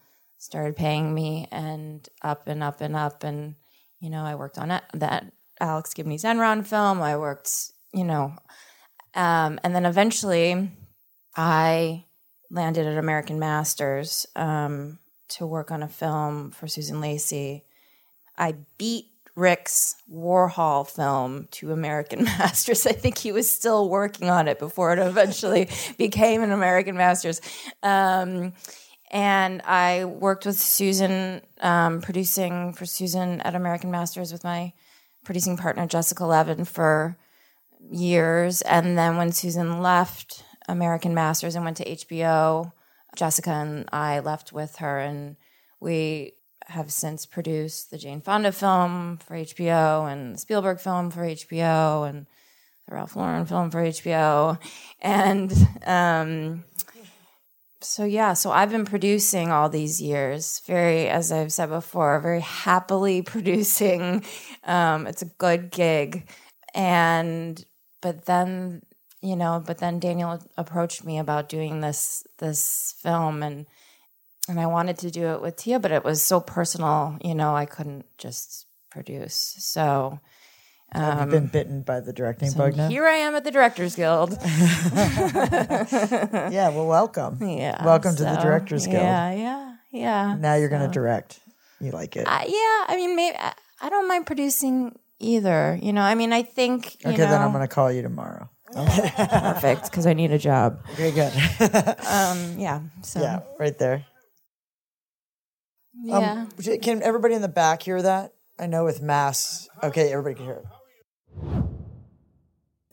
started 0.46 0.76
paying 0.76 1.14
me 1.14 1.48
and 1.52 2.08
up 2.22 2.48
and 2.48 2.62
up 2.62 2.80
and 2.80 2.96
up 2.96 3.24
and 3.24 3.56
you 4.00 4.12
know 4.12 4.24
I 4.24 4.36
worked 4.36 4.60
on 4.60 4.70
that 4.70 5.32
Alex 5.60 5.94
Gibney's 5.94 6.24
Enron 6.24 6.66
film. 6.66 7.02
I 7.02 7.18
worked, 7.18 7.50
you 7.94 8.04
know, 8.04 8.36
um, 9.16 9.60
and 9.64 9.74
then 9.74 9.86
eventually 9.86 10.70
I 11.36 12.06
landed 12.52 12.86
at 12.86 12.98
American 12.98 13.40
Masters 13.40 14.26
um, 14.36 15.00
to 15.30 15.48
work 15.48 15.72
on 15.72 15.82
a 15.82 15.88
film 15.88 16.52
for 16.52 16.68
Susan 16.68 17.02
Lacy. 17.02 17.64
I 18.38 18.56
beat 18.78 19.06
Rick's 19.36 19.96
Warhol 20.12 20.90
film 20.90 21.48
to 21.52 21.72
American 21.72 22.24
Masters. 22.26 22.86
I 22.86 22.92
think 22.92 23.18
he 23.18 23.32
was 23.32 23.50
still 23.50 23.90
working 23.90 24.30
on 24.30 24.48
it 24.48 24.60
before 24.60 24.94
it 24.94 25.00
eventually 25.00 25.70
became 25.98 26.44
an 26.44 26.52
American 26.52 26.96
Masters. 26.96 27.42
Um, 27.82 28.54
and 29.12 29.62
I 29.64 30.06
worked 30.06 30.46
with 30.46 30.60
Susan, 30.60 31.42
um, 31.62 32.02
producing 32.02 32.74
for 32.74 32.86
Susan 32.86 33.42
at 33.42 33.56
American 33.56 33.92
Masters 33.92 34.32
with 34.32 34.44
my 34.44 34.74
producing 35.24 35.58
partner 35.58 35.88
Jessica 35.88 36.26
Levin 36.26 36.66
for 36.66 37.18
years. 37.92 38.62
And 38.62 38.98
then 38.98 39.18
when 39.18 39.32
Susan 39.32 39.82
left 39.82 40.44
American 40.68 41.14
Masters 41.14 41.56
and 41.56 41.64
went 41.64 41.78
to 41.78 41.86
HBO, 41.86 42.72
Jessica 43.16 43.52
and 43.52 43.90
I 43.92 44.20
left 44.20 44.52
with 44.52 44.78
her, 44.78 45.00
and 45.00 45.36
we 45.80 46.34
have 46.68 46.92
since 46.92 47.26
produced 47.26 47.92
the 47.92 47.98
Jane 47.98 48.22
Fonda 48.22 48.52
film 48.52 49.18
for 49.18 49.36
HBO 49.36 50.12
and 50.12 50.36
the 50.36 50.40
Spielberg 50.40 50.80
film 50.80 51.12
for 51.12 51.22
HBO 51.22 52.10
and 52.10 52.26
the 52.88 52.96
Ralph 52.96 53.16
Lauren 53.16 53.46
film 53.46 53.70
for 53.72 53.84
HBO. 53.84 54.60
And 55.02 55.54
um, 55.86 56.64
so, 57.86 58.04
yeah, 58.04 58.34
so 58.34 58.52
I've 58.52 58.72
been 58.72 58.86
producing 58.86 59.52
all 59.52 59.70
these 59.70 60.02
years, 60.02 60.62
very, 60.66 61.08
as 61.08 61.32
I've 61.32 61.54
said 61.54 61.70
before, 61.70 62.20
very 62.20 62.42
happily 62.42 63.22
producing. 63.34 64.24
Um, 64.64 65.08
it's 65.08 65.22
a 65.22 65.26
good 65.38 65.72
gig. 65.72 66.28
And, 66.74 67.64
but 68.02 68.26
then, 68.26 68.82
you 69.22 69.36
know, 69.36 69.64
but 69.66 69.78
then 69.78 70.00
Daniel 70.00 70.40
approached 70.58 71.06
me 71.06 71.20
about 71.20 71.50
doing 71.50 71.80
this, 71.80 72.26
this 72.40 72.96
film 73.02 73.44
and, 73.44 73.66
and 74.48 74.60
I 74.60 74.68
wanted 74.68 74.98
to 75.00 75.12
do 75.12 75.28
it 75.30 75.42
with 75.42 75.56
Tia, 75.56 75.80
but 75.80 75.92
it 75.92 76.04
was 76.04 76.22
so 76.22 76.40
personal, 76.40 77.18
you 77.24 77.34
know, 77.34 77.56
I 77.56 77.66
couldn't 77.66 78.06
just 78.18 78.68
produce. 78.92 79.56
So, 79.60 80.20
Have 80.92 81.28
you 81.28 81.40
been 81.40 81.48
bitten 81.48 81.82
by 81.82 82.00
the 82.00 82.14
directing 82.14 82.52
bug 82.54 82.78
now? 82.78 82.88
here 82.88 83.06
I 83.06 83.16
am 83.18 83.36
at 83.36 83.44
the 83.44 83.52
Directors 83.52 83.96
Guild. 83.96 84.38
Yeah, 86.52 86.70
well, 86.70 86.88
welcome. 86.88 87.38
Yeah. 87.42 87.84
Welcome 87.84 88.16
to 88.16 88.24
the 88.24 88.38
Directors 88.42 88.86
Guild. 88.86 89.04
Yeah, 89.04 89.32
yeah, 89.34 89.76
yeah. 89.92 90.36
Now 90.40 90.56
you're 90.56 90.70
going 90.70 90.88
to 90.88 90.94
direct. 90.94 91.40
You 91.82 91.92
like 91.92 92.16
it. 92.16 92.26
Uh, 92.28 92.44
yeah, 92.46 92.86
I 92.88 92.94
mean, 92.96 93.16
maybe 93.16 93.38
I, 93.38 93.54
I 93.82 93.90
don't 93.90 94.08
mind 94.08 94.26
producing 94.26 94.98
either. 95.20 95.78
You 95.82 95.92
know, 95.92 96.02
I 96.02 96.16
mean, 96.16 96.32
I 96.32 96.44
think 96.44 97.04
you 97.04 97.12
okay, 97.12 97.24
know, 97.24 97.30
then 97.30 97.42
I'm 97.42 97.52
going 97.52 97.68
to 97.68 97.74
call 97.74 97.92
you 97.92 98.02
tomorrow. 98.02 98.50
perfect 98.74 99.86
because 99.86 100.06
I 100.06 100.14
need 100.14 100.32
a 100.32 100.40
job. 100.40 100.80
Okay, 100.94 101.12
good. 101.12 101.34
Um, 102.08 102.58
yeah. 102.58 102.82
So 103.04 103.22
yeah, 103.22 103.42
right 103.60 103.78
there. 103.78 104.06
yeah. 105.94 106.46
Um, 106.46 106.80
can 106.82 107.02
everybody 107.04 107.36
in 107.36 107.42
the 107.42 107.48
back 107.48 107.84
hear 107.84 108.02
that? 108.02 108.34
I 108.58 108.68
know 108.68 108.86
with 108.86 109.02
mass. 109.02 109.68
Okay, 109.84 110.12
everybody 110.12 110.36
can 110.36 110.46
hear 110.46 110.56
it. 110.56 110.66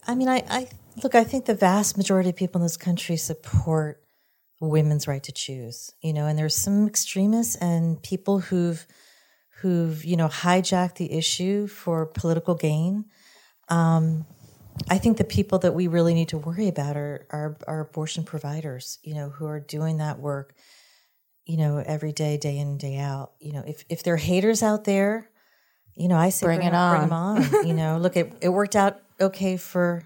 I 0.07 0.15
mean, 0.15 0.29
I, 0.29 0.43
I 0.49 0.69
look. 1.03 1.15
I 1.15 1.25
think 1.25 1.47
the 1.47 1.55
vast 1.55 1.97
majority 1.97 2.31
of 2.31 2.37
people 2.37 2.61
in 2.61 2.65
this 2.65 2.77
country 2.77 3.17
support 3.17 4.03
women's 4.61 5.07
right 5.09 5.23
to 5.23 5.33
choose. 5.33 5.93
You 6.03 6.13
know, 6.13 6.27
and 6.27 6.39
there's 6.39 6.55
some 6.55 6.87
extremists 6.87 7.57
and 7.57 8.03
people 8.03 8.41
who've 8.41 8.87
who've 9.61 10.05
you 10.05 10.17
know 10.17 10.29
hijacked 10.29 10.97
the 10.97 11.13
issue 11.13 11.67
for 11.67 12.07
political 12.07 12.55
gain. 12.55 13.05
Um, 13.69 14.27
I 14.89 14.99
think 14.99 15.19
the 15.19 15.25
people 15.25 15.59
that 15.61 15.75
we 15.75 15.87
really 15.87 16.15
need 16.15 16.29
to 16.29 16.39
worry 16.39 16.69
about 16.69 16.97
are, 16.97 17.27
are 17.31 17.57
are 17.67 17.81
abortion 17.81 18.25
providers. 18.25 18.99
You 19.03 19.15
know, 19.15 19.29
who 19.31 19.47
are 19.47 19.61
doing 19.61 19.99
that 19.99 20.19
work. 20.19 20.55
You 21.45 21.57
know, 21.57 21.83
every 21.85 22.13
day, 22.13 22.37
day 22.37 22.59
in, 22.59 22.79
day 22.79 22.99
out. 22.99 23.33
You 23.41 23.53
know, 23.53 23.65
if 23.67 23.85
if 23.89 24.03
there 24.03 24.15
are 24.15 24.19
haters 24.19 24.63
out 24.63 24.85
there, 24.85 25.29
you 25.95 26.09
know, 26.09 26.17
I 26.17 26.31
say 26.31 26.47
Bring 26.47 26.63
it 26.63 26.75
on, 26.75 26.97
Bring 26.97 27.09
them 27.09 27.13
on. 27.13 27.67
you 27.67 27.75
know, 27.75 27.99
look, 28.01 28.17
it 28.17 28.33
it 28.41 28.49
worked 28.49 28.77
out 28.77 29.01
okay 29.23 29.57
for 29.57 30.05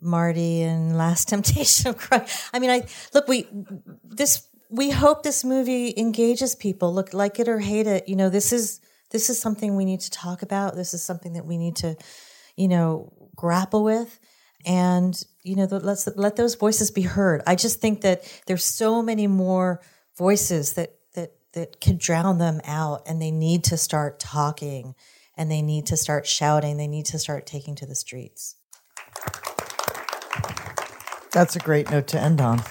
Marty 0.00 0.62
and 0.62 0.96
Last 0.96 1.28
Temptation 1.28 1.90
of 1.90 1.96
Christ. 1.96 2.48
I 2.52 2.58
mean, 2.58 2.70
I 2.70 2.86
look, 3.14 3.28
we 3.28 3.48
this 4.04 4.48
we 4.70 4.90
hope 4.90 5.22
this 5.22 5.44
movie 5.44 5.94
engages 5.96 6.54
people. 6.54 6.92
Look, 6.92 7.14
like 7.14 7.38
it 7.38 7.48
or 7.48 7.58
hate 7.58 7.86
it, 7.86 8.08
you 8.08 8.16
know, 8.16 8.28
this 8.28 8.52
is 8.52 8.80
this 9.10 9.30
is 9.30 9.40
something 9.40 9.76
we 9.76 9.84
need 9.84 10.00
to 10.00 10.10
talk 10.10 10.42
about. 10.42 10.74
This 10.74 10.94
is 10.94 11.02
something 11.02 11.34
that 11.34 11.46
we 11.46 11.56
need 11.56 11.76
to, 11.76 11.96
you 12.56 12.68
know, 12.68 13.12
grapple 13.36 13.84
with. 13.84 14.18
And, 14.64 15.20
you 15.44 15.54
know, 15.54 15.66
let's 15.66 16.08
let 16.16 16.34
those 16.34 16.56
voices 16.56 16.90
be 16.90 17.02
heard. 17.02 17.42
I 17.46 17.54
just 17.54 17.80
think 17.80 18.00
that 18.00 18.24
there's 18.46 18.64
so 18.64 19.00
many 19.00 19.28
more 19.28 19.80
voices 20.18 20.72
that, 20.72 20.96
that, 21.14 21.34
that 21.52 21.80
could 21.80 21.98
drown 21.98 22.38
them 22.38 22.60
out 22.64 23.02
and 23.06 23.22
they 23.22 23.30
need 23.30 23.62
to 23.64 23.76
start 23.76 24.18
talking 24.18 24.96
and 25.36 25.50
they 25.50 25.62
need 25.62 25.86
to 25.86 25.96
start 25.96 26.26
shouting. 26.26 26.76
They 26.76 26.86
need 26.86 27.06
to 27.06 27.18
start 27.18 27.46
taking 27.46 27.74
to 27.76 27.86
the 27.86 27.94
streets. 27.94 28.56
That's 31.32 31.56
a 31.56 31.58
great 31.58 31.90
note 31.90 32.06
to 32.08 32.20
end 32.20 32.40
on. 32.40 32.62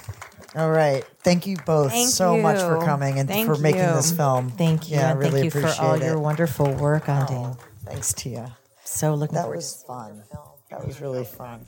All 0.55 0.71
right. 0.71 1.03
Thank 1.21 1.45
you 1.45 1.57
both 1.65 1.91
Thank 1.91 2.09
so 2.09 2.35
you. 2.35 2.41
much 2.41 2.59
for 2.59 2.79
coming 2.83 3.19
and 3.19 3.27
Thank 3.27 3.45
for 3.45 3.57
making 3.57 3.81
you. 3.81 3.93
this 3.93 4.11
film. 4.11 4.51
Thank 4.51 4.89
you. 4.89 4.97
Yeah, 4.97 5.09
I 5.09 5.13
really 5.13 5.41
thank 5.49 5.53
you 5.53 5.61
for 5.61 5.81
all 5.81 5.95
it. 5.95 6.03
your 6.03 6.17
wonderful 6.17 6.73
work 6.73 7.09
oh, 7.09 7.13
on 7.13 7.27
Dan. 7.27 7.57
Thanks, 7.83 8.13
Tia. 8.13 8.57
So 8.83 9.13
looking 9.13 9.35
That 9.35 9.41
forward 9.43 9.57
was 9.57 9.83
fun. 9.85 10.23
That 10.71 10.85
was 10.85 11.01
really 11.01 11.25
fun. 11.25 11.65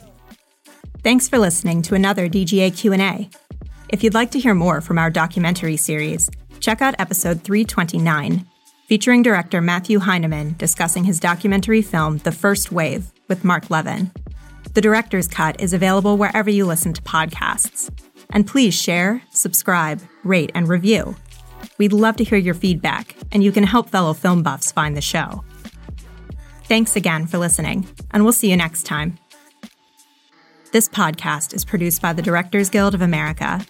Thanks 1.03 1.27
for 1.27 1.37
listening 1.37 1.81
to 1.83 1.95
another 1.95 2.27
DGA 2.29 2.75
Q&A. 2.75 3.29
If 3.89 4.03
you'd 4.03 4.13
like 4.13 4.31
to 4.31 4.39
hear 4.39 4.53
more 4.53 4.81
from 4.81 4.97
our 4.97 5.09
documentary 5.09 5.77
series, 5.77 6.29
check 6.59 6.81
out 6.81 6.95
episode 6.99 7.43
329, 7.43 8.45
featuring 8.87 9.21
director 9.21 9.59
Matthew 9.59 9.99
Heineman 9.99 10.55
discussing 10.57 11.03
his 11.03 11.19
documentary 11.19 11.81
film 11.81 12.19
The 12.19 12.31
First 12.31 12.71
Wave 12.71 13.11
with 13.27 13.43
Mark 13.43 13.69
Levin. 13.69 14.11
The 14.73 14.81
director's 14.81 15.27
cut 15.27 15.59
is 15.59 15.73
available 15.73 16.17
wherever 16.17 16.49
you 16.49 16.65
listen 16.65 16.93
to 16.93 17.01
podcasts. 17.01 17.91
And 18.29 18.47
please 18.47 18.73
share, 18.73 19.21
subscribe, 19.29 20.01
rate, 20.23 20.51
and 20.55 20.69
review. 20.69 21.17
We'd 21.77 21.91
love 21.91 22.15
to 22.17 22.23
hear 22.23 22.37
your 22.37 22.53
feedback, 22.53 23.15
and 23.31 23.43
you 23.43 23.51
can 23.51 23.63
help 23.63 23.89
fellow 23.89 24.13
film 24.13 24.41
buffs 24.41 24.71
find 24.71 24.95
the 24.95 25.01
show. 25.01 25.43
Thanks 26.63 26.95
again 26.95 27.27
for 27.27 27.37
listening, 27.37 27.87
and 28.11 28.23
we'll 28.23 28.33
see 28.33 28.49
you 28.49 28.57
next 28.57 28.83
time. 28.83 29.17
This 30.71 30.87
podcast 30.87 31.53
is 31.53 31.65
produced 31.65 32.01
by 32.01 32.13
the 32.13 32.21
Directors 32.21 32.69
Guild 32.69 32.93
of 32.93 33.01
America. 33.01 33.65